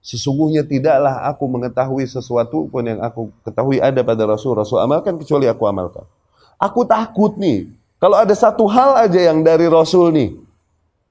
Sesungguhnya 0.00 0.64
tidaklah 0.64 1.28
aku 1.28 1.44
mengetahui 1.44 2.08
sesuatu 2.08 2.64
pun 2.72 2.80
yang 2.80 3.04
aku 3.04 3.28
ketahui 3.44 3.76
ada 3.84 4.00
pada 4.00 4.24
Rasul. 4.24 4.56
Rasul 4.56 4.80
amalkan 4.80 5.20
kecuali 5.20 5.44
aku 5.44 5.68
amalkan. 5.68 6.08
Aku 6.56 6.88
takut 6.88 7.36
nih. 7.36 7.68
Kalau 8.00 8.16
ada 8.16 8.32
satu 8.32 8.64
hal 8.64 8.96
aja 8.96 9.28
yang 9.28 9.44
dari 9.44 9.68
Rasul 9.68 10.08
nih, 10.16 10.32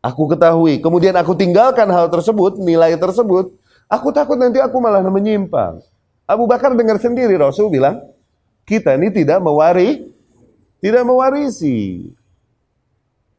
aku 0.01 0.33
ketahui. 0.33 0.81
Kemudian 0.81 1.13
aku 1.13 1.37
tinggalkan 1.37 1.85
hal 1.93 2.09
tersebut, 2.09 2.57
nilai 2.57 2.97
tersebut. 2.97 3.53
Aku 3.85 4.09
takut 4.09 4.41
nanti 4.41 4.57
aku 4.57 4.81
malah 4.81 5.05
menyimpang. 5.05 5.85
Abu 6.25 6.49
Bakar 6.49 6.73
dengar 6.73 6.97
sendiri 6.97 7.37
Rasul 7.37 7.69
bilang, 7.69 8.01
kita 8.65 8.97
ini 8.97 9.13
tidak 9.13 9.41
mewari, 9.41 10.13
tidak 10.81 11.05
mewarisi. 11.05 12.09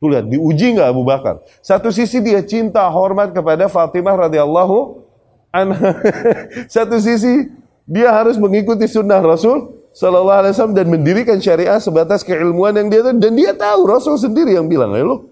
Tuh 0.00 0.08
lihat, 0.08 0.32
diuji 0.32 0.80
nggak 0.80 0.88
Abu 0.96 1.04
Bakar? 1.04 1.44
Satu 1.60 1.92
sisi 1.92 2.24
dia 2.24 2.40
cinta, 2.40 2.88
hormat 2.88 3.36
kepada 3.36 3.68
Fatimah 3.68 4.16
radhiyallahu 4.16 5.04
anha. 5.52 5.92
Satu 6.74 6.96
sisi 6.96 7.52
dia 7.84 8.08
harus 8.08 8.40
mengikuti 8.40 8.88
sunnah 8.88 9.20
Rasul 9.20 9.76
Sallallahu 9.92 10.40
Alaihi 10.40 10.52
Wasallam 10.56 10.76
dan 10.78 10.88
mendirikan 10.88 11.36
syariah 11.36 11.76
sebatas 11.76 12.24
keilmuan 12.24 12.72
yang 12.72 12.88
dia 12.88 13.04
tahu 13.04 13.20
dan 13.20 13.32
dia 13.36 13.52
tahu 13.52 13.80
Rasul 13.84 14.16
sendiri 14.16 14.56
yang 14.56 14.72
bilang 14.72 14.96
lo. 14.96 15.28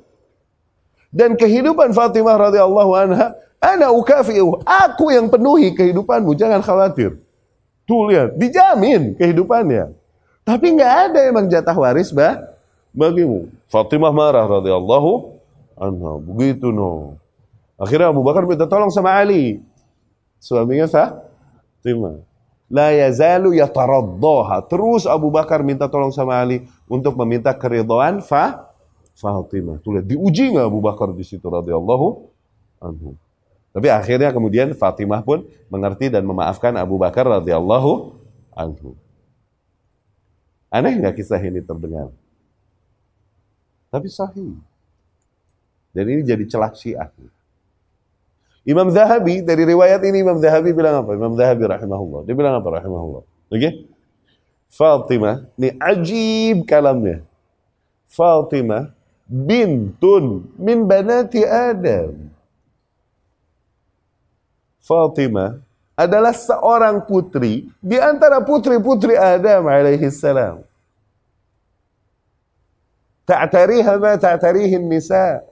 Dan 1.09 1.41
kehidupan 1.41 1.97
Fatimah 1.97 2.37
radhiyallahu 2.37 2.93
anha, 2.93 3.33
ana 3.65 3.89
ukafiu, 3.89 4.61
aku 4.69 5.17
yang 5.17 5.33
penuhi 5.33 5.73
kehidupanmu, 5.73 6.37
jangan 6.37 6.61
khawatir. 6.61 7.17
Tuh 7.89 8.13
lihat, 8.13 8.37
dijamin 8.37 9.17
kehidupannya. 9.17 9.97
Tapi 10.45 10.67
nggak 10.77 10.93
ada 11.09 11.21
emang 11.25 11.49
jatah 11.49 11.73
waris 11.73 12.13
bah 12.13 12.58
bagimu. 12.99 13.47
Fatimah 13.71 14.11
marah 14.11 14.45
radhiyallahu 14.59 15.39
anha. 15.79 16.13
Begitu 16.19 16.75
no. 16.75 17.15
Akhirnya 17.79 18.11
Abu 18.11 18.27
Bakar 18.27 18.43
minta 18.43 18.67
tolong 18.67 18.91
sama 18.91 19.15
Ali. 19.15 19.63
Suaminya 20.43 20.91
Fatimah 20.91 22.29
la 22.69 22.93
yazalu 22.93 23.57
yataraddaha. 23.59 24.63
Terus 24.69 25.09
Abu 25.09 25.33
Bakar 25.33 25.65
minta 25.65 25.89
tolong 25.89 26.13
sama 26.13 26.37
Ali 26.39 26.69
untuk 26.87 27.17
meminta 27.17 27.51
keridhaan 27.57 28.21
fa 28.21 28.69
Fatimah. 29.17 29.83
Tuh 29.83 29.99
diuji 30.05 30.55
nggak 30.55 30.69
Abu 30.69 30.79
Bakar 30.85 31.11
di 31.11 31.25
situ 31.27 31.43
radhiyallahu 31.43 32.07
anhu. 32.79 33.17
Tapi 33.75 33.89
akhirnya 33.91 34.31
kemudian 34.31 34.71
Fatimah 34.77 35.25
pun 35.25 35.49
mengerti 35.73 36.13
dan 36.13 36.23
memaafkan 36.23 36.77
Abu 36.79 37.01
Bakar 37.01 37.27
radhiyallahu 37.27 38.15
anhu. 38.55 38.95
Aneh 40.69 41.01
nggak 41.01 41.17
kisah 41.19 41.41
ini 41.41 41.65
terdengar? 41.65 42.13
Tapi 43.89 44.09
sahih. 44.13 44.55
Dan 45.97 46.05
ini 46.09 46.23
jadi 46.23 46.45
celah 46.45 46.73
syiah. 46.77 47.09
Imam 48.69 48.93
Zahabi 48.93 49.41
dari 49.41 49.65
riwayat 49.65 50.05
ini 50.05 50.21
Imam 50.21 50.37
Zahabi 50.37 50.77
bilang 50.77 51.01
apa? 51.01 51.17
Imam 51.17 51.33
Zahabi 51.33 51.65
rahimahullah. 51.65 52.21
Dia 52.29 52.35
bilang 52.37 52.61
apa 52.61 52.69
rahimahullah? 52.69 53.25
Oke? 53.25 53.57
Okay? 53.57 53.73
Fatimah, 54.69 55.49
ini 55.57 55.73
ajib 55.81 56.69
kalamnya. 56.69 57.25
Fatimah 58.05 58.93
bintun 59.25 60.53
min 60.61 60.85
banati 60.85 61.41
Adam. 61.45 62.29
Fatimah 64.85 65.61
adalah 65.97 66.37
seorang 66.37 67.05
putri 67.09 67.69
di 67.81 67.97
antara 67.97 68.45
putri-putri 68.45 69.17
Adam 69.17 69.65
alaihi 69.69 70.13
salam. 70.13 70.61
Ta'tariha 73.29 74.01
ma 74.01 74.17
ta'tarihin 74.17 74.89
nisa. 74.89 75.45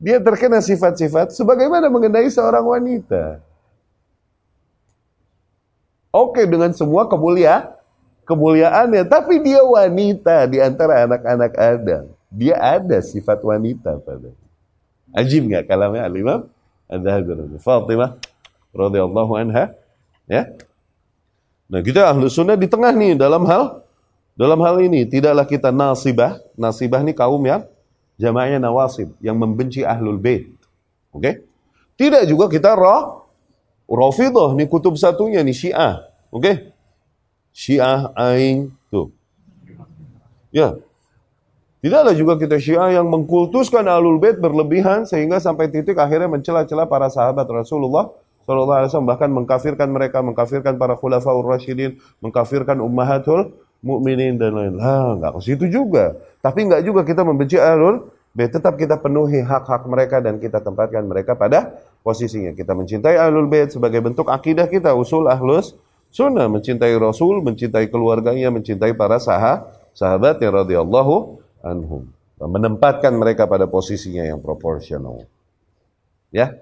Dia 0.00 0.16
terkena 0.24 0.64
sifat-sifat 0.64 1.36
sebagaimana 1.36 1.92
mengenai 1.92 2.32
seorang 2.32 2.64
wanita. 2.64 3.44
Oke 6.08 6.48
dengan 6.48 6.72
semua 6.72 7.04
kemuliaan 7.04 7.76
kemuliaannya, 8.24 9.04
tapi 9.04 9.44
dia 9.44 9.60
wanita 9.60 10.48
di 10.48 10.58
antara 10.64 11.04
anak-anak 11.04 11.52
Adam. 11.60 12.04
Dia 12.32 12.56
ada 12.56 12.98
sifat 13.04 13.44
wanita 13.44 14.00
pada. 14.00 14.32
Ajib 15.12 15.46
nggak 15.46 15.68
kalamnya 15.68 16.08
Al-Imam 16.08 16.48
Fatimah 17.60 18.16
radhiyallahu 18.74 19.32
anha 19.38 19.76
ya. 20.26 20.50
Nah, 21.68 21.80
kita 21.84 22.10
ahlu 22.10 22.26
sunnah 22.32 22.56
di 22.58 22.66
tengah 22.66 22.92
nih 22.96 23.14
dalam 23.14 23.44
hal 23.44 23.83
dalam 24.34 24.58
hal 24.66 24.82
ini 24.82 25.06
tidaklah 25.06 25.46
kita 25.46 25.70
nasibah, 25.70 26.42
nasibah 26.58 27.00
ini 27.06 27.14
kaum 27.14 27.38
yang 27.46 27.62
jamaahnya 28.18 28.58
nawasib 28.58 29.14
yang 29.22 29.38
membenci 29.38 29.86
ahlul 29.86 30.18
bait. 30.18 30.50
Oke? 31.14 31.22
Okay? 31.22 31.34
Tidak 31.94 32.26
juga 32.26 32.50
kita 32.50 32.74
roh 32.74 33.22
Rafidah 33.86 34.56
nih 34.58 34.66
kutub 34.66 34.98
satunya 34.98 35.44
nih 35.46 35.54
Syiah. 35.54 35.94
Oke? 36.34 36.42
Okay? 36.42 36.54
Syiah 37.54 38.10
aing 38.18 38.74
tuh. 38.90 39.14
Ya. 40.50 40.74
Tidaklah 41.78 42.16
juga 42.16 42.34
kita 42.40 42.56
Syiah 42.58 42.98
yang 42.98 43.06
mengkultuskan 43.12 43.84
Ahlul 43.84 44.16
Bait 44.16 44.40
berlebihan 44.40 45.04
sehingga 45.04 45.36
sampai 45.36 45.68
titik 45.68 46.00
akhirnya 46.00 46.32
mencela-cela 46.32 46.88
para 46.88 47.12
sahabat 47.12 47.44
Rasulullah 47.44 48.08
Sallallahu 48.44 48.76
Alaihi 48.76 48.90
Wasallam 48.92 49.08
bahkan 49.08 49.30
mengkafirkan 49.32 49.88
mereka, 49.88 50.20
mengkafirkan 50.20 50.76
para 50.76 50.96
khulafaur 50.96 51.44
rasyidin, 51.44 51.96
mengkafirkan 52.20 52.80
ummahatul 52.80 53.56
mukminin 53.84 54.40
dan 54.40 54.56
lain. 54.56 54.80
Lah, 54.80 55.20
enggak 55.20 55.36
ke 55.36 55.40
situ 55.44 55.68
juga. 55.68 56.16
Tapi 56.40 56.64
enggak 56.64 56.82
juga 56.82 57.04
kita 57.04 57.20
membenci 57.20 57.60
Ahlul 57.60 58.08
Bait, 58.34 58.50
tetap 58.50 58.74
kita 58.74 58.98
penuhi 58.98 59.44
hak-hak 59.44 59.86
mereka 59.86 60.18
dan 60.18 60.42
kita 60.42 60.58
tempatkan 60.58 61.06
mereka 61.06 61.38
pada 61.38 61.70
posisinya. 62.02 62.50
Kita 62.56 62.74
mencintai 62.74 63.14
Ahlul 63.14 63.46
Bait 63.46 63.70
sebagai 63.70 64.02
bentuk 64.02 64.26
akidah 64.26 64.66
kita, 64.66 64.96
usul 64.96 65.30
Ahlus 65.30 65.76
Sunnah 66.14 66.46
mencintai 66.46 66.94
Rasul, 66.94 67.42
mencintai 67.42 67.90
keluarganya, 67.90 68.46
mencintai 68.54 68.94
para 68.94 69.18
sahabat, 69.18 69.74
sahabatnya 69.98 70.62
radhiyallahu 70.62 71.42
anhum. 71.58 72.06
Menempatkan 72.38 73.10
mereka 73.18 73.50
pada 73.50 73.66
posisinya 73.66 74.22
yang 74.22 74.38
proporsional. 74.38 75.26
Ya. 76.30 76.54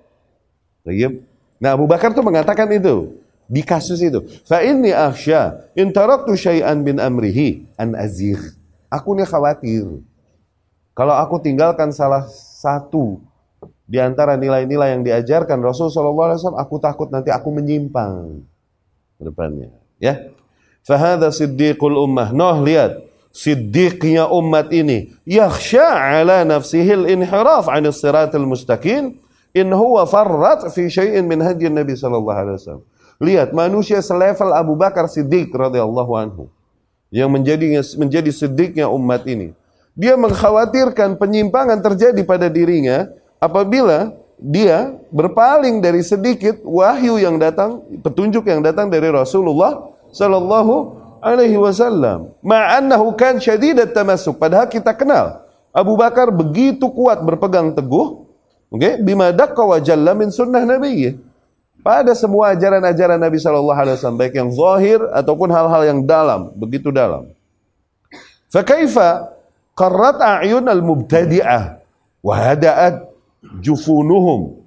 Nah, 1.61 1.77
Abu 1.77 1.85
Bakar 1.85 2.17
tuh 2.17 2.25
mengatakan 2.25 2.65
itu 2.73 3.21
di 3.53 3.61
kasus 3.61 4.01
itu. 4.01 4.25
Fa 4.49 4.65
inni 4.65 4.97
akhsha 4.97 5.69
in 5.77 5.93
taraktu 5.93 6.33
syai'an 6.33 6.81
bin 6.81 6.97
amrihi 6.97 7.69
an 7.77 7.93
azir. 7.93 8.41
Aku 8.89 9.13
nih 9.13 9.29
khawatir. 9.29 10.01
Kalau 10.97 11.13
aku 11.17 11.37
tinggalkan 11.41 11.93
salah 11.93 12.25
satu 12.33 13.21
di 13.85 14.01
antara 14.01 14.41
nilai-nilai 14.41 14.97
yang 14.97 15.05
diajarkan 15.05 15.61
Rasul 15.61 15.93
sallallahu 15.93 16.33
alaihi 16.33 16.39
wasallam, 16.41 16.61
aku 16.61 16.75
takut 16.81 17.09
nanti 17.13 17.29
aku 17.29 17.53
menyimpang 17.53 18.41
ke 19.21 19.23
depannya. 19.29 19.69
Ya. 20.01 20.33
Fahada 20.83 21.29
siddiqul 21.29 22.01
ummah. 22.01 22.33
Noh 22.33 22.57
lihat. 22.65 23.05
Siddiqnya 23.33 24.29
umat 24.29 24.69
ini. 24.77 25.09
Yakhsha 25.25 26.21
ala 26.21 26.45
nafsihil 26.45 27.09
inhiraf 27.09 27.65
anil 27.69 27.97
siratil 27.97 28.45
mustaqim. 28.45 29.17
In 29.57 29.69
huwa 29.73 30.05
farrat 30.05 30.69
fi 30.73 30.89
syai'in 30.89 31.25
min 31.25 31.41
hadi 31.41 31.69
Nabi 31.73 31.97
sallallahu 31.97 32.37
alaihi 32.37 32.57
wasallam. 32.61 32.85
Lihat 33.23 33.55
manusia 33.55 34.03
selevel 34.03 34.51
Abu 34.51 34.75
Bakar 34.75 35.07
Siddiq 35.07 35.55
radhiyallahu 35.55 36.13
anhu 36.19 36.51
yang 37.15 37.31
menjadi 37.31 37.79
menjadi 37.95 38.35
siddiqnya 38.35 38.91
umat 38.91 39.23
ini. 39.31 39.55
Dia 39.95 40.19
mengkhawatirkan 40.19 41.21
penyimpangan 41.21 41.79
terjadi 41.79 42.19
pada 42.27 42.51
dirinya 42.51 43.07
apabila 43.39 44.11
dia 44.43 44.99
berpaling 45.15 45.79
dari 45.79 46.03
sedikit 46.03 46.67
wahyu 46.67 47.23
yang 47.23 47.39
datang, 47.39 47.79
petunjuk 48.03 48.43
yang 48.43 48.59
datang 48.59 48.91
dari 48.91 49.07
Rasulullah 49.07 49.95
sallallahu 50.11 50.99
alaihi 51.23 51.55
wasallam. 51.55 52.35
Ma'annahu 52.43 53.15
kan 53.15 53.39
syadidat 53.39 53.95
tamasuk. 53.95 54.35
Padahal 54.43 54.67
kita 54.67 54.91
kenal 54.99 55.47
Abu 55.71 55.95
Bakar 55.95 56.35
begitu 56.35 56.91
kuat 56.91 57.23
berpegang 57.23 57.71
teguh, 57.71 58.27
oke, 58.67 58.83
okay, 58.83 58.99
bima 58.99 59.31
daqqa 59.31 59.63
wa 59.63 59.79
jalla 59.79 60.11
min 60.19 60.35
sunnah 60.35 60.67
Nabi. 60.67 61.15
Pada 61.83 62.15
semua 62.15 62.55
ajaran-ajaran 62.55 63.19
Nabi 63.19 63.43
sallallahu 63.43 63.75
alaihi 63.75 63.99
wasallam 63.99 64.21
baik 64.23 64.39
yang 64.39 64.55
zahir 64.55 65.03
ataupun 65.11 65.51
hal-hal 65.51 65.83
yang 65.83 66.01
dalam, 66.07 66.55
begitu 66.55 66.95
dalam. 66.95 67.35
Fakaifa 68.55 69.35
qarrat 69.75 70.23
a'yun 70.23 70.63
al-mubtadi'ah 70.63 71.83
wa 72.23 72.35
hada'at 72.39 73.03
jufunuhum. 73.59 74.63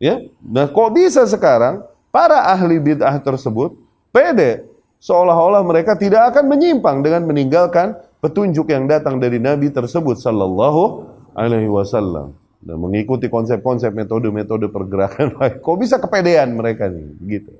Ya, 0.00 0.24
nah 0.40 0.66
kok 0.66 0.90
bisa 0.96 1.28
sekarang 1.28 1.84
para 2.08 2.48
ahli 2.48 2.80
bid'ah 2.80 3.20
tersebut 3.20 3.76
pede 4.10 4.66
seolah-olah 4.98 5.62
mereka 5.62 5.94
tidak 5.94 6.32
akan 6.32 6.48
menyimpang 6.48 7.04
dengan 7.04 7.28
meninggalkan 7.28 7.94
petunjuk 8.18 8.66
yang 8.72 8.90
datang 8.90 9.22
dari 9.22 9.38
Nabi 9.38 9.70
tersebut 9.70 10.18
sallallahu 10.18 11.06
alaihi 11.38 11.70
wasallam 11.70 12.34
dan 12.62 12.76
mengikuti 12.78 13.26
konsep-konsep 13.26 13.90
metode-metode 13.90 14.70
pergerakan 14.70 15.34
kok 15.64 15.76
bisa 15.78 15.98
kepedean 15.98 16.54
mereka 16.54 16.86
nih 16.86 17.06
gitu 17.26 17.52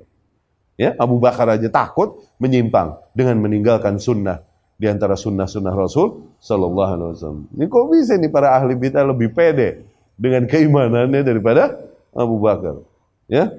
ya 0.78 0.94
Abu 0.96 1.18
Bakar 1.18 1.50
aja 1.50 1.66
takut 1.68 2.22
menyimpang 2.38 2.96
dengan 3.12 3.42
meninggalkan 3.42 3.98
sunnah 3.98 4.40
di 4.78 4.86
antara 4.86 5.18
sunnah-sunnah 5.18 5.74
Rasul 5.74 6.38
sallallahu 6.38 6.90
alaihi 6.90 7.10
wasallam 7.18 7.42
ini 7.52 7.64
kok 7.66 7.84
bisa 7.90 8.14
nih 8.16 8.30
para 8.30 8.54
ahli 8.54 8.74
bid'ah 8.78 9.04
lebih 9.04 9.34
pede 9.34 9.84
dengan 10.22 10.46
keimanannya 10.46 11.22
daripada 11.26 11.74
Abu 12.12 12.36
Bakar. 12.38 12.84
Ya. 13.26 13.50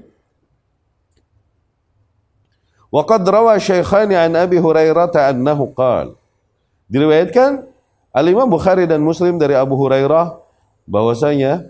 Waqad 2.94 3.26
rawa 3.26 3.58
syaikhani 3.58 4.14
an 4.14 4.38
Abi 4.38 4.62
Hurairah 4.62 5.10
annahu 5.34 5.74
qal. 5.74 6.14
Diriwayatkan 6.94 7.66
Al-Imam 8.14 8.46
Bukhari 8.46 8.86
dan 8.86 9.02
Muslim 9.02 9.42
dari 9.42 9.58
Abu 9.58 9.74
Hurairah 9.74 10.43
bahwasanya 10.88 11.68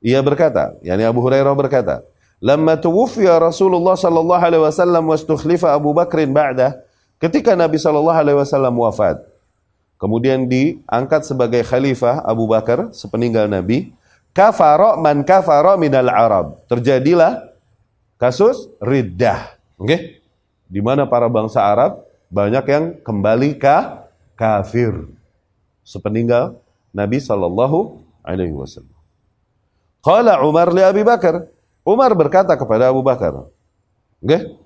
ia 0.00 0.20
berkata, 0.24 0.76
yakni 0.80 1.04
Abu 1.04 1.20
Hurairah 1.20 1.52
berkata, 1.52 2.00
"Lamma 2.40 2.80
tuwfiya 2.80 3.36
Rasulullah 3.36 3.94
sallallahu 3.94 4.40
alaihi 4.40 4.64
wasallam 4.64 5.04
wastukhlifa 5.12 5.76
Abu 5.76 5.92
Bakrin 5.92 6.32
ba'da." 6.32 6.80
Ketika 7.20 7.52
Nabi 7.52 7.76
sallallahu 7.76 8.16
alaihi 8.16 8.38
wasallam 8.40 8.72
wafat, 8.80 9.20
kemudian 10.00 10.48
diangkat 10.48 11.28
sebagai 11.28 11.60
khalifah 11.60 12.24
Abu 12.24 12.48
Bakar 12.48 12.96
sepeninggal 12.96 13.44
Nabi, 13.44 13.92
kafaro 14.32 14.96
man 14.96 15.20
kafaro 15.20 15.76
minal 15.76 16.08
Arab. 16.08 16.64
Terjadilah 16.64 17.44
kasus 18.16 18.72
riddah. 18.80 19.52
Oke? 19.76 19.84
Okay? 19.84 20.00
Di 20.70 20.80
mana 20.80 21.04
para 21.04 21.28
bangsa 21.28 21.60
Arab 21.60 22.08
banyak 22.32 22.64
yang 22.64 22.84
kembali 23.04 23.60
ke 23.60 23.76
kafir. 24.32 25.12
Sepeninggal 25.84 26.56
Nabi 26.96 27.20
sallallahu 27.20 27.99
alaihi 28.24 28.54
wasallam. 28.54 28.96
Qala 30.00 30.40
Umar 30.44 30.72
li 30.72 30.80
Abi 30.80 31.04
Bakar. 31.04 31.46
Umar 31.84 32.12
berkata 32.16 32.56
kepada 32.56 32.88
Abu 32.88 33.04
Bakar. 33.04 33.48
Okay? 34.20 34.56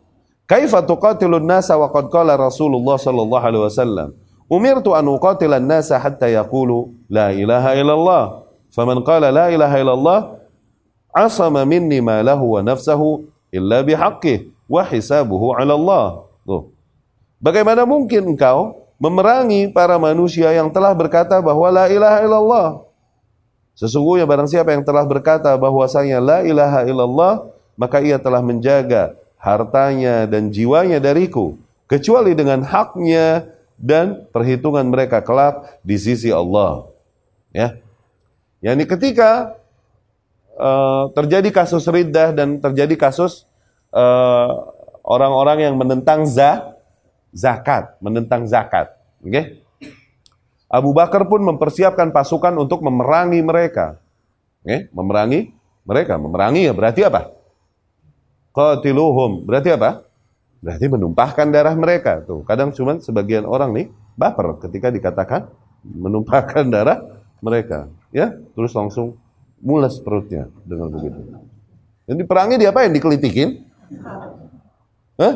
Kaifa 0.45 0.85
tuqatilun 0.85 1.43
nasa 1.43 1.75
wa 1.75 1.89
qad 1.89 2.13
qala 2.13 2.37
Rasulullah 2.37 3.01
sallallahu 3.01 3.45
alaihi 3.45 3.65
wasallam. 3.65 4.09
Umirtu 4.45 4.93
an 4.93 5.09
uqatila 5.09 5.57
an-nasa 5.57 5.97
hatta 5.97 6.29
yaqulu 6.29 6.93
la 7.09 7.33
ilaha 7.33 7.73
illallah 7.73 8.45
Faman 8.75 9.07
qala 9.07 9.31
la 9.31 9.55
ilaha 9.55 9.77
illallah 9.79 10.21
asama 11.15 11.63
minni 11.63 12.03
ma 12.03 12.19
lahu 12.27 12.59
wa 12.59 12.61
nafsahu 12.61 13.23
illa 13.55 13.87
bihaqqih 13.87 14.51
wa 14.67 14.83
hisabuhu 14.83 15.55
'ala 15.55 15.79
Allah. 15.79 16.27
Tuh. 16.43 16.75
Bagaimana 17.39 17.87
mungkin 17.87 18.35
engkau 18.35 18.91
memerangi 18.99 19.71
para 19.71 19.95
manusia 19.95 20.51
yang 20.51 20.75
telah 20.75 20.91
berkata 20.91 21.39
bahwa 21.39 21.71
la 21.71 21.87
ilaha 21.87 22.19
illallah? 22.27 22.67
Sesungguhnya 23.75 24.27
barang 24.27 24.47
siapa 24.47 24.71
yang 24.71 24.87
telah 24.87 25.03
berkata 25.03 25.51
bahwasanya 25.59 26.23
la 26.23 26.39
ilaha 26.47 26.87
illallah, 26.87 27.35
maka 27.75 27.99
ia 27.99 28.23
telah 28.23 28.39
menjaga 28.39 29.19
hartanya 29.39 30.25
dan 30.31 30.49
jiwanya 30.55 31.03
dariku, 31.03 31.59
kecuali 31.91 32.33
dengan 32.33 32.63
haknya 32.63 33.51
dan 33.75 34.25
perhitungan 34.31 34.87
mereka 34.87 35.21
kelak 35.21 35.83
di 35.83 35.99
sisi 35.99 36.31
Allah. 36.31 36.87
Ya. 37.51 37.77
Yani 38.65 38.89
ketika 38.89 39.59
uh, 40.57 41.11
terjadi 41.13 41.51
kasus 41.53 41.85
riddah 41.85 42.33
dan 42.33 42.63
terjadi 42.63 42.97
kasus 42.97 43.45
eh, 43.93 44.51
orang-orang 45.05 45.69
yang 45.69 45.75
menentang 45.77 46.25
za, 46.25 46.75
zakat, 47.31 47.95
menentang 48.01 48.49
zakat. 48.49 48.97
Oke? 49.21 49.31
Okay? 49.31 49.45
Abu 50.69 50.91
Bakar 50.97 51.29
pun 51.29 51.45
mempersiapkan 51.45 52.11
pasukan 52.11 52.55
untuk 52.59 52.83
memerangi 52.83 53.41
mereka. 53.45 54.01
Okay? 54.65 54.89
memerangi 54.91 55.53
mereka. 55.85 56.17
Memerangi 56.17 56.67
ya 56.67 56.73
berarti 56.73 57.05
apa? 57.05 57.31
Qatiluhum. 58.57 59.45
Berarti 59.45 59.71
apa? 59.77 60.09
Berarti 60.65 60.87
menumpahkan 60.89 61.47
darah 61.53 61.77
mereka. 61.77 62.25
Tuh, 62.25 62.41
kadang 62.49 62.73
cuma 62.73 62.97
sebagian 62.97 63.45
orang 63.45 63.77
nih 63.77 63.87
baper 64.17 64.57
ketika 64.65 64.89
dikatakan 64.89 65.53
menumpahkan 65.85 66.65
darah 66.73 67.05
mereka. 67.45 67.93
Ya, 68.09 68.33
terus 68.57 68.73
langsung 68.73 69.21
mulas 69.61 70.01
perutnya 70.01 70.49
dengan 70.65 70.89
begitu. 70.89 71.21
Yang 72.09 72.17
diperangi 72.25 72.57
diapain? 72.57 72.91
Dikelitikin? 72.93 73.69
Hah? 75.21 75.35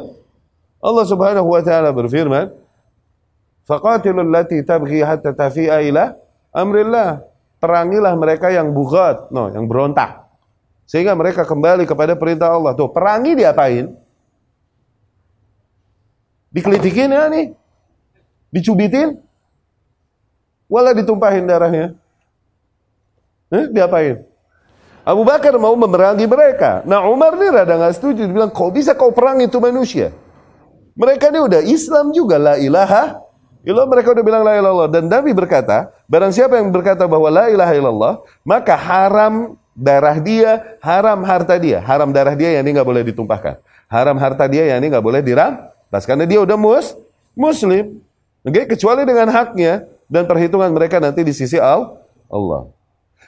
Allah 0.79 1.05
Subhanahu 1.05 1.49
wa 1.53 1.61
taala 1.61 1.91
berfirman, 1.93 2.55
Faqatilul 3.69 4.33
lati 4.33 4.65
tabghi 4.65 5.05
hatta 5.05 5.37
tafi'a 5.37 5.85
ila 5.85 6.17
amrillah. 6.57 7.21
Perangilah 7.59 8.15
mereka 8.15 8.49
yang 8.55 8.71
bugat, 8.73 9.29
no, 9.35 9.51
yang 9.51 9.67
berontak. 9.69 10.25
Sehingga 10.89 11.13
mereka 11.13 11.45
kembali 11.45 11.85
kepada 11.85 12.15
perintah 12.15 12.55
Allah. 12.55 12.73
Tuh, 12.73 12.89
perangi 12.89 13.35
diapain? 13.35 13.93
Dikelitikin 16.55 17.13
ya 17.13 17.29
nih. 17.29 17.53
Dicubitin. 18.49 19.21
Wala 20.71 20.97
ditumpahin 20.97 21.45
darahnya. 21.45 21.99
Eh, 23.53 23.69
diapain? 23.69 24.25
Abu 25.05 25.25
Bakar 25.25 25.57
mau 25.57 25.73
memerangi 25.75 26.25
mereka. 26.29 26.85
Nah 26.85 27.05
Umar 27.09 27.37
nih 27.37 27.49
rada 27.53 27.75
nggak 27.75 27.97
setuju. 27.97 28.29
Dia 28.29 28.33
bilang, 28.33 28.53
kau 28.53 28.69
bisa 28.69 28.93
kau 28.93 29.09
perang 29.11 29.41
itu 29.41 29.57
manusia? 29.57 30.13
Mereka 30.95 31.33
ini 31.33 31.41
udah 31.43 31.61
Islam 31.65 32.13
juga. 32.13 32.37
La 32.37 32.55
ilaha 32.61 33.28
Ilah 33.69 33.85
mereka 33.85 34.17
udah 34.17 34.25
bilang 34.25 34.41
la 34.49 34.57
ilaha 34.57 34.65
illallah 34.65 34.89
dan 34.89 35.05
Nabi 35.13 35.37
berkata, 35.37 35.93
barang 36.09 36.33
siapa 36.33 36.57
yang 36.57 36.73
berkata 36.73 37.05
bahwa 37.05 37.29
la 37.29 37.53
ilaha 37.53 37.73
illallah, 37.77 38.15
maka 38.41 38.73
haram 38.73 39.61
darah 39.77 40.17
dia, 40.17 40.81
haram 40.81 41.21
harta 41.21 41.53
dia, 41.61 41.77
haram 41.85 42.09
darah 42.09 42.33
dia 42.33 42.57
yang 42.57 42.65
ini 42.65 42.81
nggak 42.81 42.89
boleh 42.89 43.05
ditumpahkan, 43.13 43.61
haram 43.93 44.17
harta 44.17 44.49
dia 44.49 44.73
yang 44.73 44.81
ini 44.81 44.89
nggak 44.89 45.05
boleh 45.05 45.21
dirampas 45.21 46.09
karena 46.09 46.25
dia 46.25 46.41
udah 46.41 46.57
mus 46.57 46.97
muslim, 47.37 48.01
okay? 48.41 48.65
kecuali 48.65 49.05
dengan 49.05 49.29
haknya 49.29 49.85
dan 50.09 50.25
perhitungan 50.25 50.73
mereka 50.73 50.97
nanti 50.97 51.21
di 51.21 51.37
sisi 51.37 51.61
Allah. 51.61 52.73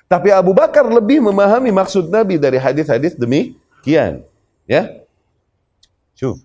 Tapi 0.09 0.32
Abu 0.32 0.57
Bakar 0.57 0.88
lebih 0.88 1.20
memahami 1.20 1.68
maksud 1.68 2.09
Nabi 2.09 2.41
dari 2.41 2.57
hadis-hadis 2.57 3.12
demikian, 3.12 4.24
ya. 4.64 4.88
Cuk. 6.16 6.41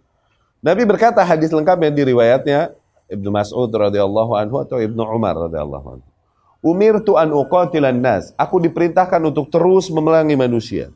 Nabi 0.59 0.83
berkata 0.83 1.23
hadis 1.23 1.55
lengkapnya 1.55 1.95
di 1.95 2.03
riwayatnya 2.11 2.75
Ibnu 3.05 3.29
Mas'ud 3.29 3.69
radhiyallahu 3.69 4.33
anhu 4.33 4.57
atau 4.61 4.81
Ibnu 4.81 5.01
Umar 5.05 5.37
radhiyallahu 5.37 5.87
anhu. 5.97 6.07
Umirtu 6.65 7.13
an 7.13 7.29
uqatilan 7.29 8.01
nas. 8.01 8.33
Aku 8.33 8.57
diperintahkan 8.57 9.21
untuk 9.21 9.53
terus 9.53 9.93
memerangi 9.93 10.33
manusia. 10.33 10.89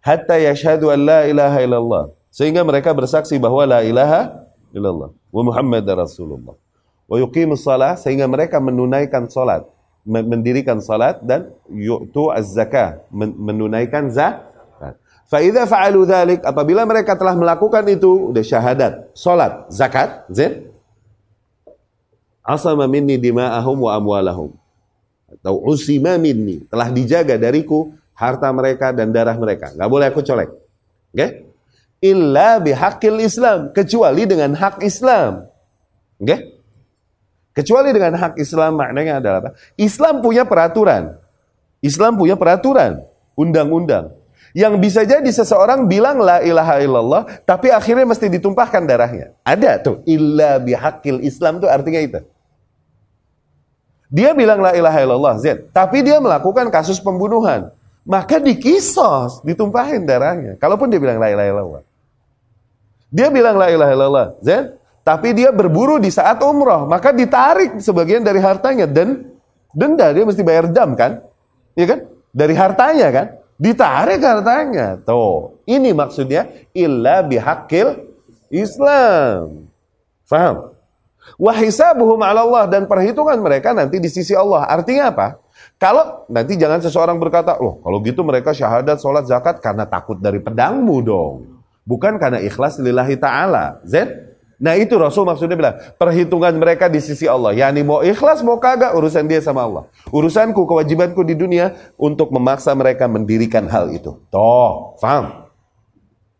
Hatta 0.00 0.40
yashhadu 0.40 0.88
an 0.88 1.04
la 1.04 1.28
ilaha 1.28 1.60
illallah. 1.60 2.04
Sehingga 2.32 2.64
mereka 2.64 2.96
bersaksi 2.96 3.36
bahwa 3.36 3.68
la 3.68 3.84
ilaha 3.84 4.48
illallah. 4.72 5.12
Wa 5.28 5.42
Muhammad 5.44 5.84
Rasulullah. 5.84 6.56
Wa 7.04 7.16
yuqimus 7.20 7.60
salah. 7.60 8.00
Sehingga 8.00 8.24
mereka 8.24 8.56
menunaikan 8.56 9.28
salat. 9.28 9.68
Mendirikan 10.08 10.80
salat 10.80 11.20
dan 11.20 11.52
yu'tu 11.68 12.32
az-zakah. 12.32 13.04
Menunaikan 13.12 14.08
zakat. 14.08 14.96
Fa'idha 15.28 15.68
fa'alu 15.68 16.08
dhalik. 16.08 16.40
Apabila 16.40 16.88
mereka 16.88 17.20
telah 17.20 17.36
melakukan 17.36 17.84
itu. 17.84 18.32
Udah 18.32 18.40
syahadat. 18.40 19.12
Salat. 19.12 19.68
Zakat. 19.68 20.24
Zin 20.32 20.71
asama 22.42 22.90
minni 22.90 23.16
dima'ahum 23.16 23.78
wa 23.86 23.90
amwalahum. 23.94 24.50
Atau 25.30 25.62
usima 25.64 26.18
minni. 26.20 26.60
Telah 26.68 26.92
dijaga 26.92 27.40
dariku 27.40 27.94
harta 28.12 28.50
mereka 28.52 28.92
dan 28.92 29.10
darah 29.10 29.34
mereka. 29.34 29.72
Nggak 29.72 29.88
boleh 29.88 30.06
aku 30.12 30.20
colek. 30.20 30.50
Oke 30.52 31.16
okay? 31.16 31.30
illa 32.04 32.60
bihaqil 32.60 33.22
Islam. 33.22 33.72
Kecuali 33.72 34.22
dengan 34.28 34.52
hak 34.52 34.84
Islam. 34.84 35.48
Oke 36.20 36.26
okay? 36.28 36.40
kecuali 37.52 37.92
dengan 37.92 38.16
hak 38.16 38.40
Islam 38.40 38.80
maknanya 38.80 39.20
adalah 39.20 39.38
apa? 39.44 39.50
Islam 39.76 40.20
punya 40.24 40.44
peraturan. 40.44 41.16
Islam 41.84 42.16
punya 42.16 42.36
peraturan. 42.36 43.02
Undang-undang. 43.36 44.12
Yang 44.52 44.74
bisa 44.84 45.00
jadi 45.08 45.24
seseorang 45.24 45.88
bilang 45.88 46.20
la 46.20 46.44
ilaha 46.44 46.76
illallah 46.84 47.22
tapi 47.48 47.72
akhirnya 47.72 48.04
mesti 48.04 48.28
ditumpahkan 48.28 48.84
darahnya. 48.84 49.32
Ada 49.44 49.80
tuh. 49.80 49.96
Illa 50.04 50.60
bihaqil 50.60 51.24
Islam 51.24 51.60
tuh 51.60 51.72
artinya 51.72 52.00
itu. 52.00 52.20
Dia 54.12 54.36
bilang 54.36 54.60
la 54.60 54.76
ilaha 54.76 54.98
illallah 55.00 55.34
Z, 55.40 55.72
tapi 55.72 56.04
dia 56.04 56.20
melakukan 56.20 56.68
kasus 56.68 57.00
pembunuhan. 57.00 57.72
Maka 58.04 58.36
dikisos, 58.36 59.40
ditumpahin 59.40 60.04
darahnya. 60.04 60.60
Kalaupun 60.60 60.92
dia 60.92 61.00
bilang 61.00 61.16
la 61.16 61.32
ilaha 61.32 61.48
illallah. 61.48 61.82
Dia 63.08 63.32
bilang 63.32 63.56
la 63.56 63.72
ilaha 63.72 63.90
illallah 63.96 64.26
Z, 64.44 64.76
tapi 65.00 65.32
dia 65.32 65.48
berburu 65.48 65.96
di 65.96 66.12
saat 66.12 66.44
umroh, 66.44 66.84
maka 66.84 67.08
ditarik 67.08 67.80
sebagian 67.80 68.20
dari 68.20 68.36
hartanya 68.38 68.84
dan 68.84 69.32
denda 69.72 70.12
dia 70.12 70.28
mesti 70.28 70.44
bayar 70.44 70.68
dam 70.68 70.92
kan? 70.92 71.24
Iya 71.72 71.86
kan? 71.96 72.00
Dari 72.36 72.54
hartanya 72.54 73.08
kan? 73.08 73.26
Ditarik 73.56 74.20
hartanya. 74.20 75.00
Tuh, 75.00 75.56
ini 75.64 75.96
maksudnya 75.96 76.52
illa 76.76 77.24
bihaqil 77.24 78.12
Islam. 78.52 79.72
Faham? 80.28 80.71
Wahisabuhum 81.38 82.18
ala 82.20 82.42
Allah 82.42 82.64
dan 82.68 82.84
perhitungan 82.90 83.38
mereka 83.38 83.72
nanti 83.72 84.02
di 84.02 84.10
sisi 84.10 84.34
Allah. 84.34 84.66
Artinya 84.66 85.10
apa? 85.14 85.38
Kalau 85.78 86.26
nanti 86.30 86.54
jangan 86.54 86.78
seseorang 86.78 87.18
berkata, 87.18 87.58
loh 87.58 87.82
kalau 87.82 87.98
gitu 88.02 88.22
mereka 88.22 88.54
syahadat, 88.54 89.02
sholat, 89.02 89.26
zakat 89.26 89.58
karena 89.58 89.86
takut 89.86 90.18
dari 90.18 90.38
pedangmu 90.38 91.02
dong. 91.02 91.34
Bukan 91.82 92.22
karena 92.22 92.38
ikhlas 92.38 92.78
lillahi 92.78 93.18
ta'ala. 93.18 93.82
Z? 93.82 94.06
Nah 94.62 94.78
itu 94.78 94.94
Rasul 94.94 95.26
maksudnya 95.26 95.58
bilang, 95.58 95.74
perhitungan 95.98 96.54
mereka 96.54 96.86
di 96.86 97.02
sisi 97.02 97.26
Allah. 97.26 97.50
Yani 97.50 97.82
mau 97.82 97.98
ikhlas 97.98 98.46
mau 98.46 98.62
kagak 98.62 98.94
urusan 98.94 99.26
dia 99.26 99.42
sama 99.42 99.66
Allah. 99.66 99.90
Urusanku, 100.14 100.62
kewajibanku 100.62 101.26
di 101.26 101.34
dunia 101.34 101.74
untuk 101.98 102.30
memaksa 102.30 102.70
mereka 102.78 103.10
mendirikan 103.10 103.66
hal 103.66 103.90
itu. 103.90 104.22
Toh, 104.30 104.94
paham? 105.02 105.50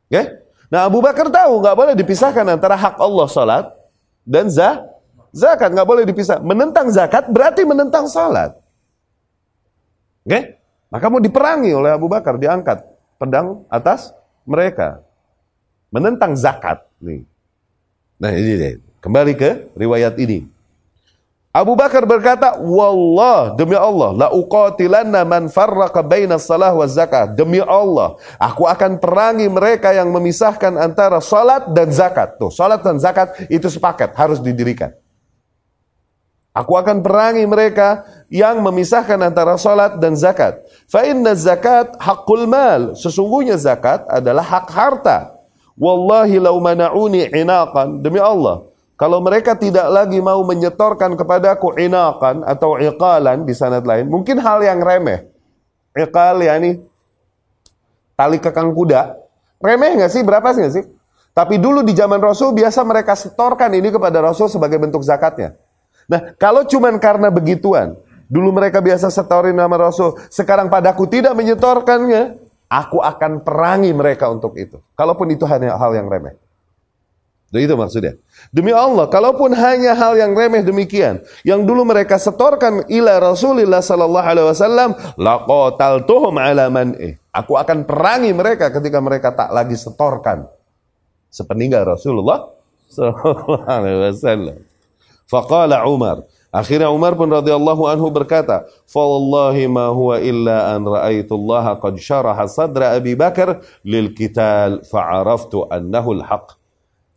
Oke? 0.07 0.15
Okay? 0.15 0.27
Nah 0.73 0.89
Abu 0.89 1.05
Bakar 1.05 1.29
tahu 1.29 1.61
nggak 1.61 1.77
boleh 1.77 1.95
dipisahkan 1.99 2.49
antara 2.49 2.79
hak 2.81 2.97
Allah 2.97 3.29
salat 3.29 3.69
dan 4.23 4.47
za 4.49 4.87
zakat 5.35 5.73
nggak 5.73 5.89
boleh 5.89 6.05
dipisah. 6.07 6.39
Menentang 6.45 6.93
zakat 6.93 7.29
berarti 7.33 7.67
menentang 7.67 8.07
salat. 8.07 8.55
Oke? 10.23 10.31
Okay? 10.31 10.43
Maka 10.93 11.09
mau 11.09 11.25
diperangi 11.25 11.73
oleh 11.73 11.89
Abu 11.89 12.05
Bakar, 12.05 12.37
diangkat 12.37 12.85
pedang 13.17 13.65
atas 13.73 14.13
mereka. 14.45 15.01
Menentang 15.89 16.37
zakat 16.37 16.85
nih. 17.01 17.25
Nah 18.21 18.31
ini 18.33 18.53
deh. 18.61 18.75
Kembali 19.01 19.33
ke 19.35 19.73
riwayat 19.75 20.21
ini. 20.21 20.47
Abu 21.53 21.77
Bakar 21.77 22.09
berkata, 22.09 22.57
Wallah, 22.65 23.53
demi 23.53 23.77
Allah, 23.77 24.17
la 24.17 24.29
uqatilanna 24.33 25.21
man 25.29 25.53
farraqa 25.53 26.01
baina 26.01 26.41
salah 26.41 26.73
wa 26.73 26.89
zakah. 26.89 27.29
Demi 27.29 27.61
Allah, 27.61 28.17
aku 28.41 28.65
akan 28.65 28.97
perangi 28.97 29.53
mereka 29.53 29.93
yang 29.93 30.09
memisahkan 30.09 30.73
antara 30.81 31.21
salat 31.21 31.69
dan 31.77 31.93
zakat. 31.93 32.41
Tuh, 32.41 32.49
salat 32.49 32.81
dan 32.81 32.97
zakat 32.97 33.37
itu 33.53 33.69
sepakat, 33.69 34.17
harus 34.17 34.41
didirikan. 34.41 34.97
Aku 36.57 36.73
akan 36.73 37.05
perangi 37.05 37.45
mereka 37.45 38.05
yang 38.33 38.65
memisahkan 38.65 39.21
antara 39.21 39.61
salat 39.61 40.01
dan 40.01 40.17
zakat. 40.17 40.57
Fa 40.89 41.05
inna 41.05 41.37
zakat 41.37 42.01
haqqul 42.01 42.49
mal. 42.49 42.97
Sesungguhnya 42.97 43.61
zakat 43.61 44.05
adalah 44.09 44.45
hak 44.45 44.69
harta. 44.73 45.37
Wallahi 45.77 46.37
lau 46.41 46.61
mana'uni 46.61 47.29
inaqan. 47.33 48.01
Demi 48.05 48.21
Allah. 48.21 48.72
Kalau 48.97 49.19
mereka 49.19 49.59
tidak 49.59 49.89
lagi 49.91 50.23
mau 50.23 50.41
menyetorkan 50.47 51.19
kepadaku 51.19 51.75
inaqan 51.81 52.47
atau 52.47 52.79
iqalan 52.79 53.43
di 53.43 53.55
sanad 53.57 53.83
lain. 53.83 54.07
Mungkin 54.07 54.39
hal 54.39 54.63
yang 54.63 54.79
remeh. 54.79 55.27
Iqal 55.97 56.45
ya 56.45 56.55
nih. 56.61 56.79
Tali 58.15 58.39
kekang 58.39 58.71
kuda. 58.71 59.19
Remeh 59.59 59.99
nggak 59.99 60.13
sih? 60.13 60.23
Berapa 60.23 60.55
sih 60.55 60.61
nggak 60.63 60.75
sih? 60.75 60.85
Tapi 61.33 61.57
dulu 61.57 61.81
di 61.81 61.97
zaman 61.97 62.21
Rasul 62.21 62.53
biasa 62.53 62.85
mereka 62.85 63.17
setorkan 63.17 63.73
ini 63.73 63.89
kepada 63.89 64.21
Rasul 64.21 64.53
sebagai 64.53 64.77
bentuk 64.77 65.01
zakatnya. 65.01 65.57
Nah, 66.05 66.37
kalau 66.37 66.69
cuman 66.69 67.01
karena 67.01 67.33
begituan, 67.33 67.97
dulu 68.29 68.53
mereka 68.53 68.85
biasa 68.85 69.09
setorin 69.09 69.57
nama 69.57 69.89
Rasul, 69.89 70.21
sekarang 70.29 70.69
padaku 70.69 71.09
tidak 71.09 71.33
menyetorkannya, 71.33 72.43
Aku 72.73 73.05
akan 73.05 73.45
perangi 73.45 73.93
mereka 73.93 74.33
untuk 74.33 74.57
itu. 74.57 74.81
Kalaupun 74.97 75.29
itu 75.29 75.45
hanya 75.45 75.77
hal 75.77 75.93
yang 75.93 76.09
remeh. 76.09 76.33
Dan 77.53 77.69
itu 77.69 77.77
maksudnya. 77.77 78.17
Demi 78.49 78.73
Allah, 78.73 79.05
kalaupun 79.13 79.53
hanya 79.53 79.93
hal 79.93 80.17
yang 80.17 80.33
remeh 80.33 80.65
demikian, 80.65 81.21
yang 81.45 81.69
dulu 81.69 81.85
mereka 81.85 82.17
setorkan 82.17 82.89
ila 82.89 83.21
Rasulullah 83.21 83.85
sallallahu 83.85 84.25
alaihi 84.25 84.49
wasallam, 84.49 84.97
laqataltuhum 85.21 86.33
ala 86.41 86.73
man'i. 86.73 87.21
Aku 87.29 87.61
akan 87.61 87.85
perangi 87.85 88.33
mereka 88.33 88.73
ketika 88.73 89.05
mereka 89.05 89.37
tak 89.37 89.53
lagi 89.53 89.77
setorkan. 89.77 90.49
Sepeninggal 91.29 91.93
Rasulullah 91.93 92.49
sallallahu 92.89 93.69
alaihi 93.69 94.01
wasallam. 94.01 94.57
Faqala 95.29 95.85
Umar, 95.85 96.25
Akhirnya 96.53 96.93
Umar 96.93 97.17
pun 97.17 97.33
radhiyallahu 97.33 97.89
anhu 97.89 98.13
berkata, 98.13 98.69
"Fawallahi 98.85 99.65
ma 99.73 99.89
huwa 99.89 100.21
illa 100.21 100.77
an 100.77 100.85
ra'aitu 100.85 101.33
Allah 101.33 101.81
qad 101.81 101.97
syaraha 101.97 102.45
sadra 102.45 102.93
Abi 102.93 103.17
Bakar 103.17 103.65
lil 103.81 104.13
qital 104.13 104.85
fa'araftu 104.85 105.65
annahu 105.73 106.21
al-haq." 106.21 106.61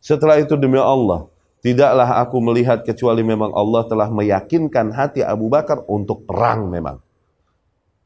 Setelah 0.05 0.37
itu 0.37 0.53
demi 0.53 0.77
Allah, 0.77 1.25
tidaklah 1.65 2.21
aku 2.21 2.37
melihat 2.37 2.85
kecuali 2.85 3.25
memang 3.25 3.49
Allah 3.57 3.81
telah 3.89 4.05
meyakinkan 4.13 4.93
hati 4.93 5.25
Abu 5.25 5.49
Bakar 5.49 5.81
untuk 5.89 6.29
perang 6.29 6.69
memang. 6.69 7.01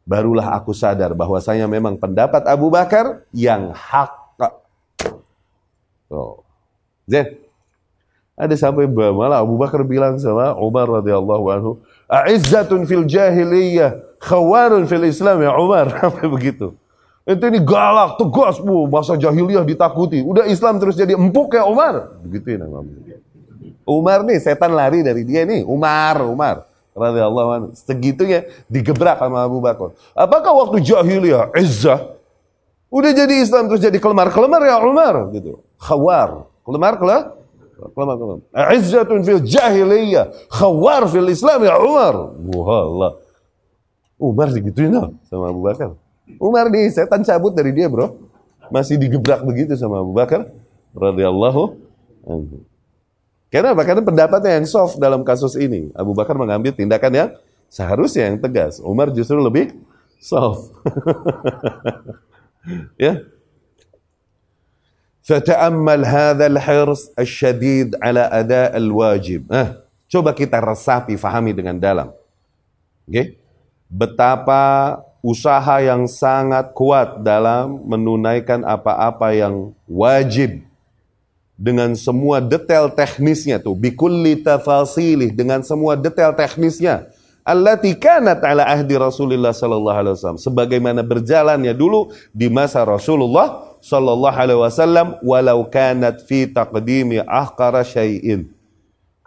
Barulah 0.08 0.56
aku 0.56 0.72
sadar 0.72 1.12
bahwasanya 1.12 1.68
memang 1.68 2.00
pendapat 2.00 2.47
Abu 2.47 2.72
Bakar 2.72 3.28
yang 3.36 3.76
hak. 3.76 4.16
Oh. 6.08 6.39
Zed. 7.04 7.36
Ada 8.39 8.56
sampai 8.56 8.88
malah 8.88 9.43
Abu 9.43 9.60
Bakar 9.60 9.84
bilang 9.84 10.16
sama 10.24 10.56
Umar 10.56 10.88
radhiyallahu 10.88 11.45
anhu, 11.52 11.72
"A'izzatun 12.08 12.88
fil 12.88 13.04
jahiliyah, 13.04 14.00
khawarun 14.24 14.88
fil 14.88 15.04
Islam 15.04 15.43
ya 15.43 15.52
Umar." 15.60 15.91
Sampai 16.00 16.32
begitu. 16.32 16.78
Itu 17.30 17.45
ini 17.45 17.61
galak, 17.61 18.17
tegas, 18.17 18.57
bu, 18.57 18.89
masa 18.89 19.13
jahiliyah 19.13 19.61
ditakuti. 19.61 20.25
Udah 20.25 20.49
Islam 20.49 20.82
terus 20.82 20.97
jadi 20.97 21.13
empuk 21.13 21.53
ya 21.53 21.69
Umar. 21.69 22.17
Begitu 22.25 22.57
ya 22.57 22.65
Umar 23.86 24.25
nih 24.25 24.41
setan 24.41 24.73
lari 24.73 25.05
dari 25.05 25.21
dia 25.21 25.45
nih, 25.45 25.61
Umar, 25.61 26.25
Umar 26.25 26.65
radhiyallahu 26.97 27.49
anhu. 27.53 27.67
Segitunya 27.77 28.49
digebrak 28.65 29.21
sama 29.21 29.45
Abu 29.45 29.61
Bakar. 29.61 29.93
Apakah 30.17 30.57
waktu 30.57 30.82
jahiliyah 30.82 31.53
izzah 31.53 32.17
udah 32.89 33.11
jadi 33.13 33.45
Islam 33.45 33.69
terus 33.69 33.86
jadi 33.86 34.01
kelemar-kelemar 34.01 34.61
ya 34.65 34.82
Umar 34.82 35.30
gitu. 35.30 35.61
Khawar, 35.77 36.49
kelemar-kelemar 36.65 37.39
Kelama, 37.80 38.13
kelama. 38.19 38.43
Izzatun 38.75 39.23
fil 39.23 39.39
jahiliyah, 39.47 40.51
khawar 40.51 41.07
fil 41.07 41.32
Islam 41.32 41.63
ya 41.63 41.80
Umar. 41.80 42.36
Wallah. 42.51 43.11
Umar 44.19 44.51
digituin 44.51 44.91
sama 45.32 45.47
Abu 45.47 45.63
Bakar. 45.63 45.95
Umar 46.38 46.69
nih 46.69 46.93
setan 46.93 47.25
cabut 47.25 47.57
dari 47.57 47.73
dia 47.73 47.89
bro 47.89 48.13
masih 48.69 49.01
digebrak 49.01 49.41
begitu 49.41 49.73
sama 49.73 50.03
Abu 50.03 50.13
Bakar 50.13 50.45
radhiyallahu 50.93 51.73
anhu 52.30 52.61
karena 53.49 53.73
bahkan 53.73 53.97
pendapatnya 54.05 54.61
yang 54.61 54.67
soft 54.69 55.01
dalam 55.01 55.25
kasus 55.25 55.57
ini 55.57 55.89
Abu 55.97 56.13
Bakar 56.13 56.38
mengambil 56.38 56.69
tindakan 56.69 57.13
yang 57.15 57.30
seharusnya 57.65 58.30
yang 58.30 58.38
tegas 58.38 58.77
Umar 58.84 59.09
justru 59.09 59.41
lebih 59.41 59.73
soft 60.21 60.69
ya 63.01 63.25
فتأمل 65.30 66.09
هذا 66.09 66.45
الحرص 66.49 67.13
الشديد 67.21 68.01
على 68.01 68.25
ala 68.25 68.34
ada' 68.34 68.73
al-wajib. 68.73 69.45
Ah, 69.53 69.77
coba 70.09 70.34
kita 70.34 70.57
resapi, 70.57 71.21
fahami 71.21 71.53
dengan 71.53 71.77
dalam. 71.77 72.09
Oke. 73.05 73.13
Okay? 73.13 73.25
Betapa 73.86 74.97
usaha 75.20 75.84
yang 75.84 76.07
sangat 76.07 76.72
kuat 76.72 77.24
dalam 77.24 77.84
menunaikan 77.88 78.63
apa-apa 78.63 79.36
yang 79.36 79.76
wajib. 79.88 80.63
Dengan 81.59 81.91
semua 81.91 82.39
detail 82.39 82.88
teknisnya 82.88 83.59
tuh 83.59 83.76
bikulli 83.76 84.39
tafasilih 84.39 85.36
dengan 85.36 85.59
semua 85.59 85.99
detail 85.99 86.32
teknisnya. 86.32 87.11
Allati 87.43 87.91
kanat 87.99 88.39
ala 88.47 88.63
ahdi 88.63 88.95
Rasulullah 88.95 89.51
sallallahu 89.51 89.97
alaihi 89.99 90.15
wasallam. 90.15 90.39
Sebagaimana 90.39 91.03
berjalannya 91.03 91.76
dulu 91.76 92.15
di 92.32 92.47
masa 92.47 92.88
Rasulullah 92.88 93.76
sallallahu 93.84 94.38
alaihi 94.39 94.59
wasallam 94.59 95.20
walau 95.20 95.67
kanat 95.67 96.24
fi 96.24 96.47
taqdimi 96.47 97.20
ahqara 97.28 97.84
syai'in. 97.84 98.47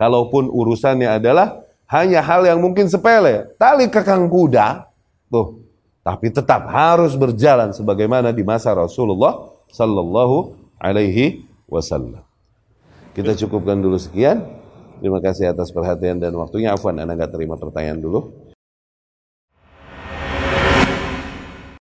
Kalaupun 0.00 0.48
urusannya 0.48 1.20
adalah 1.20 1.60
hanya 1.84 2.24
hal 2.24 2.48
yang 2.48 2.56
mungkin 2.56 2.88
sepele, 2.88 3.52
tali 3.60 3.84
kekang 3.92 4.24
kuda, 4.24 4.88
tuh, 5.28 5.61
tapi 6.02 6.34
tetap 6.34 6.66
harus 6.66 7.14
berjalan 7.14 7.70
sebagaimana 7.70 8.34
di 8.34 8.42
masa 8.42 8.74
Rasulullah 8.74 9.54
sallallahu 9.70 10.58
alaihi 10.82 11.46
wasallam. 11.70 12.26
Kita 13.14 13.38
cukupkan 13.38 13.78
dulu 13.78 13.96
sekian. 14.02 14.42
Terima 14.98 15.18
kasih 15.18 15.50
atas 15.50 15.70
perhatian 15.74 16.18
dan 16.22 16.34
waktunya. 16.38 16.74
Afwan, 16.74 16.98
Anda 17.02 17.18
nggak 17.18 17.34
terima 17.34 17.58
pertanyaan 17.58 18.02
dulu. 18.02 18.34